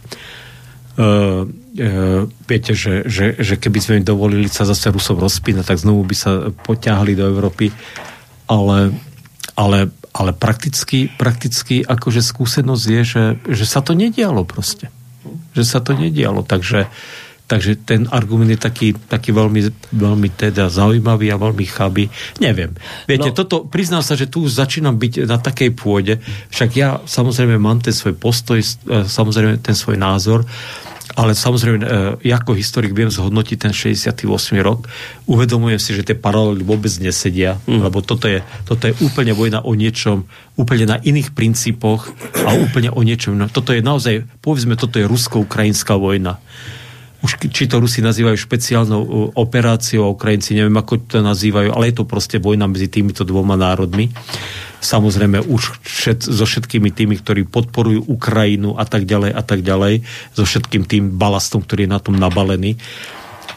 Uh, 1.00 1.46
uh, 1.46 2.26
viete, 2.50 2.74
že, 2.74 3.06
že, 3.06 3.38
že 3.38 3.56
keby 3.62 3.80
sme 3.80 3.96
im 4.02 4.06
dovolili 4.10 4.50
sa 4.50 4.66
zase 4.66 4.90
Rusov 4.90 5.22
rozpínať, 5.22 5.70
tak 5.70 5.80
znovu 5.80 6.02
by 6.04 6.16
sa 6.18 6.50
poťahli 6.50 7.14
do 7.14 7.30
Európy. 7.30 7.70
Ale, 8.50 8.90
ale, 9.54 9.94
ale 10.10 10.32
prakticky, 10.34 11.14
prakticky 11.14 11.86
akože 11.86 12.26
skúsenosť 12.26 12.86
je, 12.90 13.02
že, 13.06 13.24
že 13.54 13.66
sa 13.70 13.86
to 13.86 13.94
nedialo 13.94 14.50
proste. 14.50 14.90
Že 15.54 15.64
sa 15.64 15.80
to 15.80 15.94
nedialo. 15.94 16.42
Takže 16.42 16.90
uh, 16.90 17.29
Takže 17.50 17.82
ten 17.82 18.06
argument 18.14 18.54
je 18.54 18.62
taký, 18.62 18.94
taký 18.94 19.34
veľmi, 19.34 19.90
veľmi 19.90 20.30
teda 20.38 20.70
zaujímavý 20.70 21.34
a 21.34 21.42
veľmi 21.42 21.66
chabý. 21.66 22.06
Neviem. 22.38 22.78
Viete, 23.10 23.34
no. 23.34 23.36
toto, 23.36 23.66
priznám 23.66 24.06
sa, 24.06 24.14
že 24.14 24.30
tu 24.30 24.46
už 24.46 24.54
začínam 24.54 25.02
byť 25.02 25.26
na 25.26 25.42
takej 25.42 25.74
pôde, 25.74 26.22
však 26.54 26.70
ja 26.78 27.02
samozrejme 27.10 27.58
mám 27.58 27.82
ten 27.82 27.90
svoj 27.90 28.14
postoj, 28.22 28.62
e, 28.62 29.02
samozrejme 29.10 29.66
ten 29.66 29.74
svoj 29.74 29.98
názor, 29.98 30.46
ale 31.18 31.34
samozrejme, 31.34 31.82
ja 32.22 32.38
ako 32.38 32.54
historik 32.54 32.94
viem 32.94 33.10
zhodnotiť 33.10 33.58
ten 33.58 33.74
68. 33.74 34.30
rok. 34.62 34.86
Uvedomujem 35.26 35.82
si, 35.82 35.98
že 35.98 36.06
tie 36.06 36.14
paralely 36.14 36.62
vôbec 36.62 36.94
nesedia, 37.02 37.58
mm. 37.66 37.82
lebo 37.82 38.06
toto 38.06 38.30
je, 38.30 38.46
toto 38.70 38.86
je 38.86 38.94
úplne 39.02 39.34
vojna 39.34 39.66
o 39.66 39.74
niečom, 39.74 40.30
úplne 40.54 40.86
na 40.86 40.98
iných 41.02 41.34
princípoch 41.34 42.14
a 42.46 42.54
úplne 42.54 42.94
o 42.94 43.02
niečom. 43.02 43.42
Toto 43.50 43.74
je 43.74 43.82
naozaj, 43.82 44.30
povedzme, 44.46 44.78
toto 44.78 45.02
je 45.02 45.10
rusko-ukrajinská 45.10 45.98
vojna 45.98 46.38
už 47.20 47.52
či 47.52 47.68
to 47.68 47.84
Rusi 47.84 48.00
nazývajú 48.00 48.38
špeciálnou 48.40 49.02
uh, 49.04 49.12
operáciou, 49.36 50.16
Ukrajinci 50.16 50.56
neviem, 50.56 50.76
ako 50.80 51.04
to 51.04 51.20
nazývajú, 51.20 51.76
ale 51.76 51.92
je 51.92 51.96
to 52.00 52.08
proste 52.08 52.40
vojna 52.40 52.72
medzi 52.72 52.88
týmito 52.88 53.28
dvoma 53.28 53.60
národmi. 53.60 54.08
Samozrejme 54.80 55.44
už 55.44 55.84
všet, 55.84 56.24
so 56.24 56.48
všetkými 56.48 56.96
tými, 56.96 57.20
ktorí 57.20 57.44
podporujú 57.52 58.08
Ukrajinu 58.08 58.80
a 58.80 58.88
tak 58.88 59.04
ďalej 59.04 59.36
a 59.36 59.44
tak 59.44 59.60
ďalej, 59.60 60.08
so 60.32 60.48
všetkým 60.48 60.88
tým 60.88 61.20
balastom, 61.20 61.60
ktorý 61.60 61.84
je 61.88 61.92
na 61.92 62.00
tom 62.00 62.16
nabalený. 62.16 62.80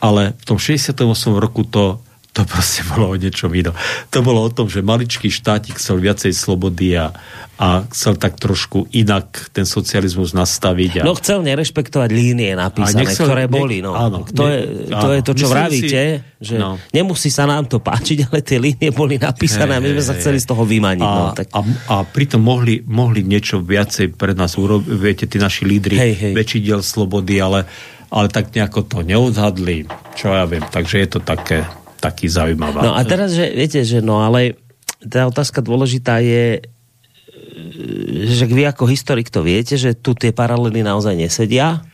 Ale 0.02 0.34
v 0.34 0.44
tom 0.44 0.58
68. 0.58 0.98
roku 1.38 1.62
to 1.62 2.02
to 2.32 2.48
proste 2.48 2.80
bolo 2.90 3.12
o 3.12 3.16
niečom 3.16 3.52
inom. 3.52 3.76
To 4.08 4.18
bolo 4.24 4.40
o 4.40 4.50
tom, 4.50 4.66
že 4.66 4.80
maličký 4.80 5.28
štátik 5.28 5.76
chcel 5.76 6.00
viacej 6.00 6.32
slobody 6.32 6.96
a, 6.96 7.12
a 7.60 7.84
chcel 7.92 8.16
tak 8.16 8.40
trošku 8.40 8.88
inak 8.96 9.52
ten 9.52 9.68
socializmus 9.68 10.32
nastaviť. 10.32 11.04
A... 11.04 11.06
No 11.06 11.12
chcel 11.12 11.44
nerešpektovať 11.44 12.08
línie 12.08 12.56
napísané, 12.56 13.04
nechcel, 13.04 13.28
ktoré 13.28 13.44
boli. 13.52 13.84
No. 13.84 13.92
Áno, 13.92 14.24
to, 14.24 14.48
ne, 14.48 14.52
je, 14.56 14.60
to 14.88 15.06
áno. 15.12 15.12
je 15.12 15.20
to, 15.22 15.32
čo 15.36 15.46
Myslím 15.46 15.56
vravíte, 15.60 16.02
si, 16.16 16.46
že 16.48 16.54
no. 16.56 16.80
nemusí 16.96 17.28
sa 17.28 17.44
nám 17.44 17.68
to 17.68 17.84
páčiť, 17.84 18.32
ale 18.32 18.40
tie 18.40 18.56
línie 18.56 18.88
boli 18.90 19.20
napísané 19.20 19.76
a 19.76 19.80
my 19.84 19.92
sme 20.00 20.04
sa 20.04 20.16
chceli 20.16 20.40
z 20.40 20.48
toho 20.48 20.64
vymaniť. 20.64 21.04
A, 21.04 21.12
no, 21.12 21.24
tak... 21.36 21.52
a, 21.52 21.60
a 21.92 21.94
pritom 22.08 22.40
mohli, 22.40 22.80
mohli 22.88 23.20
niečo 23.28 23.60
viacej 23.60 24.16
pre 24.16 24.32
nás 24.32 24.56
urobiť, 24.56 24.88
viete, 24.96 25.24
tí 25.28 25.36
naši 25.36 25.68
lídry, 25.68 26.00
hey, 26.00 26.12
hey. 26.16 26.32
väčší 26.32 26.64
diel 26.64 26.80
slobody, 26.80 27.44
ale, 27.44 27.68
ale 28.08 28.32
tak 28.32 28.56
nejako 28.56 28.88
to 28.88 28.98
neodhadli, 29.04 29.84
čo 30.16 30.32
ja 30.32 30.48
viem, 30.48 30.64
takže 30.64 30.96
je 31.04 31.08
to 31.12 31.20
také 31.20 31.81
taký 32.02 32.26
zaujímavá. 32.26 32.82
No 32.82 32.92
a 32.98 33.00
teraz, 33.06 33.30
že 33.38 33.54
viete, 33.54 33.86
že 33.86 34.02
no 34.02 34.26
ale 34.26 34.58
tá 34.98 35.30
otázka 35.30 35.62
dôležitá 35.62 36.18
je, 36.18 36.66
že 38.26 38.44
vy 38.50 38.66
ako 38.66 38.90
historik 38.90 39.30
to 39.30 39.46
viete, 39.46 39.78
že 39.78 39.94
tu 39.94 40.18
tie 40.18 40.34
paralely 40.34 40.82
naozaj 40.82 41.14
nesedia. 41.14 41.86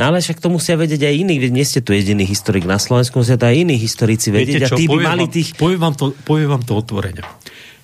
No 0.00 0.08
ale 0.08 0.24
však 0.24 0.40
to 0.40 0.48
musia 0.48 0.80
vedieť 0.80 1.04
aj 1.04 1.14
iní, 1.20 1.36
veď 1.36 1.52
nie 1.52 1.66
ste 1.68 1.84
tu 1.84 1.92
jediný 1.92 2.24
historik 2.24 2.64
na 2.64 2.80
Slovensku, 2.80 3.20
musia 3.20 3.36
to 3.36 3.44
aj 3.44 3.56
iní 3.60 3.76
historici 3.76 4.32
vedieť 4.32 4.56
Viete 4.56 4.70
čo, 4.72 4.76
a 4.76 4.80
tí 4.80 4.86
by 4.88 4.98
mali 5.04 5.24
vám, 5.28 5.34
tých... 5.36 5.48
Poviem 5.60 5.80
vám 5.84 5.94
to, 6.00 6.04
poviem 6.24 6.48
vám 6.48 6.64
to 6.64 6.72
otvorene. 6.80 7.22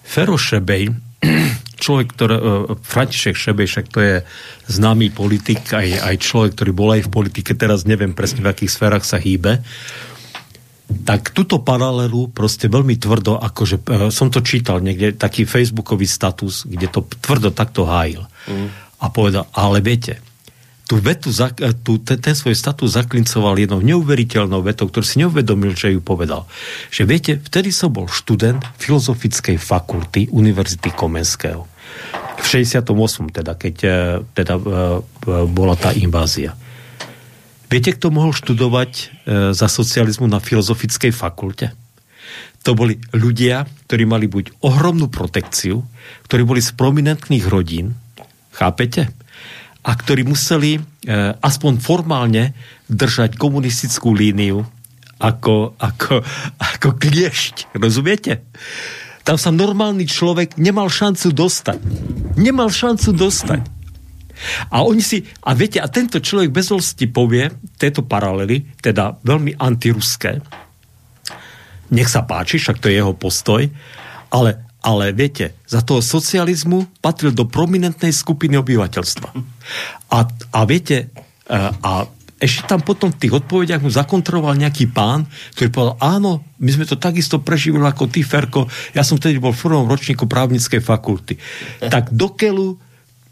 Fero 0.08 0.40
Šebej, 0.40 0.88
človek, 1.84 2.06
ktorý, 2.16 2.36
uh, 2.40 2.44
František 2.80 3.36
Šebej, 3.36 3.66
však 3.68 3.86
to 3.92 4.00
je 4.00 4.14
známy 4.72 5.12
politik, 5.12 5.60
aj, 5.68 6.00
aj 6.00 6.16
človek, 6.16 6.56
ktorý 6.56 6.72
bol 6.72 6.90
aj 6.96 7.04
v 7.04 7.12
politike, 7.12 7.52
teraz 7.52 7.84
neviem 7.84 8.16
presne 8.16 8.40
v 8.40 8.50
akých 8.56 8.72
sférach 8.72 9.04
sa 9.04 9.20
hýbe, 9.20 9.60
tak 10.88 11.36
túto 11.36 11.60
paralelu 11.60 12.32
proste 12.32 12.64
veľmi 12.68 12.96
tvrdo, 12.96 13.36
akože 13.36 13.76
e, 13.76 14.08
som 14.08 14.32
to 14.32 14.40
čítal 14.40 14.80
niekde, 14.80 15.12
taký 15.12 15.44
facebookový 15.44 16.08
status, 16.08 16.64
kde 16.64 16.88
to 16.88 17.04
tvrdo 17.20 17.52
takto 17.52 17.84
hájil. 17.84 18.24
Mm. 18.48 18.68
A 18.98 19.06
povedal, 19.12 19.44
ale 19.52 19.84
viete, 19.84 20.16
tú 20.88 20.96
vetu, 20.96 21.28
e, 21.28 21.76
tú, 21.84 22.00
ten, 22.00 22.16
ten 22.16 22.32
svoj 22.32 22.56
status 22.56 22.96
zaklincoval 22.96 23.60
jednou 23.60 23.84
neuveriteľnou 23.84 24.64
vetou, 24.64 24.88
ktorú 24.88 25.04
si 25.04 25.20
neuvedomil, 25.20 25.76
že 25.76 25.92
ju 25.92 26.00
povedal. 26.00 26.48
Že 26.88 27.02
viete, 27.04 27.32
vtedy 27.36 27.68
som 27.68 27.92
bol 27.92 28.08
študent 28.08 28.64
Filozofickej 28.80 29.60
fakulty 29.60 30.32
Univerzity 30.32 30.88
Komenského. 30.88 31.68
V 32.40 32.46
68. 32.48 32.88
teda, 33.28 33.60
keď 33.60 33.76
e, 33.84 33.92
teda, 34.32 34.54
bola 35.52 35.76
tá 35.76 35.92
invázia. 35.92 36.56
Viete, 37.68 37.92
kto 37.92 38.08
mohol 38.08 38.32
študovať 38.32 38.92
e, 38.96 39.04
za 39.52 39.68
socializmu 39.68 40.24
na 40.24 40.40
filozofickej 40.40 41.12
fakulte? 41.12 41.76
To 42.64 42.72
boli 42.72 42.96
ľudia, 43.12 43.68
ktorí 43.86 44.08
mali 44.08 44.24
buď 44.24 44.64
ohromnú 44.64 45.12
protekciu, 45.12 45.84
ktorí 46.24 46.42
boli 46.48 46.64
z 46.64 46.72
prominentných 46.72 47.44
rodín, 47.44 47.92
chápete? 48.56 49.12
A 49.84 49.90
ktorí 49.92 50.24
museli 50.24 50.76
e, 50.76 50.80
aspoň 51.44 51.80
formálne 51.80 52.56
držať 52.88 53.36
komunistickú 53.36 54.16
líniu 54.16 54.64
ako, 55.20 55.76
ako, 55.76 56.24
ako 56.56 56.88
kliešť. 56.96 57.76
Rozumiete? 57.76 58.48
Tam 59.28 59.36
sa 59.36 59.52
normálny 59.52 60.08
človek 60.08 60.56
nemal 60.56 60.88
šancu 60.88 61.36
dostať. 61.36 61.78
Nemal 62.40 62.72
šancu 62.72 63.12
dostať. 63.12 63.77
A 64.70 64.86
oni 64.86 65.02
si, 65.02 65.24
a 65.44 65.54
viete, 65.54 65.82
a 65.82 65.88
tento 65.90 66.22
človek 66.22 66.50
bez 66.50 66.70
povie, 67.10 67.50
tieto 67.76 68.06
paralely, 68.06 68.64
teda 68.78 69.18
veľmi 69.22 69.58
antiruské, 69.58 70.38
nech 71.88 72.08
sa 72.08 72.24
páči, 72.24 72.60
však 72.60 72.80
to 72.80 72.92
je 72.92 73.00
jeho 73.00 73.16
postoj, 73.16 73.64
ale, 74.28 74.50
ale 74.84 75.16
viete, 75.16 75.56
za 75.64 75.80
toho 75.80 76.04
socializmu 76.04 77.00
patril 77.00 77.32
do 77.32 77.48
prominentnej 77.48 78.12
skupiny 78.12 78.60
obyvateľstva. 78.60 79.28
A, 80.12 80.18
a 80.28 80.60
viete, 80.68 81.08
e, 81.48 81.56
a 81.80 82.04
ešte 82.38 82.70
tam 82.70 82.80
potom 82.86 83.10
v 83.10 83.18
tých 83.18 83.34
odpovediach 83.42 83.82
mu 83.82 83.90
zakontroloval 83.90 84.54
nejaký 84.54 84.94
pán, 84.94 85.26
ktorý 85.58 85.68
povedal, 85.74 85.96
áno, 85.98 86.46
my 86.62 86.70
sme 86.70 86.86
to 86.86 86.94
takisto 86.94 87.42
prežívali 87.42 87.82
ako 87.90 88.06
ty, 88.06 88.22
Ferko, 88.22 88.70
ja 88.94 89.02
som 89.02 89.18
vtedy 89.18 89.42
bol 89.42 89.50
v 89.50 89.58
prvom 89.58 89.90
ročníku 89.90 90.30
právnickej 90.30 90.78
fakulty. 90.78 91.34
Tak 91.82 92.14
dokelu 92.14 92.87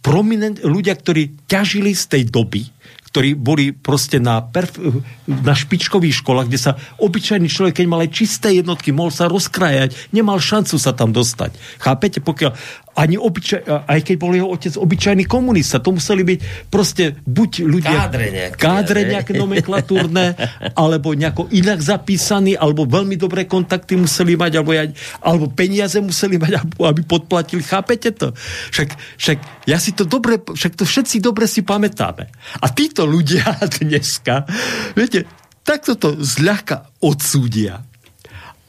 prominent, 0.07 0.63
ľudia, 0.63 0.95
ktorí 0.95 1.51
ťažili 1.51 1.91
z 1.91 2.05
tej 2.07 2.23
doby, 2.31 2.63
ktorí 3.11 3.35
boli 3.35 3.75
proste 3.75 4.23
na, 4.23 4.39
perf- 4.39 4.79
na 5.27 5.51
špičkových 5.57 6.23
školách, 6.23 6.47
kde 6.47 6.61
sa 6.63 6.79
obyčajný 7.03 7.51
človek, 7.51 7.83
keď 7.83 7.87
mal 7.91 8.07
aj 8.07 8.15
čisté 8.15 8.55
jednotky, 8.55 8.95
mohol 8.95 9.11
sa 9.11 9.27
rozkrajať, 9.27 10.15
nemal 10.15 10.39
šancu 10.39 10.79
sa 10.79 10.95
tam 10.95 11.11
dostať. 11.11 11.59
Chápete? 11.83 12.23
Pokiaľ 12.23 12.55
ani 12.97 13.21
obyčaj, 13.21 13.61
aj 13.85 14.01
keď 14.01 14.17
bol 14.17 14.33
jeho 14.33 14.49
otec 14.49 14.73
obyčajný 14.73 15.29
komunista, 15.29 15.85
to 15.85 15.93
museli 15.93 16.25
byť 16.25 16.39
proste 16.73 17.13
buď 17.29 17.51
ľudia... 17.69 18.09
Kádre 18.09 18.27
nejaké. 18.33 18.57
Kádre 18.57 19.01
nejaké 19.05 19.33
nomenklatúrne, 19.37 20.33
alebo 20.83 21.13
nejako 21.13 21.53
inak 21.53 21.85
zapísaní, 21.85 22.57
alebo 22.57 22.89
veľmi 22.89 23.21
dobré 23.21 23.45
kontakty 23.45 24.01
museli 24.01 24.41
mať, 24.41 24.53
alebo, 24.57 24.73
ja, 24.73 24.89
alebo 25.21 25.53
peniaze 25.53 26.01
museli 26.01 26.41
mať, 26.41 26.81
aby 26.81 27.05
podplatili. 27.05 27.61
Chápete 27.61 28.17
to? 28.17 28.33
Však, 28.73 28.89
však 29.21 29.39
ja 29.69 29.77
si 29.77 29.93
to 29.93 30.09
dobre, 30.09 30.41
však 30.41 30.73
to 30.73 30.89
všetci 30.89 31.21
dobre 31.21 31.45
si 31.45 31.61
pamätáme. 31.61 32.33
A 32.65 32.67
títo 32.73 33.05
ľudia 33.05 33.61
dneska, 33.85 34.49
viete, 34.97 35.29
takto 35.61 36.01
to 36.01 36.17
zľahka 36.17 36.89
odsúdia. 37.05 37.85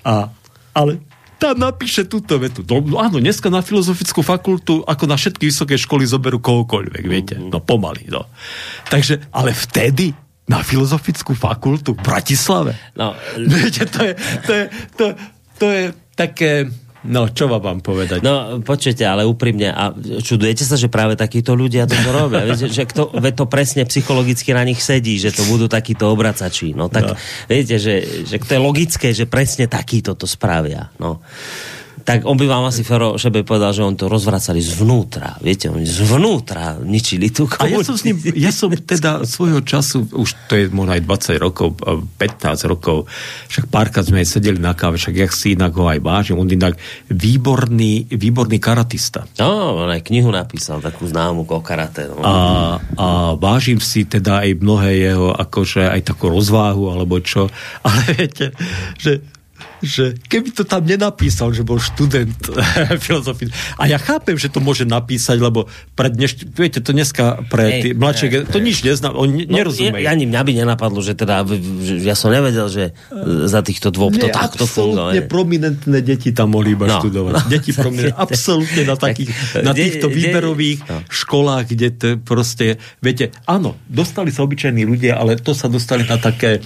A, 0.04 0.28
ale 0.76 1.00
tam 1.38 1.58
napíše 1.58 2.10
túto 2.10 2.38
vetu. 2.42 2.66
No, 2.66 2.82
no 2.82 2.98
áno, 2.98 3.22
dneska 3.22 3.48
na 3.54 3.62
filozofickú 3.62 4.26
fakultu, 4.26 4.82
ako 4.84 5.04
na 5.06 5.16
všetky 5.16 5.50
vysoké 5.50 5.78
školy, 5.78 6.04
zoberú 6.10 6.42
kohokoľvek, 6.42 7.04
viete. 7.06 7.36
Mhm. 7.38 7.54
No 7.54 7.62
pomaly, 7.62 8.10
no. 8.10 8.26
Takže, 8.90 9.30
ale 9.32 9.54
vtedy 9.54 10.14
na 10.48 10.64
filozofickú 10.64 11.36
fakultu 11.36 11.92
v 11.94 12.02
Bratislave. 12.02 12.72
No. 12.96 13.12
Viete, 13.52 13.84
to 13.84 14.00
je, 14.00 14.14
to 14.48 14.52
je, 14.56 14.64
to, 14.96 15.06
to 15.60 15.66
je 15.68 15.84
také 16.16 16.72
No, 17.08 17.32
čo 17.32 17.48
vám 17.48 17.64
mám 17.64 17.80
povedať? 17.80 18.20
No, 18.20 18.60
počujete, 18.60 19.08
ale 19.08 19.24
úprimne, 19.24 19.72
a 19.72 19.96
čudujete 19.96 20.68
sa, 20.68 20.76
že 20.76 20.92
práve 20.92 21.16
takíto 21.16 21.56
ľudia 21.56 21.88
to 21.88 21.96
robia? 22.12 22.44
viete, 22.44 22.68
že 22.68 22.84
kto, 22.84 23.16
to 23.16 23.46
presne 23.48 23.88
psychologicky 23.88 24.52
na 24.52 24.68
nich 24.68 24.84
sedí, 24.84 25.16
že 25.16 25.32
to 25.32 25.48
budú 25.48 25.72
takíto 25.72 26.12
obracači. 26.12 26.76
No 26.76 26.92
tak 26.92 27.04
no. 27.08 27.16
viete, 27.48 27.80
že, 27.80 28.28
že 28.28 28.36
to 28.44 28.52
je 28.54 28.62
logické, 28.62 29.16
že 29.16 29.24
presne 29.24 29.72
takýto 29.72 30.20
to 30.20 30.28
spravia. 30.28 30.92
No 31.00 31.24
tak 32.08 32.24
on 32.24 32.40
by 32.40 32.48
vám 32.48 32.72
asi 32.72 32.88
Fero 32.88 33.20
Šebe 33.20 33.44
povedal, 33.44 33.76
že 33.76 33.84
on 33.84 34.00
to 34.00 34.08
rozvracali 34.08 34.64
zvnútra. 34.64 35.36
Viete, 35.44 35.68
oni 35.68 35.84
zvnútra 35.84 36.80
ničili 36.80 37.36
tú 37.36 37.52
komunitu. 37.52 37.68
A 37.68 37.84
ja 37.84 37.84
som 37.84 38.00
s 38.00 38.08
ním, 38.08 38.16
ja 38.32 38.52
som 38.56 38.72
teda 38.72 39.28
svojho 39.28 39.60
času, 39.60 40.08
už 40.16 40.48
to 40.48 40.56
je 40.56 40.72
možno 40.72 40.96
aj 40.96 41.04
20 41.04 41.36
rokov, 41.36 41.76
15 42.16 42.72
rokov, 42.72 43.12
však 43.52 43.68
párkrát 43.68 44.08
sme 44.08 44.24
aj 44.24 44.40
sedeli 44.40 44.56
na 44.56 44.72
káve, 44.72 44.96
však 44.96 45.20
ja 45.20 45.28
si 45.28 45.60
inak 45.60 45.76
ho 45.76 45.84
aj 45.84 46.00
vážim, 46.00 46.40
on 46.40 46.48
inak 46.48 46.80
výborný, 47.12 48.08
výborný 48.08 48.56
karatista. 48.56 49.28
No, 49.36 49.84
on 49.84 49.92
aj 49.92 50.08
knihu 50.08 50.32
napísal, 50.32 50.80
takú 50.80 51.12
známu 51.12 51.44
o 51.44 51.60
karate. 51.60 52.08
No. 52.08 52.24
A, 52.24 52.36
a 52.96 53.08
vážim 53.36 53.84
si 53.84 54.08
teda 54.08 54.48
aj 54.48 54.56
mnohé 54.64 55.12
jeho, 55.12 55.36
akože 55.36 55.92
aj 55.92 56.16
takú 56.16 56.32
rozváhu, 56.32 56.88
alebo 56.88 57.20
čo, 57.20 57.52
ale 57.84 58.16
viete, 58.16 58.56
že 58.96 59.36
že 59.82 60.18
keby 60.26 60.50
to 60.54 60.64
tam 60.66 60.86
nenapísal, 60.86 61.54
že 61.54 61.62
bol 61.62 61.78
študent 61.78 62.34
filozofie. 63.06 63.54
A 63.78 63.86
ja 63.86 64.02
chápem, 64.02 64.34
že 64.38 64.50
to 64.50 64.58
môže 64.58 64.90
napísať, 64.90 65.38
lebo 65.38 65.70
pre 65.94 66.10
dneš, 66.10 66.50
viete, 66.50 66.82
to 66.82 66.94
dneska 66.94 67.46
pre 67.50 67.86
tie 67.86 67.92
mladšie, 67.94 68.50
to 68.50 68.58
nič 68.58 68.82
nezná, 68.82 69.14
on 69.14 69.30
no, 69.30 69.46
nerozumie. 69.46 70.06
Ani 70.10 70.26
mňa 70.26 70.42
by 70.42 70.52
nenapadlo, 70.66 71.00
že 71.06 71.14
teda, 71.14 71.46
že 71.84 72.02
ja 72.02 72.18
som 72.18 72.34
nevedel, 72.34 72.68
že 72.70 72.98
za 73.46 73.62
týchto 73.62 73.94
dvoch 73.94 74.14
to 74.18 74.30
takto 74.34 74.66
funguje. 74.66 75.26
prominentné 75.30 76.02
deti 76.02 76.34
tam 76.34 76.58
mohli 76.58 76.74
iba 76.74 76.90
no, 76.90 76.98
študovať. 76.98 77.34
No, 77.34 77.40
deti 77.46 77.72
prominentné, 77.78 78.18
absolútne 78.18 78.84
na, 78.88 78.96
takých, 79.06 79.30
na 79.62 79.74
týchto 79.78 80.10
výberových 80.10 80.80
no. 80.90 80.98
školách, 81.06 81.64
kde 81.70 81.88
to 81.94 82.08
proste, 82.22 82.82
viete, 83.04 83.30
áno, 83.46 83.78
dostali 83.86 84.34
sa 84.34 84.42
obyčajní 84.42 84.84
ľudia, 84.88 85.22
ale 85.22 85.38
to 85.38 85.54
sa 85.54 85.70
dostali 85.70 86.08
na 86.08 86.18
také 86.18 86.62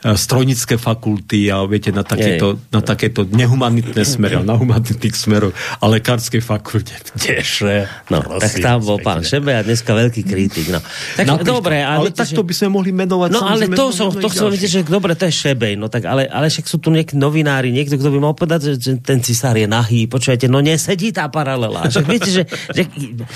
strojnické 0.00 0.80
fakulty 0.80 1.52
a 1.52 1.60
viete, 1.68 1.92
na 1.92 2.00
takéto, 2.00 2.56
je, 2.56 2.72
na 2.72 2.80
takéto 2.80 3.28
nehumanitné 3.28 4.00
smery, 4.00 4.40
na 4.40 4.56
humanitných 4.56 5.12
smeroch 5.12 5.52
a 5.52 5.84
lekárskej 5.92 6.40
fakulte. 6.40 6.96
Kdeže? 7.20 7.84
No, 8.08 8.24
prosím, 8.24 8.40
tak 8.40 8.52
tam 8.64 8.78
bol 8.80 8.96
pán 9.04 9.20
Šebe 9.20 9.52
a 9.52 9.60
dneska 9.60 9.92
veľký 9.92 10.24
kritik. 10.24 10.72
No. 10.72 10.80
Tak, 11.20 11.24
no, 11.28 11.36
dobre, 11.44 11.84
ale, 11.84 12.08
ale 12.08 12.16
takto 12.16 12.40
že... 12.40 12.48
by 12.48 12.54
sme 12.56 12.68
mohli 12.80 12.96
menovať. 12.96 13.28
No 13.28 13.44
ale 13.44 13.68
to 13.68 13.92
som, 13.92 14.08
to 14.08 14.32
chcel 14.32 14.48
vidieť, 14.48 14.70
že 14.72 14.80
dobre, 14.88 15.12
to 15.12 15.28
je 15.28 15.34
Šebej, 15.36 15.76
no 15.76 15.92
tak 15.92 16.08
ale, 16.08 16.24
ale 16.24 16.48
však 16.48 16.64
sú 16.64 16.80
tu 16.80 16.88
nejakí 16.88 17.20
novinári, 17.20 17.68
niekto, 17.68 18.00
kto 18.00 18.08
by 18.08 18.18
mal 18.24 18.32
povedať, 18.32 18.72
že, 18.72 18.72
že 18.80 18.92
ten 19.04 19.20
cisár 19.20 19.60
je 19.60 19.68
nahý, 19.68 20.08
počujete, 20.08 20.48
no 20.48 20.64
nesedí 20.64 21.12
tá 21.12 21.28
paralela. 21.28 21.84
Však 21.92 22.04
viete, 22.08 22.32
že, 22.32 22.48
že, 22.72 22.88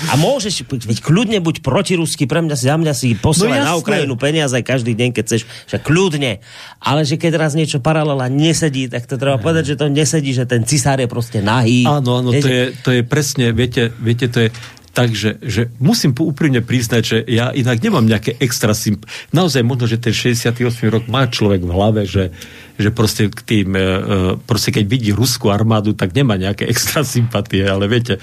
a 0.09 0.17
môžeš, 0.17 0.65
veď 0.65 0.99
kľudne 1.05 1.45
buď 1.45 1.61
protirusky, 1.61 2.25
pre 2.25 2.41
mňa, 2.41 2.57
za 2.57 2.81
mňa 2.81 2.93
si 2.97 3.13
posielaj 3.21 3.61
no, 3.61 3.69
na 3.69 3.75
Ukrajinu 3.77 4.17
peniaze 4.17 4.57
každý 4.65 4.97
deň, 4.97 5.13
keď 5.13 5.25
chceš, 5.29 5.43
však 5.69 5.85
kľudne. 5.85 6.41
Ale 6.85 7.07
že 7.09 7.17
keď 7.17 7.41
raz 7.41 7.53
niečo 7.57 7.81
paralela 7.81 8.29
nesedí, 8.29 8.91
tak 8.93 9.09
to 9.09 9.17
treba 9.17 9.41
povedať, 9.41 9.75
že 9.75 9.81
to 9.81 9.87
nesedí, 9.89 10.37
že 10.37 10.45
ten 10.45 10.67
cisár 10.69 11.01
je 11.01 11.09
proste 11.09 11.41
nahý. 11.41 11.89
Áno, 11.89 12.21
áno, 12.21 12.31
to 12.35 12.49
je, 12.49 12.77
to 12.85 12.91
je 12.93 13.03
presne, 13.03 13.55
viete, 13.57 13.93
viete, 14.01 14.29
to 14.29 14.49
je 14.49 14.51
Takže 14.95 15.43
že 15.43 15.75
musím 15.83 16.15
úprimne 16.15 16.63
priznať, 16.63 17.03
že 17.03 17.19
ja 17.27 17.51
inak 17.51 17.83
nemám 17.83 18.07
nejaké 18.07 18.39
extra 18.39 18.71
symp... 18.79 19.03
Naozaj 19.35 19.67
možno, 19.67 19.91
že 19.91 19.99
ten 19.99 20.15
68 20.15 20.55
rok 20.87 21.11
má 21.11 21.27
človek 21.27 21.67
v 21.67 21.75
hlave, 21.75 22.07
že, 22.07 22.31
že 22.79 22.95
proste 22.95 23.27
k 23.27 23.43
tým, 23.43 23.75
e, 23.75 23.83
e, 23.83 23.91
proste 24.39 24.71
keď 24.71 24.87
vidí 24.87 25.11
ruskú 25.11 25.51
armádu, 25.51 25.99
tak 25.99 26.15
nemá 26.15 26.39
nejaké 26.39 26.63
extra 26.73 27.03
sympatie, 27.03 27.67
ale 27.67 27.91
viete, 27.91 28.23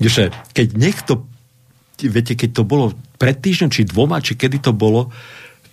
že 0.00 0.32
keď 0.56 0.66
niekto, 0.72 1.28
viete, 2.00 2.32
keď 2.32 2.50
to 2.56 2.62
bolo 2.64 2.96
pred 3.20 3.36
týždňom, 3.36 3.68
či 3.68 3.84
dvoma, 3.84 4.24
či 4.24 4.40
kedy 4.40 4.64
to 4.64 4.72
bolo, 4.72 5.12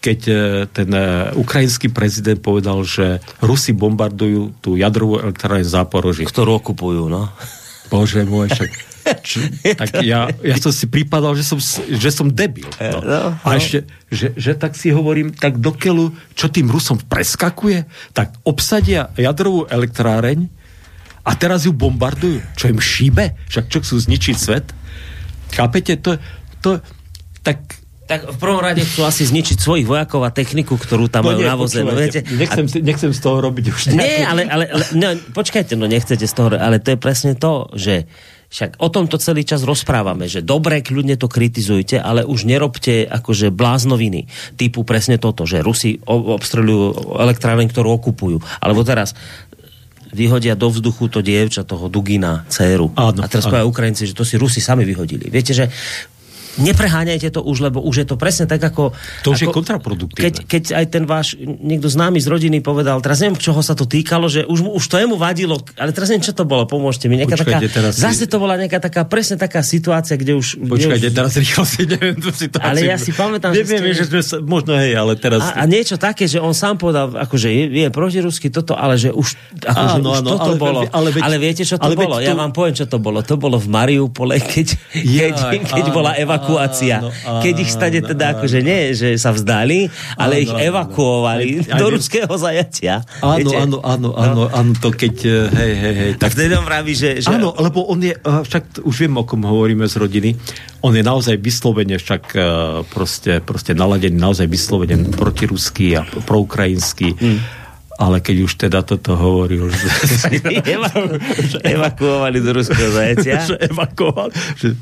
keď 0.04 0.20
e, 0.28 0.36
ten 0.68 0.90
ukrajinský 1.40 1.88
prezident 1.88 2.36
povedal, 2.44 2.84
že 2.84 3.24
Rusi 3.40 3.72
bombardujú 3.72 4.60
tú 4.60 4.76
jadrovú 4.76 5.24
elektrárnu 5.24 5.64
Záporoží. 5.64 6.28
Ktorú 6.28 6.60
okupujú, 6.60 7.08
no. 7.08 7.32
Bože 7.88 8.28
môj, 8.28 8.52
však 8.52 8.72
Č, 9.04 9.52
tak 9.82 10.00
ja, 10.00 10.32
ja 10.32 10.56
som 10.56 10.72
si 10.72 10.88
prípadal, 10.88 11.36
že 11.36 11.44
som, 11.44 11.60
že 11.92 12.10
som 12.10 12.32
debil. 12.32 12.68
No. 12.80 13.04
No, 13.04 13.18
no. 13.20 13.30
A 13.44 13.60
ešte, 13.60 13.84
že, 14.08 14.32
že 14.40 14.56
tak 14.56 14.80
si 14.80 14.96
hovorím, 14.96 15.36
tak 15.36 15.60
dokeľu, 15.60 16.16
čo 16.34 16.48
tým 16.48 16.72
Rusom 16.72 17.04
preskakuje, 17.04 17.84
tak 18.16 18.32
obsadia 18.48 19.12
jadrovú 19.20 19.68
elektráreň 19.68 20.48
a 21.24 21.32
teraz 21.36 21.68
ju 21.68 21.76
bombardujú. 21.76 22.40
Čo 22.56 22.72
im 22.72 22.80
šíbe? 22.80 23.36
Však 23.52 23.66
čo 23.68 23.84
chcú 23.84 23.96
zničiť 24.00 24.36
svet? 24.40 24.66
Chápete? 25.52 26.00
To, 26.00 26.16
to, 26.64 26.70
tak 27.44 27.83
tak 28.14 28.30
v 28.30 28.38
prvom 28.38 28.62
rade 28.62 28.86
chcú 28.86 29.02
asi 29.10 29.26
zničiť 29.26 29.58
svojich 29.58 29.90
vojakov 29.90 30.22
a 30.22 30.30
techniku, 30.30 30.78
ktorú 30.78 31.10
tam 31.10 31.26
majú 31.26 31.42
navozenú. 31.42 31.98
Viete? 31.98 32.22
Nechcem, 32.22 32.70
a... 32.70 32.86
nechcem 32.86 33.10
z 33.10 33.20
toho 33.20 33.42
robiť 33.42 33.66
už 33.74 33.82
nejakú... 33.90 34.06
Nie, 34.06 34.22
ale, 34.22 34.42
ale, 34.46 34.64
no, 34.94 35.18
počkajte, 35.34 35.74
no 35.74 35.90
nechcete 35.90 36.30
z 36.30 36.34
toho, 36.34 36.54
ale 36.54 36.78
to 36.78 36.94
je 36.94 37.00
presne 37.02 37.34
to, 37.34 37.74
že 37.74 38.06
však 38.54 38.78
o 38.78 38.88
tom 38.94 39.10
to 39.10 39.18
celý 39.18 39.42
čas 39.42 39.66
rozprávame, 39.66 40.30
že 40.30 40.46
dobre, 40.46 40.86
kľudne 40.86 41.18
to 41.18 41.26
kritizujte, 41.26 41.98
ale 41.98 42.22
už 42.22 42.46
nerobte 42.46 43.10
akože 43.10 43.50
bláznoviny 43.50 44.30
typu 44.62 44.86
presne 44.86 45.18
toto, 45.18 45.50
že 45.50 45.66
Rusi 45.66 45.98
obstreľujú 46.06 47.18
elektráreň, 47.18 47.66
ktorú 47.74 47.98
okupujú. 47.98 48.38
Alebo 48.62 48.86
teraz 48.86 49.18
vyhodia 50.14 50.54
do 50.54 50.70
vzduchu 50.70 51.10
to 51.10 51.26
dievča, 51.26 51.66
toho 51.66 51.90
Dugina, 51.90 52.46
dceru. 52.46 52.94
Áno, 52.94 53.26
a 53.26 53.28
teraz 53.28 53.50
povedia 53.50 53.66
Ukrajinci, 53.66 54.06
že 54.06 54.14
to 54.14 54.22
si 54.22 54.38
Rusi 54.38 54.62
sami 54.62 54.86
vyhodili. 54.86 55.34
Viete, 55.34 55.58
že 55.58 55.74
nepreháňajte 56.60 57.34
to 57.34 57.42
už, 57.42 57.70
lebo 57.70 57.82
už 57.82 58.04
je 58.04 58.08
to 58.08 58.16
presne 58.20 58.46
tak, 58.46 58.62
ako... 58.62 58.94
To 59.26 59.34
už 59.34 59.42
ako, 59.42 59.44
je 59.44 59.48
kontraproduktívne. 59.54 60.22
Keď, 60.22 60.34
keď 60.46 60.64
aj 60.78 60.86
ten 60.92 61.04
váš 61.10 61.38
niekto 61.42 61.90
známy 61.90 62.22
z 62.22 62.28
rodiny 62.30 62.58
povedal, 62.62 63.02
teraz 63.02 63.22
neviem, 63.22 63.40
čoho 63.40 63.62
sa 63.66 63.74
to 63.74 63.90
týkalo, 63.90 64.30
že 64.30 64.46
už, 64.46 64.78
už 64.78 64.84
to 64.86 64.96
jemu 65.02 65.18
vadilo, 65.18 65.58
ale 65.78 65.90
teraz 65.96 66.14
neviem, 66.14 66.26
čo 66.26 66.36
to 66.38 66.46
bolo, 66.46 66.70
pomôžte 66.70 67.10
mi. 67.10 67.18
Nejaká 67.18 67.42
Počkajte, 67.42 67.68
taká, 67.70 67.78
teraz 67.82 67.92
zase 67.98 68.30
to 68.30 68.38
bola 68.38 68.60
nejaká 68.60 68.78
taká, 68.78 69.02
presne 69.08 69.40
taká 69.42 69.66
situácia, 69.66 70.14
kde 70.14 70.38
už... 70.38 70.62
Počkajte, 70.62 71.10
kde 71.10 71.10
už, 71.10 71.18
teraz 71.18 71.34
rýchlo 71.40 71.64
si 71.66 71.82
neviem 71.90 72.18
tú 72.18 72.30
situáciu. 72.30 72.70
Ale 72.70 72.80
ja 72.86 72.98
si 73.02 73.12
pamätám, 73.16 73.52
neviem, 73.56 73.94
že, 73.94 74.06
ste... 74.06 74.06
že 74.06 74.06
sme 74.10 74.22
sa, 74.22 74.36
možno 74.44 74.78
hej, 74.78 74.94
ale 74.94 75.18
teraz... 75.18 75.42
A, 75.42 75.62
a, 75.62 75.70
niečo 75.70 75.98
také, 75.98 76.30
že 76.30 76.38
on 76.38 76.54
sám 76.54 76.78
povedal, 76.78 77.14
akože 77.18 77.50
je, 77.50 77.64
je 77.82 77.88
protirusky 77.90 78.54
toto, 78.54 78.78
ale 78.78 79.00
že 79.00 79.10
už, 79.10 79.34
akože 79.64 80.00
áno, 80.00 80.10
už 80.14 80.20
áno, 80.22 80.30
toto 80.38 80.52
ale, 80.54 80.62
bolo. 80.62 80.80
Ale, 80.90 81.10
veď, 81.10 81.22
ale 81.26 81.36
viete, 81.42 81.64
čo 81.66 81.82
to 81.82 81.90
bolo? 81.94 82.20
To... 82.20 82.26
Ja 82.26 82.38
vám 82.38 82.52
poviem, 82.54 82.76
čo 82.78 82.86
to 82.86 82.98
bolo. 83.02 83.20
To 83.26 83.36
bolo 83.40 83.58
v 83.58 83.68
Mariupole, 83.72 84.38
keď, 84.38 84.68
keď, 84.94 85.36
keď 85.66 85.86
bola 85.90 86.14
evakuácia. 86.44 86.96
Áno, 87.00 87.10
keď 87.40 87.56
ich 87.64 87.72
stade 87.72 88.00
teda 88.04 88.36
akože 88.38 88.60
nie, 88.60 88.92
že 88.92 89.16
sa 89.16 89.32
vzdali, 89.32 89.88
ale 90.20 90.34
áno, 90.40 90.44
ich 90.44 90.52
evakuovali 90.52 91.50
áno. 91.72 91.80
do 91.80 91.86
ruského 91.96 92.34
zajatia. 92.36 93.08
Áno, 93.24 93.50
áno, 93.56 93.78
áno, 93.80 94.10
áno, 94.12 94.42
no. 94.48 94.52
áno, 94.52 94.72
to 94.76 94.92
keď, 94.92 95.16
eh, 95.24 95.48
hej, 95.48 95.74
hej, 95.80 95.96
hej. 95.96 96.12
Tak 96.20 96.36
vtedy 96.36 96.52
on 96.60 96.68
vraví, 96.68 96.94
že, 96.94 97.24
že... 97.24 97.32
Áno, 97.32 97.56
lebo 97.56 97.88
on 97.88 98.04
je, 98.04 98.14
eh, 98.14 98.42
však 98.44 98.84
už 98.84 98.96
viem, 99.08 99.16
o 99.16 99.24
kom 99.24 99.48
hovoríme 99.48 99.88
z 99.88 99.96
rodiny, 99.96 100.30
on 100.84 100.92
je 100.92 101.04
naozaj 101.04 101.40
vyslovene 101.40 101.96
však 101.96 102.24
eh, 102.36 102.44
proste, 102.92 103.40
proste 103.40 103.72
naladený, 103.72 104.20
naozaj 104.20 104.48
vyslovene 104.52 105.00
protiruský 105.16 105.96
a 105.96 106.04
proukrajinský. 106.04 107.10
Hmm 107.16 107.64
ale 107.94 108.26
keď 108.26 108.36
už 108.42 108.54
teda 108.58 108.82
toto 108.82 109.14
hovoril, 109.14 109.70
že... 109.70 109.88
evakuovali 111.78 112.38
do 112.42 112.52
ruského 112.58 112.90
zajatia. 112.90 113.38
že 113.54 113.58
evakuovali, 113.70 114.34
že 114.58 114.74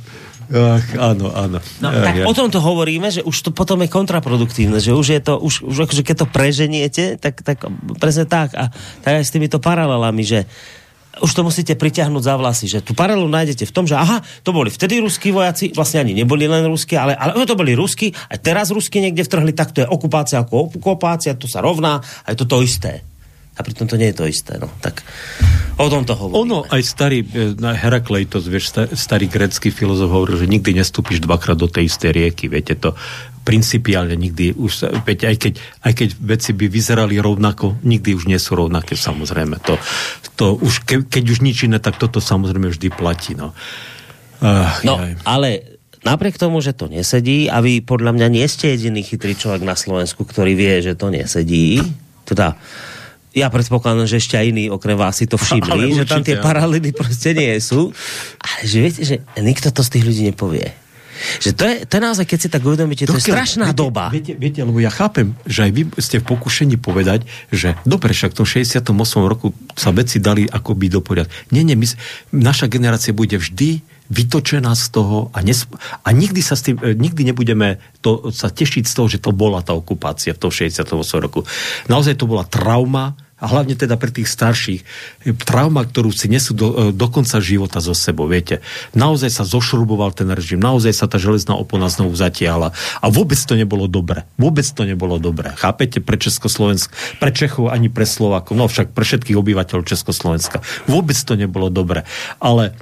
Ach, 0.49 0.87
áno, 0.97 1.29
áno. 1.29 1.57
No, 1.83 1.87
Ach, 1.91 2.01
tak 2.01 2.15
ja. 2.17 2.25
o 2.25 2.33
tom 2.33 2.49
to 2.49 2.57
hovoríme, 2.57 3.13
že 3.13 3.21
už 3.21 3.37
to 3.45 3.49
potom 3.53 3.79
je 3.85 3.89
kontraproduktívne, 3.91 4.81
že 4.81 4.95
už 4.95 5.07
je 5.13 5.21
to, 5.21 5.37
už, 5.37 5.67
už 5.67 5.77
akože 5.85 6.01
keď 6.01 6.15
to 6.23 6.27
preženiete, 6.27 7.03
tak, 7.21 7.45
tak 7.45 7.61
presne 8.01 8.25
tak. 8.25 8.57
A 8.57 8.73
tak 9.05 9.13
aj 9.21 9.25
s 9.27 9.33
týmito 9.33 9.61
paralelami, 9.61 10.25
že 10.25 10.49
už 11.19 11.31
to 11.35 11.43
musíte 11.43 11.75
pritiahnuť 11.75 12.23
za 12.23 12.39
vlasy, 12.39 12.65
že 12.71 12.79
tú 12.79 12.95
paralelu 12.95 13.27
nájdete 13.27 13.67
v 13.67 13.75
tom, 13.75 13.83
že 13.83 13.99
aha, 13.99 14.23
to 14.47 14.55
boli 14.55 14.71
vtedy 14.71 15.03
ruskí 15.03 15.35
vojaci, 15.35 15.75
vlastne 15.75 16.07
ani 16.07 16.15
neboli 16.15 16.47
len 16.47 16.63
ruskí, 16.63 16.95
ale, 16.95 17.11
ale 17.19 17.43
to 17.43 17.59
boli 17.59 17.75
ruskí, 17.75 18.15
aj 18.31 18.39
teraz 18.39 18.71
ruskí 18.71 19.03
niekde 19.03 19.27
vtrhli, 19.27 19.51
tak 19.51 19.75
to 19.75 19.83
je 19.83 19.87
okupácia 19.91 20.39
ako 20.39 20.71
okupácia, 20.71 21.35
to 21.35 21.51
sa 21.51 21.59
rovná, 21.59 21.99
aj 22.23 22.39
to 22.39 22.47
to 22.47 22.63
isté. 22.63 23.03
A 23.61 23.65
pritom 23.65 23.85
to 23.85 23.93
nie 24.01 24.09
je 24.09 24.17
to 24.17 24.25
isté. 24.25 24.57
No. 24.57 24.73
Tak 24.81 25.05
o 25.77 25.85
tom 25.85 26.01
to 26.01 26.17
hovorí. 26.17 26.49
Ono, 26.49 26.65
aj 26.65 26.81
starý 26.81 27.21
e, 27.21 27.53
Herakleitos, 27.61 28.49
vieš, 28.49 28.73
starý 28.97 29.29
grecký 29.29 29.69
filozof 29.69 30.09
hovoril, 30.09 30.41
že 30.41 30.49
nikdy 30.49 30.81
nestúpiš 30.81 31.21
dvakrát 31.21 31.61
do 31.61 31.69
tej 31.69 31.85
istej 31.85 32.09
rieky. 32.09 32.49
Viete 32.49 32.73
to 32.73 32.97
principiálne 33.41 34.13
nikdy 34.13 34.53
už, 34.53 34.89
viete, 35.01 35.25
aj 35.25 35.37
keď, 35.37 35.53
aj 35.81 35.93
keď 35.97 36.09
veci 36.21 36.51
by 36.53 36.65
vyzerali 36.69 37.17
rovnako, 37.17 37.81
nikdy 37.81 38.13
už 38.13 38.29
nie 38.29 38.37
sú 38.37 38.53
rovnaké, 38.53 38.93
samozrejme. 38.93 39.57
To, 39.65 39.81
to 40.37 40.45
už, 40.61 40.85
ke, 40.85 41.01
keď 41.01 41.23
už 41.25 41.39
nič 41.41 41.65
iné, 41.65 41.81
tak 41.81 41.97
toto 41.97 42.21
samozrejme 42.21 42.69
vždy 42.69 42.93
platí. 42.93 43.33
No, 43.33 43.57
uh, 44.45 44.69
no 44.85 45.01
ale 45.25 45.81
napriek 46.05 46.37
tomu, 46.37 46.61
že 46.61 46.77
to 46.77 46.85
nesedí 46.85 47.49
a 47.49 47.65
vy 47.65 47.81
podľa 47.81 48.13
mňa 48.13 48.27
nie 48.29 48.45
ste 48.45 48.77
jediný 48.77 49.01
chytrý 49.01 49.33
človek 49.33 49.65
na 49.65 49.73
Slovensku, 49.73 50.21
ktorý 50.21 50.53
vie, 50.53 50.85
že 50.85 50.93
to 50.93 51.09
nesedí, 51.09 51.81
teda 52.29 52.57
ja 53.31 53.47
predpokladám, 53.47 54.07
že 54.07 54.19
ešte 54.19 54.35
aj 54.35 54.45
iní 54.51 54.67
okrem 54.67 54.99
vás 54.99 55.19
si 55.19 55.25
to 55.27 55.39
všimli, 55.41 55.95
že 55.95 56.05
tam 56.07 56.23
tie 56.23 56.39
paralely 56.39 56.91
proste 56.91 57.31
nie 57.31 57.55
sú. 57.63 57.95
Ale 58.39 58.61
že 58.67 58.77
viete, 58.79 59.01
že 59.07 59.15
nikto 59.39 59.71
to 59.71 59.81
z 59.83 59.89
tých 59.99 60.03
ľudí 60.07 60.23
nepovie. 60.31 60.75
Že 61.37 61.49
to 61.53 61.63
je, 61.69 61.75
to 61.85 61.91
je 61.97 62.01
naozaj, 62.01 62.25
keď 62.25 62.39
si 62.41 62.49
tak 62.49 62.65
uvedomíte, 62.65 63.05
to, 63.05 63.13
to 63.13 63.21
je 63.21 63.29
strašná 63.29 63.69
viete, 63.69 63.77
doba. 63.77 64.09
Viete, 64.09 64.33
viete, 64.33 64.65
lebo 64.65 64.81
ja 64.81 64.89
chápem, 64.89 65.37
že 65.45 65.69
aj 65.69 65.71
vy 65.71 65.81
ste 66.01 66.17
v 66.17 66.25
pokušení 66.33 66.81
povedať, 66.81 67.29
že 67.53 67.77
dobre, 67.85 68.09
však 68.17 68.33
v 68.33 68.37
tom 68.41 68.47
68. 68.49 68.89
roku 69.29 69.53
sa 69.77 69.93
veci 69.93 70.17
dali 70.17 70.49
akoby 70.49 70.89
do 70.89 70.99
poriadku. 71.05 71.29
Nie, 71.53 71.61
nie, 71.61 71.77
my, 71.77 71.85
naša 72.33 72.65
generácia 72.65 73.13
bude 73.13 73.37
vždy 73.37 73.85
vytočená 74.09 74.73
z 74.73 74.85
toho 74.89 75.29
a, 75.35 75.43
nes, 75.45 75.67
a 76.01 76.09
nikdy 76.09 76.41
sa 76.41 76.57
s 76.57 76.65
tým, 76.65 76.79
e, 76.81 76.97
nikdy 76.97 77.29
nebudeme 77.29 77.77
to, 78.01 78.33
sa 78.33 78.49
tešiť 78.49 78.83
z 78.87 78.93
toho, 78.93 79.07
že 79.07 79.21
to 79.21 79.35
bola 79.35 79.61
tá 79.61 79.75
okupácia 79.75 80.33
v 80.33 80.41
tom 80.47 80.51
68. 80.51 81.21
roku. 81.21 81.45
Naozaj 81.91 82.17
to 82.17 82.25
bola 82.25 82.47
trauma, 82.47 83.13
a 83.41 83.49
hlavne 83.49 83.73
teda 83.73 83.97
pre 83.97 84.13
tých 84.13 84.29
starších, 84.29 84.85
trauma, 85.49 85.81
ktorú 85.81 86.13
si 86.13 86.29
nesú 86.29 86.53
do, 86.53 86.67
e, 86.69 86.81
do 86.93 87.07
konca 87.09 87.41
života 87.41 87.81
zo 87.81 87.97
sebou, 87.97 88.29
viete. 88.29 88.61
Naozaj 88.93 89.33
sa 89.33 89.43
zošruboval 89.49 90.13
ten 90.13 90.29
režim, 90.29 90.61
naozaj 90.61 90.93
sa 90.93 91.09
tá 91.09 91.17
železná 91.17 91.57
opona 91.57 91.89
znovu 91.89 92.13
zatiahla 92.13 92.69
a 93.01 93.05
vôbec 93.09 93.41
to 93.41 93.57
nebolo 93.57 93.89
dobre. 93.89 94.29
Vôbec 94.37 94.63
to 94.69 94.85
nebolo 94.85 95.17
dobre. 95.17 95.57
Chápete? 95.57 95.97
Pre 96.05 96.21
Československ, 96.21 96.93
pre 97.17 97.33
Čechov 97.33 97.73
ani 97.73 97.89
pre 97.89 98.05
Slovákov, 98.05 98.53
no 98.53 98.69
však 98.69 98.93
pre 98.93 99.01
všetkých 99.01 99.41
obyvateľov 99.41 99.89
Československa. 99.89 100.61
Vôbec 100.85 101.17
to 101.17 101.33
nebolo 101.33 101.73
dobre. 101.73 102.05
Ale 102.37 102.77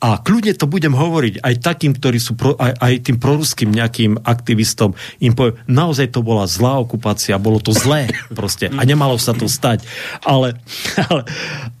a 0.00 0.16
kľudne 0.16 0.56
to 0.56 0.64
budem 0.64 0.96
hovoriť 0.96 1.44
aj 1.44 1.54
takým, 1.60 1.92
ktorí 1.92 2.16
sú 2.16 2.32
pro, 2.32 2.56
aj, 2.56 2.72
aj 2.80 2.94
tým 3.04 3.16
proruským 3.20 3.68
nejakým 3.68 4.24
aktivistom. 4.24 4.96
Im 5.20 5.36
poviem, 5.36 5.60
naozaj 5.68 6.16
to 6.16 6.24
bola 6.24 6.48
zlá 6.48 6.80
okupácia, 6.80 7.36
bolo 7.36 7.60
to 7.60 7.76
zlé 7.76 8.08
proste 8.32 8.72
a 8.72 8.80
nemalo 8.88 9.20
sa 9.20 9.36
to 9.36 9.44
stať. 9.44 9.84
Ale, 10.24 10.56
ale, 11.12 11.22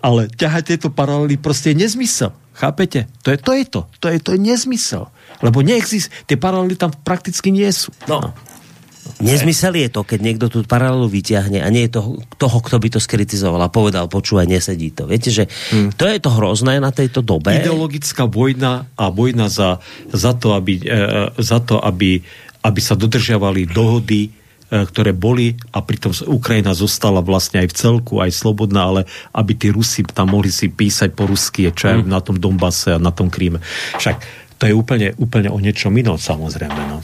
ale 0.04 0.22
ťahať 0.36 0.76
tieto 0.76 0.88
paralely 0.92 1.40
proste 1.40 1.72
je 1.72 1.80
nezmysel. 1.80 2.36
Chápete? 2.52 3.08
To 3.24 3.32
je 3.32 3.38
to. 3.40 3.50
Je 3.56 3.64
to. 3.64 3.80
To, 4.04 4.06
je, 4.12 4.18
to 4.20 4.30
je 4.36 4.40
nezmysel. 4.40 5.08
Lebo 5.40 5.64
neexist, 5.64 6.12
tie 6.28 6.36
paralely 6.36 6.76
tam 6.76 6.92
prakticky 6.92 7.48
nie 7.48 7.72
sú. 7.72 7.88
No. 8.04 8.36
Nezmysel 9.18 9.74
je 9.74 9.88
to, 9.90 10.06
keď 10.06 10.18
niekto 10.22 10.46
tú 10.46 10.62
paralelu 10.62 11.10
vyťahne 11.10 11.58
a 11.58 11.68
nie 11.68 11.90
je 11.90 11.98
toho, 11.98 12.22
toho 12.38 12.58
kto 12.62 12.78
by 12.78 12.88
to 12.94 13.00
skritizoval 13.02 13.58
a 13.58 13.72
povedal, 13.72 14.06
počúvaj, 14.06 14.46
nesedí 14.46 14.94
to. 14.94 15.10
Viete, 15.10 15.34
že 15.34 15.50
hmm. 15.74 15.98
to 15.98 16.06
je 16.06 16.22
to 16.22 16.30
hrozné 16.30 16.78
na 16.78 16.94
tejto 16.94 17.24
dobe. 17.24 17.50
Ideologická 17.50 18.30
vojna 18.30 18.86
a 18.94 19.10
vojna 19.10 19.50
za, 19.50 19.82
za 20.14 20.32
to, 20.38 20.54
aby, 20.54 20.78
e, 20.86 21.34
za 21.40 21.58
to 21.58 21.82
aby, 21.82 22.22
aby 22.62 22.80
sa 22.80 22.94
dodržiavali 22.94 23.66
dohody, 23.66 24.28
e, 24.28 24.30
ktoré 24.70 25.10
boli 25.10 25.58
a 25.74 25.82
pritom 25.82 26.14
Ukrajina 26.30 26.70
zostala 26.70 27.18
vlastne 27.18 27.66
aj 27.66 27.68
v 27.72 27.76
celku, 27.76 28.14
aj 28.22 28.30
slobodná, 28.30 28.86
ale 28.86 29.00
aby 29.34 29.52
tí 29.58 29.68
Rusi 29.74 30.06
tam 30.06 30.38
mohli 30.38 30.54
si 30.54 30.70
písať 30.70 31.10
po 31.16 31.26
rusky, 31.26 31.66
čo 31.74 31.90
hmm. 31.90 32.06
na 32.06 32.22
tom 32.22 32.38
Donbase 32.38 32.94
a 32.94 33.02
na 33.02 33.10
tom 33.10 33.26
Kríme. 33.26 33.58
Však 33.98 34.40
to 34.60 34.68
je 34.68 34.76
úplne, 34.76 35.16
úplne 35.16 35.48
o 35.48 35.56
niečom 35.56 35.88
inom 35.96 36.20
samozrejme. 36.20 36.80
No. 36.92 37.00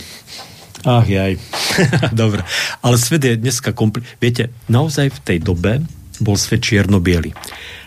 Ach 0.87 1.07
jaj. 1.07 1.35
Dobre. 2.15 2.47
Ale 2.81 2.97
svet 2.97 3.23
je 3.27 3.35
dneska 3.35 3.75
kompli... 3.75 4.07
Viete, 4.23 4.55
naozaj 4.71 5.11
v 5.11 5.21
tej 5.21 5.39
dobe 5.43 5.83
bol 6.23 6.39
svet 6.39 6.65
čierno 6.65 7.03
-biely. 7.03 7.35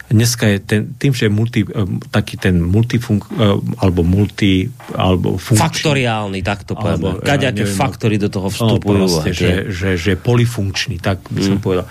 Dneska 0.10 0.50
je 0.50 0.58
ten, 0.58 0.82
tým, 0.98 1.14
že 1.14 1.30
je 1.30 1.32
multi, 1.32 1.62
eh, 1.62 1.86
taký 2.10 2.42
ten 2.42 2.58
multifunk, 2.66 3.30
eh, 3.30 3.54
alebo 3.78 4.02
multi, 4.02 4.66
alebo 4.98 5.38
funkčný. 5.38 5.62
Faktoriálny, 5.62 6.42
tak 6.42 6.66
to 6.66 6.74
poviem. 6.74 7.22
Kaďaké 7.22 7.62
ja 7.62 7.70
faktory 7.70 8.18
do 8.18 8.26
toho 8.26 8.50
vstupujú. 8.50 8.98
No, 8.98 9.06
proste, 9.06 9.38
že, 9.38 9.70
že, 9.70 10.02
že 10.02 10.18
polifunkčný, 10.18 10.98
tak 10.98 11.22
by 11.30 11.42
som 11.46 11.58
mm. 11.58 11.64
povedal 11.64 11.86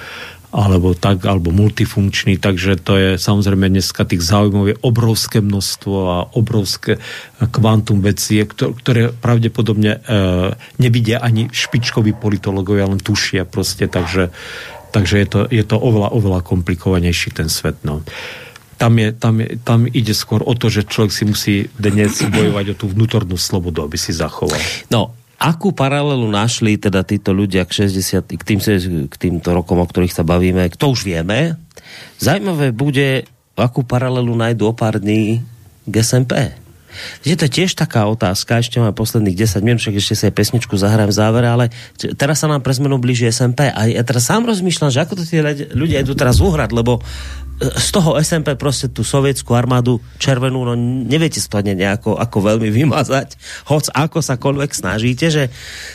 alebo 0.48 0.96
tak, 0.96 1.28
alebo 1.28 1.52
multifunkčný, 1.52 2.40
takže 2.40 2.80
to 2.80 2.96
je 2.96 3.08
samozrejme 3.20 3.68
dneska 3.68 4.08
tých 4.08 4.24
záujmov 4.24 4.72
je 4.72 4.76
obrovské 4.80 5.44
množstvo 5.44 5.96
a 6.08 6.18
obrovské 6.32 6.96
kvantum 7.52 8.00
vecí, 8.00 8.40
ktoré 8.48 9.12
pravdepodobne 9.12 10.00
e, 10.00 10.16
nevidia 10.80 11.20
ani 11.20 11.52
špičkoví 11.52 12.16
politológovia, 12.16 12.88
len 12.88 12.96
tušia 12.96 13.44
proste, 13.44 13.92
takže, 13.92 14.32
takže 14.88 15.14
je, 15.20 15.26
to, 15.28 15.40
je 15.52 15.64
to 15.68 15.76
oveľa, 15.76 16.16
oveľa 16.16 16.40
komplikovanejší 16.40 17.36
ten 17.36 17.52
svet. 17.52 17.84
No. 17.84 18.00
Tam, 18.80 18.96
je, 18.96 19.12
tam, 19.12 19.44
je, 19.44 19.60
tam 19.60 19.84
ide 19.84 20.16
skôr 20.16 20.40
o 20.40 20.56
to, 20.56 20.72
že 20.72 20.88
človek 20.88 21.12
si 21.12 21.24
musí 21.28 21.54
dnes 21.76 22.24
bojovať 22.24 22.72
o 22.72 22.78
tú 22.78 22.86
vnútornú 22.88 23.36
slobodu, 23.36 23.84
aby 23.84 24.00
si 24.00 24.16
zachoval. 24.16 24.56
No, 24.88 25.12
akú 25.38 25.70
paralelu 25.70 26.26
našli 26.26 26.74
teda 26.76 27.06
títo 27.06 27.30
ľudia 27.30 27.62
k 27.62 27.86
60, 27.86 28.26
k, 28.34 28.42
tým, 28.42 28.58
k 29.06 29.14
týmto 29.14 29.54
rokom, 29.54 29.78
o 29.78 29.86
ktorých 29.86 30.12
sa 30.12 30.26
bavíme, 30.26 30.66
to 30.74 30.90
už 30.90 31.06
vieme. 31.06 31.54
Zajímavé 32.18 32.74
bude, 32.74 33.24
akú 33.54 33.86
paralelu 33.86 34.34
nájdu 34.34 34.66
o 34.66 34.74
pár 34.74 34.98
dní 34.98 35.46
k 35.86 35.94
SMP. 36.02 36.52
Viete, 37.22 37.44
to 37.44 37.46
je 37.46 37.56
tiež 37.62 37.78
taká 37.78 38.10
otázka, 38.10 38.58
ešte 38.58 38.82
máme 38.82 38.96
posledných 38.96 39.38
10 39.38 39.62
minút, 39.62 39.78
však 39.78 40.02
ešte 40.02 40.14
sa 40.18 40.24
aj 40.32 40.34
pesničku 40.34 40.74
zahrám 40.74 41.06
v 41.06 41.14
závere, 41.14 41.46
ale 41.46 41.64
teraz 42.18 42.42
sa 42.42 42.50
nám 42.50 42.64
pre 42.64 42.74
zmenu 42.74 42.98
blíži 42.98 43.30
SMP 43.30 43.70
a 43.70 43.80
ja 43.86 44.02
teraz 44.02 44.26
sám 44.26 44.48
rozmýšľam, 44.50 44.90
že 44.90 45.02
ako 45.06 45.20
to 45.20 45.22
tie 45.22 45.44
ľudia 45.70 46.02
idú 46.02 46.18
teraz 46.18 46.42
uhrať, 46.42 46.74
lebo 46.74 46.98
z 47.58 47.88
toho 47.90 48.14
SMP 48.22 48.54
proste 48.54 48.86
tú 48.86 49.02
sovietskú 49.02 49.58
armádu 49.58 49.98
červenú, 50.22 50.62
no 50.62 50.78
neviete 50.78 51.42
to 51.42 51.58
nejako 51.58 52.14
ako 52.14 52.38
veľmi 52.54 52.70
vymazať, 52.70 53.34
hoc 53.66 53.90
ako 53.90 54.18
sa 54.22 54.38
koľvek 54.38 54.70
snažíte, 54.70 55.26
že 55.26 55.50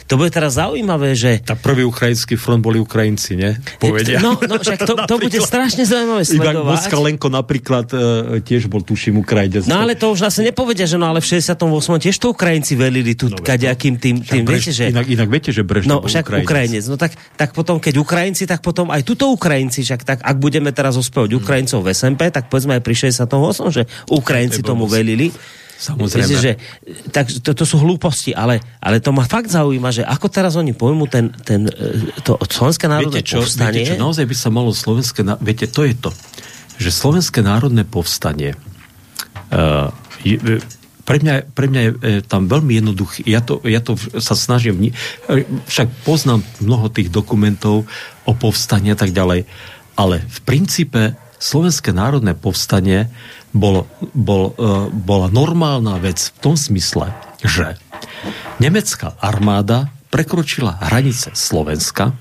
to 0.06 0.20
bude 0.20 0.36
teraz 0.36 0.60
zaujímavé, 0.60 1.16
že... 1.16 1.40
Tá 1.40 1.56
prvý 1.56 1.88
ukrajinský 1.88 2.36
front 2.36 2.60
boli 2.60 2.84
Ukrajinci, 2.84 3.40
ne? 3.40 3.56
Povedia. 3.80 4.20
No, 4.20 4.36
no 4.36 4.60
však 4.60 4.84
to, 4.84 4.96
to 5.08 5.16
bude 5.16 5.40
strašne 5.40 5.88
zaujímavé 5.88 6.24
sledovať. 6.28 6.92
Ivan 6.92 7.02
Lenko 7.04 7.28
napríklad 7.32 7.88
e, 7.92 7.98
tiež 8.44 8.68
bol, 8.68 8.84
tuším, 8.84 9.24
Ukrajinec. 9.24 9.64
No 9.68 9.80
ale 9.80 9.96
to 9.96 10.12
už 10.12 10.28
zase 10.28 10.44
nepovedia, 10.44 10.84
že 10.84 11.00
no 11.00 11.08
ale 11.08 11.24
v 11.24 11.28
68. 11.40 11.64
tiež 12.04 12.16
to 12.20 12.36
Ukrajinci 12.36 12.76
velili 12.76 13.16
tu 13.16 13.32
no, 13.32 13.40
kaďakým 13.40 13.96
tým, 14.00 14.16
tým 14.24 14.44
Brež, 14.44 14.68
viete, 14.68 14.72
že... 14.76 14.84
Inak, 14.92 15.08
inak 15.08 15.30
viete, 15.32 15.52
že 15.56 15.64
Brežnev 15.64 16.04
no, 16.04 16.04
však 16.04 16.24
Ukrajinec. 16.28 16.48
Ukrajinec. 16.48 16.84
No 16.92 16.96
tak, 17.00 17.12
tak 17.40 17.50
potom, 17.56 17.80
keď 17.80 17.94
Ukrajinci, 18.00 18.44
tak 18.44 18.60
potom 18.60 18.92
aj 18.92 19.02
tuto 19.08 19.32
Ukrajinci, 19.32 19.84
však 19.84 20.02
tak, 20.04 20.20
ak 20.20 20.38
budeme 20.40 20.76
teraz 20.76 21.00
ospevať 21.00 21.30
hmm. 21.32 21.40
Ukrajincov 21.54 21.86
v 21.86 21.94
SMP, 21.94 22.34
tak 22.34 22.50
povedzme 22.50 22.82
aj 22.82 22.82
pri 22.82 22.96
68, 22.98 23.30
že 23.70 23.86
Ukrajinci 24.10 24.66
tomu 24.66 24.90
velili. 24.90 25.30
Samozrejme. 25.78 26.26
Viete, 26.26 26.38
že, 26.42 26.52
tak 27.14 27.30
to, 27.30 27.54
to 27.54 27.62
sú 27.68 27.78
hlúposti, 27.78 28.34
ale, 28.34 28.58
ale 28.82 28.98
to 28.98 29.14
ma 29.14 29.22
fakt 29.28 29.54
zaujíma, 29.54 29.94
že 29.94 30.02
ako 30.02 30.32
teraz 30.34 30.58
oni 30.58 30.74
pojmú 30.74 31.06
ten, 31.06 31.30
ten, 31.44 31.70
e, 31.70 32.24
to 32.24 32.40
Slovenské 32.48 32.90
národné 32.90 33.22
viete 33.22 33.38
čo, 33.38 33.44
povstanie. 33.44 33.86
Viete 33.86 33.94
čo, 33.94 34.02
naozaj 34.02 34.26
by 34.26 34.36
sa 34.38 34.50
malo 34.50 34.74
Slovenské, 34.74 35.22
viete, 35.44 35.70
to 35.70 35.86
je 35.86 35.94
to, 35.94 36.10
že 36.82 36.90
Slovenské 36.90 37.46
národné 37.46 37.86
povstanie 37.86 38.58
uh, 39.52 39.92
je, 40.24 40.40
pre 41.04 41.20
mňa, 41.20 41.52
pre 41.52 41.68
mňa 41.68 41.82
je 41.84 42.20
tam 42.24 42.48
veľmi 42.48 42.80
jednoduchý. 42.80 43.28
Ja 43.28 43.44
to, 43.44 43.60
ja 43.68 43.84
to 43.84 44.00
sa 44.24 44.40
snažím, 44.40 44.96
však 45.68 45.92
poznám 46.08 46.48
mnoho 46.64 46.88
tých 46.88 47.12
dokumentov 47.12 47.84
o 48.24 48.32
povstania 48.32 48.96
a 48.96 49.00
tak 49.04 49.12
ďalej, 49.12 49.44
ale 50.00 50.24
v 50.24 50.40
princípe 50.48 51.20
Slovenské 51.44 51.92
národné 51.92 52.40
povstanie 52.40 53.12
bolo, 53.52 53.84
bol, 54.16 54.56
e, 54.56 54.88
bola 54.96 55.28
normálna 55.28 56.00
vec 56.00 56.32
v 56.32 56.38
tom 56.40 56.56
smysle, 56.56 57.12
že 57.44 57.76
nemecká 58.64 59.20
armáda 59.20 59.92
prekročila 60.08 60.80
hranice 60.80 61.36
Slovenska 61.36 62.16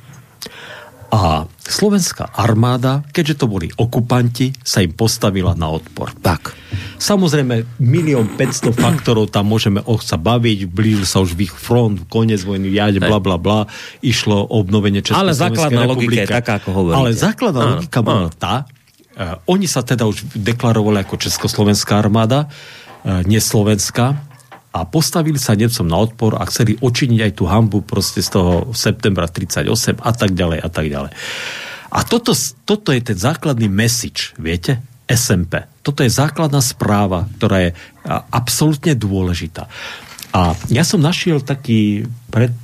a 1.12 1.44
slovenská 1.60 2.34
armáda, 2.34 3.04
keďže 3.12 3.44
to 3.44 3.46
boli 3.46 3.68
okupanti, 3.76 4.56
sa 4.64 4.80
im 4.80 4.96
postavila 4.96 5.52
na 5.54 5.68
odpor. 5.68 6.08
Tak. 6.18 6.56
Samozrejme, 6.96 7.78
milión 7.84 8.32
500 8.32 8.72
faktorov 8.72 9.28
tam 9.28 9.52
môžeme 9.52 9.84
o 9.84 10.00
sa 10.00 10.16
baviť, 10.16 10.66
blížil 10.72 11.04
sa 11.04 11.20
už 11.20 11.36
v 11.36 11.46
ich 11.46 11.54
front, 11.54 12.08
koniec 12.08 12.40
vojny, 12.42 12.72
jade, 12.72 12.98
bla, 12.98 13.20
bla, 13.20 13.36
bla, 13.36 13.68
išlo 14.00 14.50
o 14.50 14.64
obnovenie 14.64 15.04
Československej 15.04 15.36
Ale 15.36 15.52
základná 15.52 15.82
logika 15.84 16.20
je 16.24 16.26
taká, 16.26 16.52
ako 16.58 16.70
hovoríte. 16.74 16.98
Ale 16.98 17.10
základná 17.12 17.62
logika 17.76 18.00
bola 18.00 18.32
tá, 18.32 18.54
Uh, 18.64 18.81
oni 19.46 19.66
sa 19.66 19.82
teda 19.82 20.08
už 20.08 20.34
deklarovali 20.34 21.02
ako 21.02 21.20
Československá 21.20 21.98
armáda, 21.98 22.48
uh, 22.48 23.20
nie 23.26 23.38
Slovenská, 23.38 24.32
a 24.72 24.88
postavili 24.88 25.36
sa 25.36 25.52
Nemcom 25.52 25.84
na 25.84 26.00
odpor 26.00 26.40
a 26.40 26.48
chceli 26.48 26.80
očiniť 26.80 27.20
aj 27.20 27.32
tú 27.36 27.44
hambu 27.44 27.84
proste 27.84 28.24
z 28.24 28.40
toho 28.40 28.72
septembra 28.72 29.28
38 29.28 30.00
a 30.00 30.12
tak 30.16 30.32
ďalej 30.32 30.58
a 30.64 30.68
tak 30.72 30.88
ďalej. 30.88 31.12
A 31.92 31.98
toto, 32.08 32.32
toto 32.64 32.88
je 32.88 33.04
ten 33.04 33.18
základný 33.20 33.68
message, 33.68 34.32
viete? 34.40 34.80
SMP. 35.04 35.60
Toto 35.84 36.00
je 36.00 36.08
základná 36.08 36.64
správa, 36.64 37.28
ktorá 37.36 37.68
je 37.68 37.70
absolútne 38.32 38.96
dôležitá. 38.96 39.68
A 40.32 40.56
ja 40.72 40.88
som 40.88 41.04
našiel 41.04 41.44
taký 41.44 42.08
pred 42.32 42.56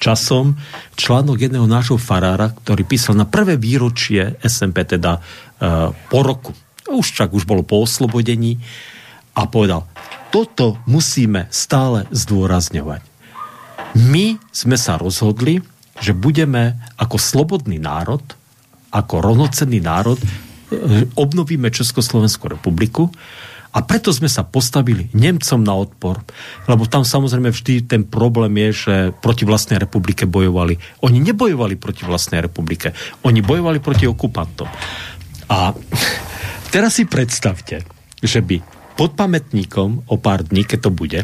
časom 0.00 0.56
článok 0.96 1.46
jedného 1.46 1.68
nášho 1.68 2.00
farára, 2.00 2.50
ktorý 2.50 2.88
písal 2.88 3.20
na 3.20 3.28
prvé 3.28 3.60
výročie 3.60 4.40
SMP, 4.40 4.88
teda 4.88 5.20
uh, 5.20 5.92
po 6.08 6.18
roku. 6.24 6.56
Už 6.88 7.14
čak 7.14 7.36
už 7.36 7.44
bolo 7.44 7.62
po 7.62 7.84
oslobodení 7.84 8.58
a 9.36 9.46
povedal, 9.46 9.86
toto 10.32 10.80
musíme 10.88 11.46
stále 11.52 12.08
zdôrazňovať. 12.10 13.02
My 13.98 14.38
sme 14.50 14.74
sa 14.80 14.96
rozhodli, 14.96 15.62
že 16.00 16.16
budeme 16.16 16.78
ako 16.96 17.20
slobodný 17.20 17.76
národ, 17.82 18.22
ako 18.90 19.22
rovnocenný 19.22 19.82
národ, 19.82 20.18
e, 20.18 20.26
obnovíme 21.18 21.70
Československú 21.70 22.50
republiku 22.50 23.10
a 23.70 23.86
preto 23.86 24.10
sme 24.10 24.26
sa 24.26 24.42
postavili 24.42 25.06
Nemcom 25.14 25.62
na 25.62 25.74
odpor, 25.78 26.18
lebo 26.66 26.90
tam 26.90 27.06
samozrejme 27.06 27.54
vždy 27.54 27.86
ten 27.86 28.02
problém 28.02 28.50
je, 28.66 28.70
že 28.74 28.94
proti 29.22 29.46
vlastnej 29.46 29.78
republike 29.78 30.26
bojovali. 30.26 30.74
Oni 31.06 31.22
nebojovali 31.22 31.78
proti 31.78 32.02
vlastnej 32.02 32.42
republike, 32.42 32.90
oni 33.22 33.38
bojovali 33.38 33.78
proti 33.78 34.10
okupantom. 34.10 34.66
A 35.46 35.70
teraz 36.74 36.98
si 36.98 37.06
predstavte, 37.06 37.86
že 38.18 38.42
by 38.42 38.58
pod 38.98 39.14
pamätníkom 39.14 40.10
o 40.10 40.16
pár 40.18 40.42
dní, 40.42 40.66
keď 40.66 40.78
to 40.84 40.90
bude, 40.90 41.20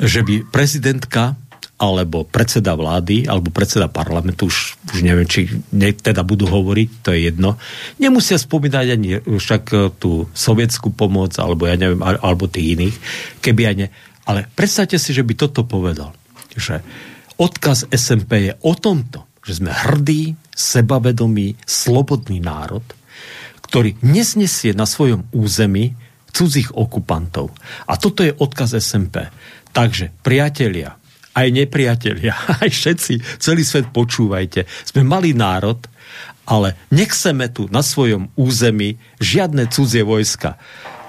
že 0.00 0.20
by 0.20 0.44
prezidentka 0.48 1.40
alebo 1.80 2.28
predseda 2.28 2.76
vlády, 2.76 3.24
alebo 3.24 3.48
predseda 3.48 3.88
parlamentu, 3.88 4.52
už, 4.52 4.76
už 4.92 5.00
neviem, 5.00 5.24
či 5.24 5.48
ne, 5.72 5.96
teda 5.96 6.20
budú 6.20 6.44
hovoriť, 6.44 6.88
to 7.00 7.16
je 7.16 7.32
jedno. 7.32 7.56
Nemusia 7.96 8.36
spomínať 8.36 8.86
ani 8.92 9.10
však 9.24 9.62
e, 9.72 9.76
tú 9.96 10.28
sovietskú 10.36 10.92
pomoc, 10.92 11.32
alebo 11.40 11.64
ja 11.64 11.80
neviem, 11.80 12.04
alebo 12.04 12.52
tých 12.52 12.76
iných, 12.76 12.96
keby 13.40 13.62
aj. 13.64 13.76
Ale 14.28 14.40
predstavte 14.52 15.00
si, 15.00 15.16
že 15.16 15.24
by 15.24 15.32
toto 15.32 15.64
povedal, 15.64 16.12
že 16.52 16.84
odkaz 17.40 17.88
SMP 17.88 18.52
je 18.52 18.52
o 18.60 18.76
tomto, 18.76 19.24
že 19.40 19.64
sme 19.64 19.72
hrdý, 19.72 20.36
sebavedomý, 20.52 21.56
slobodný 21.64 22.44
národ, 22.44 22.84
ktorý 23.64 23.96
nesnesie 24.04 24.76
na 24.76 24.84
svojom 24.84 25.24
území 25.32 25.96
cudzích 26.28 26.76
okupantov. 26.76 27.56
A 27.88 27.96
toto 27.96 28.20
je 28.20 28.36
odkaz 28.36 28.76
SMP. 28.76 29.32
Takže, 29.72 30.12
priatelia, 30.20 30.99
aj 31.34 31.46
nepriatelia, 31.50 32.34
aj 32.62 32.70
všetci, 32.70 33.40
celý 33.42 33.62
svet 33.62 33.90
počúvajte. 33.94 34.66
Sme 34.86 35.06
malý 35.06 35.34
národ, 35.34 35.78
ale 36.50 36.74
nechceme 36.90 37.46
tu 37.54 37.70
na 37.70 37.84
svojom 37.86 38.34
území 38.34 38.98
žiadne 39.22 39.70
cudzie 39.70 40.02
vojska. 40.02 40.58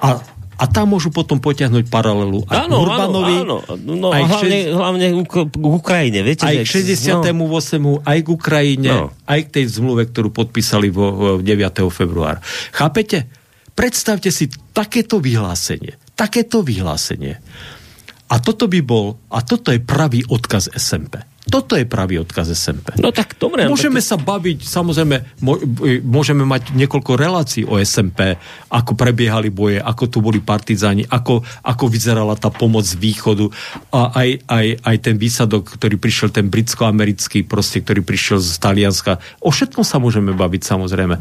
A, 0.02 0.22
A 0.62 0.70
tam 0.70 0.94
môžu 0.94 1.10
potom 1.10 1.42
potiahnuť 1.42 1.90
paralelu 1.90 2.46
aj 2.46 2.70
áno, 2.70 2.86
Urbanovi, 2.86 3.36
áno, 3.42 3.58
áno. 3.66 3.94
No, 3.98 4.14
aj 4.14 4.24
hlavne, 4.30 4.58
šest... 4.62 4.78
hlavne 4.78 5.06
k 5.26 5.34
Ukrajine. 5.58 6.20
Viete, 6.22 6.46
aj 6.46 6.56
k 6.62 6.86
68. 7.02 7.82
No. 7.82 7.98
aj 8.06 8.18
k 8.22 8.28
Ukrajine, 8.30 8.92
no. 8.94 9.06
aj 9.26 9.40
k 9.42 9.50
tej 9.58 9.66
zmluve, 9.82 10.06
ktorú 10.14 10.30
podpísali 10.30 10.94
vo, 10.94 11.42
9. 11.42 11.50
februára. 11.90 12.38
Chápete? 12.78 13.26
Predstavte 13.74 14.30
si 14.30 14.54
takéto 14.78 15.18
vyhlásenie. 15.18 15.98
Takéto 16.14 16.62
vyhlásenie. 16.62 17.42
A 18.32 18.40
toto 18.40 18.72
by 18.72 18.80
bol, 18.80 19.20
a 19.28 19.44
toto 19.44 19.76
je 19.76 19.84
pravý 19.84 20.24
odkaz 20.24 20.72
SMP. 20.72 21.20
Toto 21.52 21.76
je 21.76 21.84
pravý 21.84 22.22
odkaz 22.22 22.54
SMP. 22.54 22.96
No 23.02 23.12
tak 23.12 23.36
dobre. 23.36 23.68
Môžeme 23.68 24.00
tak... 24.00 24.08
sa 24.08 24.16
baviť, 24.16 24.64
samozrejme, 24.64 25.42
môžeme 26.06 26.48
mať 26.48 26.72
niekoľko 26.72 27.12
relácií 27.18 27.68
o 27.68 27.76
SMP, 27.82 28.40
ako 28.72 28.96
prebiehali 28.96 29.52
boje, 29.52 29.82
ako 29.82 30.04
tu 30.08 30.18
boli 30.24 30.40
partizáni, 30.40 31.04
ako, 31.10 31.44
ako 31.66 31.86
vyzerala 31.92 32.38
tá 32.40 32.54
pomoc 32.54 32.88
z 32.88 32.96
východu 32.96 33.52
a 33.92 34.16
aj, 34.16 34.30
aj, 34.48 34.66
aj 34.80 34.96
ten 35.02 35.16
výsadok, 35.18 35.76
ktorý 35.76 36.00
prišiel, 36.00 36.30
ten 36.30 36.48
britsko-americký, 36.48 37.44
proste, 37.44 37.84
ktorý 37.84 38.06
prišiel 38.06 38.40
z 38.40 38.56
Talianska. 38.62 39.20
O 39.44 39.52
všetkom 39.52 39.84
sa 39.84 39.98
môžeme 40.00 40.32
baviť, 40.38 40.62
samozrejme. 40.62 41.20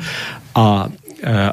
A 0.55 0.93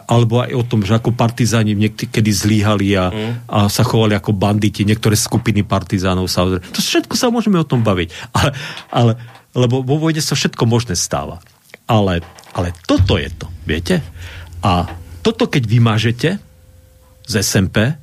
alebo 0.08 0.40
aj 0.40 0.52
o 0.56 0.64
tom, 0.64 0.82
že 0.84 0.96
ako 0.96 1.12
partizáni 1.12 1.76
niekedy 1.76 2.32
zlíhali 2.32 2.96
a, 2.96 3.12
mm. 3.12 3.34
a 3.52 3.60
sa 3.68 3.84
chovali 3.84 4.16
ako 4.16 4.32
banditi, 4.32 4.88
niektoré 4.88 5.20
skupiny 5.20 5.68
partizánov 5.68 6.32
samozrejme. 6.32 6.64
To 6.72 6.80
všetko 6.80 7.16
sa 7.20 7.28
môžeme 7.28 7.60
o 7.60 7.68
tom 7.68 7.84
baviť. 7.84 8.10
Ale, 8.38 8.52
ale, 8.94 9.14
lebo 9.58 9.82
vo 9.82 9.98
vojne 9.98 10.22
sa 10.22 10.38
všetko 10.38 10.64
možné 10.70 10.94
stáva. 10.94 11.42
Ale, 11.90 12.22
ale 12.54 12.76
toto 12.86 13.18
je 13.18 13.32
to, 13.32 13.48
viete? 13.66 14.04
A 14.62 14.86
toto 15.26 15.50
keď 15.50 15.64
vymážete 15.66 16.30
z 17.28 17.34
SMP, 17.44 17.96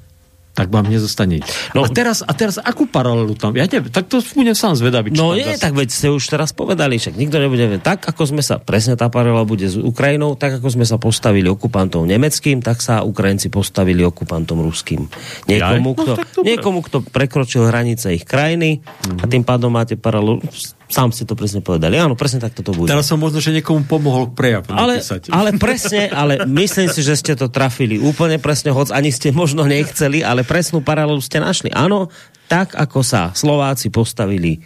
tak 0.55 0.71
vám 0.71 0.87
nezostane 0.87 1.43
nič. 1.43 1.47
No, 1.75 1.83
a, 1.83 1.91
teraz, 1.91 2.23
a 2.23 2.31
teraz 2.31 2.63
akú 2.63 2.87
paralelu 2.87 3.35
tam? 3.35 3.59
Ja 3.59 3.67
neviem, 3.67 3.91
tak 3.91 4.07
to 4.07 4.23
budem 4.23 4.55
sám 4.55 4.79
zvedavý. 4.79 5.11
No 5.11 5.35
nie, 5.35 5.59
tak 5.59 5.75
veď 5.75 5.91
ste 5.91 6.09
už 6.15 6.31
teraz 6.31 6.55
povedali, 6.55 6.95
však 6.97 7.19
nikto 7.19 7.43
nebude 7.43 7.67
tak, 7.83 8.07
ako 8.07 8.23
sme 8.31 8.43
sa, 8.43 8.63
presne 8.63 8.95
tá 8.95 9.11
paralela 9.11 9.43
bude 9.43 9.67
s 9.67 9.75
Ukrajinou, 9.75 10.39
tak 10.39 10.63
ako 10.63 10.79
sme 10.79 10.87
sa 10.87 10.95
postavili 10.95 11.51
okupantom 11.51 12.07
nemeckým, 12.07 12.63
tak 12.63 12.79
sa 12.79 13.03
Ukrajinci 13.03 13.51
postavili 13.51 14.07
okupantom 14.07 14.63
ruským. 14.63 15.11
Niekomu, 15.51 15.91
no, 15.91 15.99
kto, 15.99 16.13
niekomu, 16.47 16.79
kto 16.87 17.03
prekročil 17.03 17.67
hranice 17.67 18.15
ich 18.15 18.23
krajiny 18.23 18.79
mm-hmm. 18.79 19.21
a 19.21 19.25
tým 19.27 19.43
pádom 19.43 19.75
máte 19.75 19.99
paralelu 19.99 20.39
Sám 20.85 21.17
ste 21.17 21.25
to 21.25 21.33
presne 21.33 21.65
povedali. 21.65 21.97
Áno, 21.97 22.13
presne 22.13 22.45
tak 22.45 22.53
to 22.53 22.73
bude. 22.77 22.93
Teraz 22.93 23.09
som 23.09 23.17
možno, 23.17 23.41
že 23.41 23.57
niekomu 23.57 23.89
pomohol 23.89 24.37
prejav 24.37 24.69
ale, 24.69 25.01
ale 25.33 25.51
presne, 25.57 26.13
ale 26.13 26.45
myslím 26.45 26.93
si, 26.93 27.01
že 27.01 27.17
ste 27.17 27.33
to 27.33 27.49
trafili 27.49 27.97
úplne 27.97 28.37
presne, 28.37 28.73
hoď 28.73 28.93
ani 28.93 29.09
ste 29.09 29.33
možno 29.33 29.65
nechceli, 29.65 30.21
ale 30.21 30.45
presnú 30.45 30.85
paralelu 30.85 31.21
ste 31.25 31.41
našli. 31.41 31.73
Áno, 31.73 32.13
tak 32.49 32.77
ako 32.77 33.01
sa 33.01 33.33
Slováci 33.33 33.89
postavili 33.89 34.61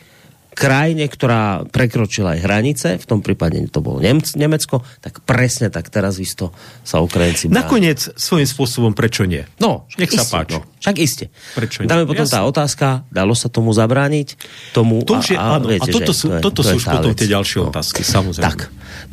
krajine, 0.58 1.06
ktorá 1.06 1.62
prekročila 1.70 2.34
aj 2.34 2.40
hranice, 2.42 2.88
v 2.98 3.06
tom 3.06 3.22
prípade 3.22 3.62
to 3.70 3.78
bolo 3.78 4.02
Nemecko, 4.02 4.82
tak 4.98 5.22
presne 5.22 5.70
tak 5.70 5.86
teraz 5.86 6.18
isto 6.18 6.50
sa 6.82 6.98
Ukrajinci 6.98 7.46
bráli. 7.46 7.62
Nakoniec 7.62 8.10
svojím 8.18 8.50
spôsobom 8.50 8.92
prečo 8.98 9.22
nie? 9.22 9.46
No, 9.62 9.86
nech 9.94 10.10
sa 10.10 10.26
páči. 10.26 10.58
No, 10.58 10.66
však 10.82 10.96
iste. 10.98 11.30
Prečo 11.54 11.86
nie? 11.86 11.88
Dáme 11.88 12.10
potom 12.10 12.26
Jasne. 12.26 12.34
tá 12.34 12.40
otázka, 12.42 12.86
dalo 13.14 13.38
sa 13.38 13.46
tomu 13.46 13.70
zabrániť? 13.70 14.34
Tomu, 14.74 15.06
to 15.06 15.22
už 15.22 15.34
je, 15.34 15.38
a, 15.38 15.54
a, 15.54 15.62
áno, 15.62 15.70
viete, 15.70 15.86
a 15.86 15.94
toto 15.94 16.10
sú, 16.10 16.26
to 16.26 16.36
je, 16.36 16.42
toto 16.42 16.60
to 16.66 16.74
sú 16.74 16.76
už 16.82 16.84
potom 16.90 17.12
vec. 17.14 17.18
tie 17.22 17.28
ďalšie 17.30 17.58
no. 17.62 17.70
otázky, 17.70 18.00
samozrejme. 18.02 18.46
Tak, 18.50 18.58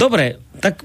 dobre, 0.02 0.42
tak 0.58 0.82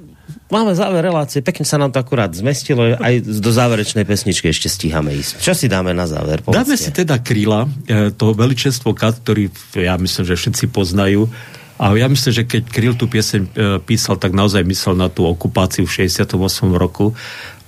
máme 0.49 0.73
záver 0.75 1.05
relácie, 1.07 1.45
pekne 1.45 1.67
sa 1.67 1.77
nám 1.77 1.95
to 1.95 2.01
akurát 2.01 2.33
zmestilo, 2.33 2.97
aj 2.97 3.23
do 3.23 3.51
záverečnej 3.51 4.09
pesničky 4.09 4.51
ešte 4.51 4.71
stíhame 4.71 5.15
ísť. 5.15 5.43
Čo 5.43 5.53
si 5.53 5.67
dáme 5.67 5.93
na 5.93 6.09
záver? 6.09 6.41
Povedzte. 6.41 6.57
Dáme 6.57 6.75
si 6.77 6.91
teda 6.91 7.17
kríla, 7.21 7.69
e, 7.87 8.11
to 8.15 8.33
veličenstvo 8.33 8.97
Kat, 8.97 9.21
ktorý 9.23 9.51
ja 9.77 9.99
myslím, 10.01 10.25
že 10.25 10.35
všetci 10.39 10.65
poznajú. 10.71 11.29
A 11.81 11.97
ja 11.97 12.13
myslím, 12.13 12.33
že 12.37 12.45
keď 12.45 12.63
Kryl 12.69 12.93
tú 12.93 13.09
pieseň 13.09 13.41
e, 13.41 13.51
písal, 13.81 14.21
tak 14.21 14.37
naozaj 14.37 14.69
myslel 14.69 15.01
na 15.01 15.09
tú 15.09 15.25
okupáciu 15.25 15.89
v 15.89 16.05
68. 16.05 16.37
roku. 16.77 17.17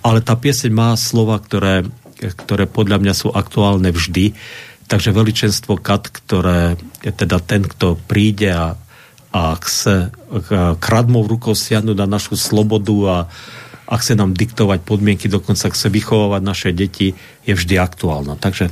Ale 0.05 0.21
tá 0.21 0.37
pieseň 0.37 0.69
má 0.69 0.93
slova, 1.01 1.41
ktoré, 1.41 1.89
ktoré 2.21 2.69
podľa 2.69 3.01
mňa 3.01 3.15
sú 3.17 3.33
aktuálne 3.33 3.89
vždy. 3.89 4.37
Takže 4.85 5.17
veličenstvo 5.17 5.81
Kat, 5.81 6.13
ktoré 6.13 6.77
je 7.01 7.09
teda 7.09 7.41
ten, 7.41 7.65
kto 7.65 7.97
príde 8.05 8.53
a 8.53 8.77
a 9.33 9.57
chce 9.57 10.13
kradmou 10.77 11.25
rukou 11.25 11.57
siahnuť 11.57 11.97
na 11.97 12.07
našu 12.07 12.37
slobodu 12.37 12.97
a, 13.09 13.19
a 13.89 13.95
chce 13.97 14.13
nám 14.13 14.37
diktovať 14.37 14.85
podmienky, 14.85 15.27
dokonca 15.33 15.73
chce 15.73 15.89
vychovávať 15.89 16.43
naše 16.45 16.71
deti, 16.77 17.17
je 17.49 17.53
vždy 17.57 17.81
aktuálna. 17.81 18.37
Takže... 18.37 18.69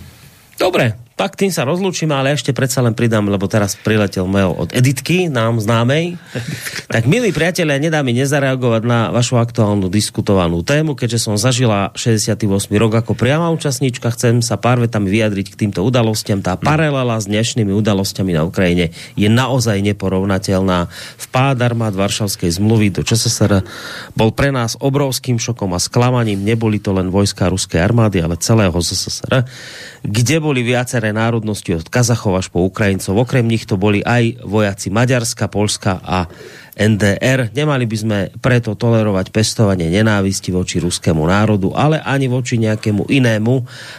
Dobre, 0.60 1.00
tak 1.20 1.36
tým 1.36 1.52
sa 1.52 1.68
rozlúčime, 1.68 2.16
ale 2.16 2.32
ešte 2.32 2.56
predsa 2.56 2.80
len 2.80 2.96
pridám, 2.96 3.28
lebo 3.28 3.44
teraz 3.44 3.76
priletel 3.76 4.24
mail 4.24 4.56
od 4.56 4.72
Editky, 4.72 5.28
nám 5.28 5.60
známej. 5.60 6.16
Tak 6.90 7.06
milí 7.06 7.30
priatelia, 7.30 7.78
nedá 7.78 8.02
mi 8.02 8.10
nezareagovať 8.18 8.82
na 8.82 9.14
vašu 9.14 9.38
aktuálnu 9.38 9.86
diskutovanú 9.86 10.66
tému, 10.66 10.98
keďže 10.98 11.22
som 11.22 11.38
zažila 11.38 11.94
68. 11.94 12.50
rok 12.74 12.92
ako 12.98 13.14
priama 13.14 13.46
účastníčka, 13.54 14.10
chcem 14.10 14.42
sa 14.42 14.58
pár 14.58 14.82
vetami 14.82 15.06
vyjadriť 15.06 15.54
k 15.54 15.58
týmto 15.66 15.86
udalostiam. 15.86 16.42
Tá 16.42 16.58
paralela 16.58 17.14
s 17.22 17.30
dnešnými 17.30 17.70
udalosťami 17.70 18.34
na 18.34 18.42
Ukrajine 18.42 18.90
je 19.14 19.30
naozaj 19.30 19.78
neporovnateľná. 19.86 20.90
Vpád 21.30 21.62
armád 21.62 21.94
Varšavskej 21.94 22.58
zmluvy 22.58 22.90
do 22.90 23.06
ČSSR 23.06 23.62
bol 24.18 24.34
pre 24.34 24.50
nás 24.50 24.74
obrovským 24.82 25.38
šokom 25.38 25.70
a 25.70 25.78
sklamaním. 25.78 26.42
Neboli 26.42 26.82
to 26.82 26.90
len 26.90 27.14
vojska 27.14 27.46
ruskej 27.46 27.78
armády, 27.78 28.18
ale 28.18 28.34
celého 28.34 28.74
ZSSR, 28.74 29.46
kde 30.02 30.36
boli 30.42 30.66
viaceré 30.66 31.09
národnosti 31.12 31.76
od 31.76 31.86
Kazachov 31.86 32.38
až 32.38 32.48
po 32.50 32.62
Ukrajincov. 32.64 33.16
Okrem 33.16 33.46
nich 33.46 33.66
to 33.68 33.74
boli 33.76 34.00
aj 34.04 34.42
vojaci 34.44 34.88
Maďarska, 34.92 35.50
Polska 35.50 36.00
a 36.02 36.30
NDR. 36.80 37.52
Nemali 37.52 37.84
by 37.84 37.96
sme 38.00 38.18
preto 38.40 38.72
tolerovať 38.72 39.28
pestovanie 39.28 39.92
nenávisti 39.92 40.48
voči 40.48 40.80
ruskému 40.80 41.20
národu, 41.28 41.76
ale 41.76 42.00
ani 42.00 42.24
voči 42.32 42.56
nejakému 42.56 43.12
inému 43.12 43.54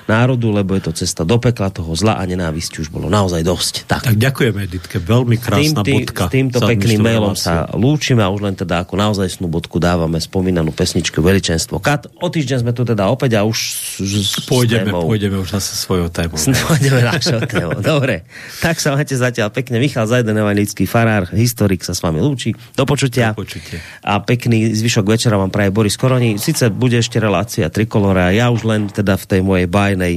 národu, 0.10 0.50
lebo 0.50 0.74
je 0.74 0.90
to 0.90 0.92
cesta 0.98 1.22
do 1.22 1.38
pekla 1.38 1.70
toho 1.70 1.94
zla 1.94 2.18
a 2.18 2.26
nenávisti 2.26 2.82
už 2.82 2.90
bolo 2.90 3.06
naozaj 3.06 3.46
dosť. 3.46 3.74
Tak, 3.86 4.10
tak 4.10 4.18
ďakujeme, 4.18 4.66
Editke, 4.66 4.98
veľmi 4.98 5.38
krásna 5.38 5.86
tým, 5.86 5.86
tý, 5.86 5.94
bodka. 6.02 6.26
S 6.26 6.34
týmto 6.34 6.58
pekným 6.58 7.00
mailom 7.06 7.38
sa 7.38 7.70
lúčime 7.78 8.26
a 8.26 8.34
už 8.34 8.42
len 8.42 8.56
teda 8.58 8.82
ako 8.82 8.98
naozaj 8.98 9.30
snú 9.30 9.46
bodku 9.46 9.78
dávame 9.78 10.18
spomínanú 10.18 10.74
pesničku 10.74 11.22
Veličenstvo. 11.22 11.78
Kat, 11.78 12.10
o 12.18 12.28
týždeň 12.34 12.66
sme 12.66 12.74
tu 12.74 12.82
teda 12.82 13.06
opäť 13.14 13.38
a 13.38 13.46
už 13.46 13.58
s, 14.02 14.42
pôjdeme, 14.50 14.90
s 14.90 15.06
pôjdeme 15.06 15.38
už 15.38 15.54
zase 15.54 15.78
svojou 15.78 16.10
témou. 16.10 16.42
Pôjdeme 16.42 17.02
našou 17.06 17.46
témou. 17.46 17.78
Dobre, 17.78 18.26
tak 18.58 18.82
sa 18.82 18.98
máte 18.98 19.14
zatiaľ 19.14 19.54
pekne. 19.54 19.78
Michal 19.78 20.10
Zajden, 20.10 20.34
evangelický 20.34 20.90
farár, 20.90 21.30
historik 21.36 21.86
sa 21.86 21.94
s 21.94 22.02
vami 22.02 22.18
lúči. 22.18 22.58
Do 22.72 22.88
počutia. 22.88 23.36
Do 23.36 23.44
počutia. 23.44 23.84
A 24.02 24.24
pekný 24.24 24.72
zvyšok 24.72 25.06
večera 25.06 25.36
vám 25.36 25.52
praje 25.52 25.76
Boris 25.76 26.00
Koroni. 26.00 26.40
Sice 26.40 26.72
bude 26.72 26.98
ešte 26.98 27.20
relácia 27.20 27.68
Trikolora, 27.68 28.32
ja 28.32 28.48
už 28.48 28.64
len 28.64 28.88
teda 28.88 29.20
v 29.20 29.26
tej 29.28 29.42
mojej 29.44 29.68
bajnej 29.68 30.16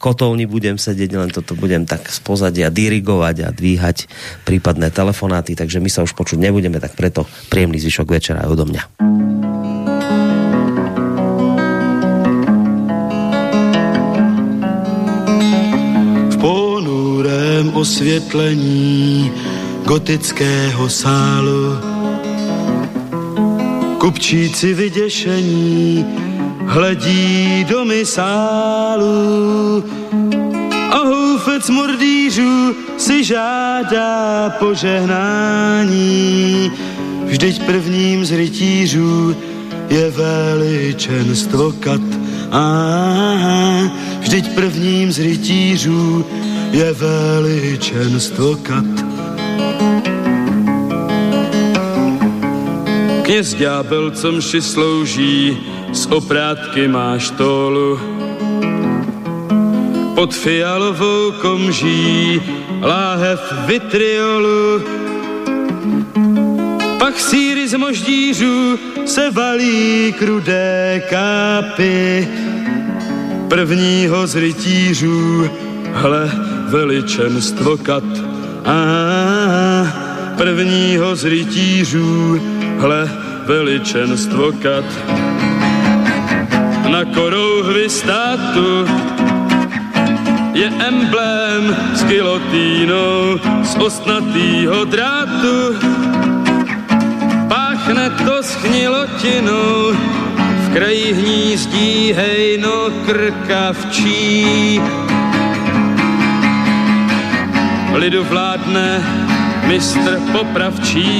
kotovni 0.00 0.48
budem 0.48 0.80
sedieť, 0.80 1.10
len 1.12 1.28
toto 1.28 1.52
budem 1.52 1.84
tak 1.84 2.08
z 2.08 2.24
pozadia 2.24 2.72
dirigovať 2.72 3.36
a 3.44 3.48
dvíhať 3.52 4.08
prípadné 4.48 4.88
telefonáty, 4.88 5.52
takže 5.52 5.76
my 5.76 5.92
sa 5.92 6.00
už 6.00 6.16
počuť 6.16 6.40
nebudeme, 6.40 6.80
tak 6.80 6.96
preto 6.96 7.28
príjemný 7.52 7.76
zvyšok 7.84 8.08
večera 8.08 8.40
aj 8.40 8.48
odo 8.48 8.64
mňa. 8.64 8.82
V 16.32 16.36
ponurém 16.40 17.68
osvětlení 17.76 19.28
gotického 19.84 20.88
sálu 20.88 21.78
Kupčíci 23.98 24.74
vyděšení 24.74 26.06
hledí 26.66 27.64
do 27.68 27.84
misálu 27.84 29.84
a 30.90 30.96
houfec 30.96 31.70
mordýřů 31.70 32.74
si 32.98 33.24
žádá 33.24 34.50
požehnání. 34.58 36.70
Vždyť 37.24 37.66
prvním 37.66 38.24
z 38.24 38.32
rytířů 38.32 39.36
je 39.88 40.10
veličenstvo 40.10 41.72
kat. 41.80 42.00
Aha, 42.50 43.90
vždyť 44.20 44.54
prvním 44.54 45.12
z 45.12 45.18
rytířů 45.18 46.26
je 46.70 46.92
veličenstvo 46.92 48.56
kat. 48.56 49.09
Kněz 53.30 53.54
ďábel, 53.54 54.10
co 54.10 54.32
mši 54.32 54.62
slouží, 54.62 55.58
z 55.92 56.06
oprátky 56.06 56.88
máš 56.88 57.30
tólu. 57.30 58.00
Pod 60.14 60.34
fialovou 60.34 61.32
komží 61.32 62.42
láhev 62.82 63.52
vitriolu. 63.66 64.82
Pak 66.98 67.20
síry 67.20 67.68
z 67.68 67.78
moždířů 67.78 68.78
se 69.06 69.30
valí 69.30 70.14
krudé 70.18 71.02
kápy. 71.10 72.28
prvního 73.48 74.26
z 74.26 74.36
rytířů, 74.36 75.50
hle 75.92 76.32
veličenstvo 76.68 77.76
kat. 77.76 78.04
A 78.64 78.76
prvního 80.36 81.16
z 81.16 81.24
rytířů, 81.24 82.40
hle 82.80 83.10
veličenstvo 83.46 84.52
kat. 84.62 84.84
Na 86.88 87.04
korouhvi 87.04 87.90
státu 87.90 88.88
je 90.52 90.66
emblém 90.88 91.76
s 91.94 92.04
gilotínou 92.04 93.38
z 93.62 93.76
ostnatýho 93.76 94.84
drátu. 94.84 95.76
Páchne 97.48 98.10
to 98.24 98.42
s 98.42 98.54
chnilotinou, 98.54 99.92
v 100.36 100.66
kraji 100.72 101.12
hnízdí 101.12 102.12
hejno 102.16 102.90
krkavčí. 103.06 104.80
Lidu 107.94 108.24
vládne 108.24 109.04
mistr 109.66 110.20
popravčí. 110.32 111.10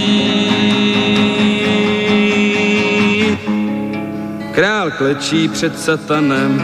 Král 4.54 4.90
klečí 4.90 5.48
před 5.48 5.80
satanem, 5.80 6.62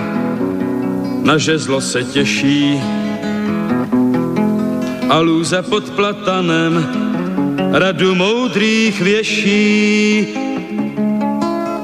na 1.23 1.39
žezlo 1.39 1.81
se 1.81 2.05
těší. 2.05 2.81
A 5.09 5.19
lůza 5.19 5.63
pod 5.63 5.91
platanem 5.91 6.87
radu 7.73 8.15
moudrých 8.15 9.01
věší. 9.01 10.27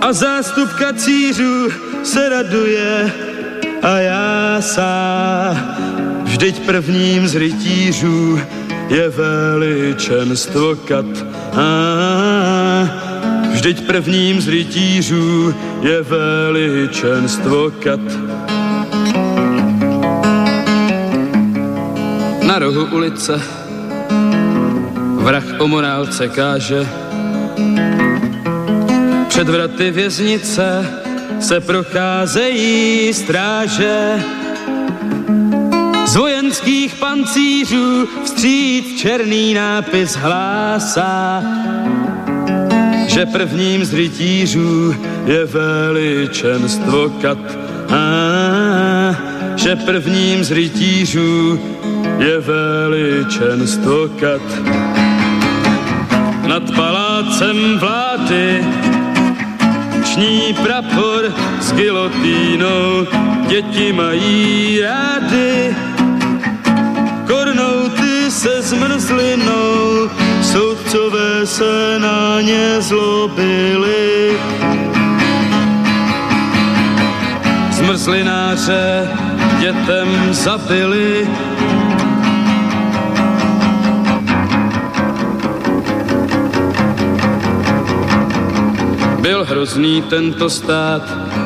A 0.01 0.13
zástup 0.13 0.73
kacířů 0.73 1.69
se 2.03 2.29
raduje 2.29 3.13
a 3.83 3.99
já 3.99 4.57
sá. 4.61 5.57
Vždyť 6.23 6.67
prvním 6.67 7.29
z 7.29 7.37
rytířů 7.37 8.41
je 8.89 9.09
veličenstvo 9.09 10.77
kat. 10.77 11.07
A 11.53 12.52
vždyť 13.53 13.87
prvním 13.87 14.41
z 14.41 14.49
rytířů 14.49 15.55
je 15.83 16.03
veličenstvo 16.03 17.71
kat. 17.71 18.01
Na 22.47 22.59
rohu 22.59 22.85
ulice 22.85 23.43
vrah 25.23 25.45
o 25.59 25.69
morálce 25.69 26.29
káže. 26.29 26.89
Před 29.29 29.49
vraty 29.49 29.91
věznice 29.91 30.87
se 31.41 31.61
procházejí 31.61 33.15
stráže. 33.15 34.23
Z 36.07 36.17
vojenských 36.17 36.95
pancířů 36.95 38.09
vstříc 38.25 39.01
černý 39.01 39.55
nápis 39.55 40.17
hlásá, 40.17 41.43
že 43.13 43.27
prvním 43.27 43.85
z 43.85 43.95
rytířů 43.95 44.95
je 45.27 45.45
veličenstvo 45.45 47.09
kat. 47.23 47.39
A 47.91 49.17
že 49.57 49.77
prvním 49.77 50.45
z 50.45 50.51
rytířů 50.51 51.61
je 52.19 52.41
veličenstvo 52.41 54.09
kat. 54.21 54.43
Nad 56.47 56.63
palácem 56.77 57.79
vlády 57.79 58.65
ční 60.05 60.55
prapor 60.63 61.33
s 61.61 61.73
gilotínou, 61.73 63.07
děti 63.49 63.93
mají 63.93 64.81
rády, 64.81 65.77
kornouty 67.27 68.31
se 68.31 68.63
zmrzlinou, 68.63 70.11
soudcové 70.53 71.47
se 71.47 71.99
na 71.99 72.41
ně 72.41 72.77
zlobili. 72.81 74.39
Zmrzlináře 77.71 79.09
dětem 79.61 80.09
zabili, 80.31 81.29
Byl 89.21 89.45
hrozný 89.45 90.03
tento 90.03 90.51
stát, 90.51 91.03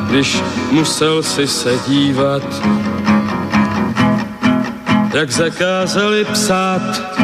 když 0.09 0.43
musel 0.71 1.23
si 1.23 1.47
se 1.47 1.79
dívat, 1.89 2.43
jak 5.15 5.31
zakázali 5.31 6.25
psát 6.25 7.16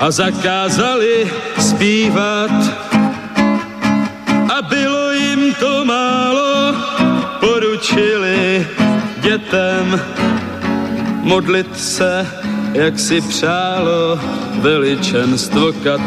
a 0.00 0.10
zakázali 0.10 1.30
zpívat. 1.58 2.50
A 4.56 4.62
bylo 4.62 5.12
jim 5.12 5.54
to 5.54 5.84
málo, 5.84 6.74
poručili 7.40 8.66
dětem 9.20 10.00
modlit 11.22 11.78
se, 11.78 12.26
jak 12.72 12.98
si 12.98 13.20
přálo 13.20 14.20
veličenstvo 14.60 15.72
kat. 15.84 16.00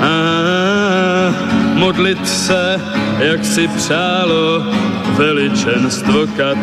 A 0.00 0.14
modlit 1.74 2.28
se, 2.28 2.80
jak 3.18 3.44
si 3.44 3.68
přálo 3.68 4.62
veličenstvo 5.16 6.26
kat. 6.36 6.58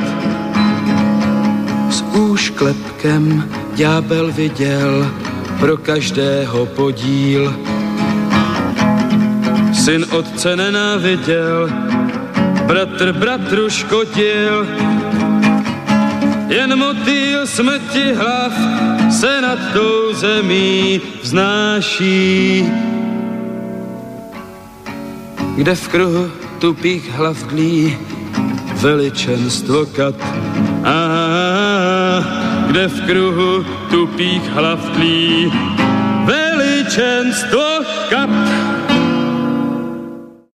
S 1.89 2.01
úšklepkem 2.01 3.49
ďábel 3.75 4.31
viděl 4.31 5.11
pro 5.59 5.77
každého 5.77 6.65
podíl. 6.65 7.55
Syn 9.73 10.05
otce 10.11 10.55
nenáviděl, 10.55 11.69
bratr 12.67 13.13
bratru 13.13 13.69
škodil, 13.69 14.67
jen 16.47 16.79
motýl 16.79 17.47
smrti 17.47 18.13
hlav 18.13 18.53
se 19.11 19.41
nad 19.41 19.59
tou 19.73 20.13
zemí 20.13 21.01
vznáší. 21.21 22.65
Kde 25.55 25.75
v 25.75 25.87
kruhu 25.87 26.31
tupých 26.59 27.11
hlav 27.11 27.37
dlí 27.43 27.97
veličenstvo 28.81 29.85
kat. 29.85 30.15
A 30.83 31.28
kde 32.69 32.85
v 32.87 32.97
kruhu 33.09 33.65
tupých 33.89 34.45
hlav 34.53 34.77
tlí 34.93 35.49
veličenstvo 36.29 37.65
kat. 38.13 38.29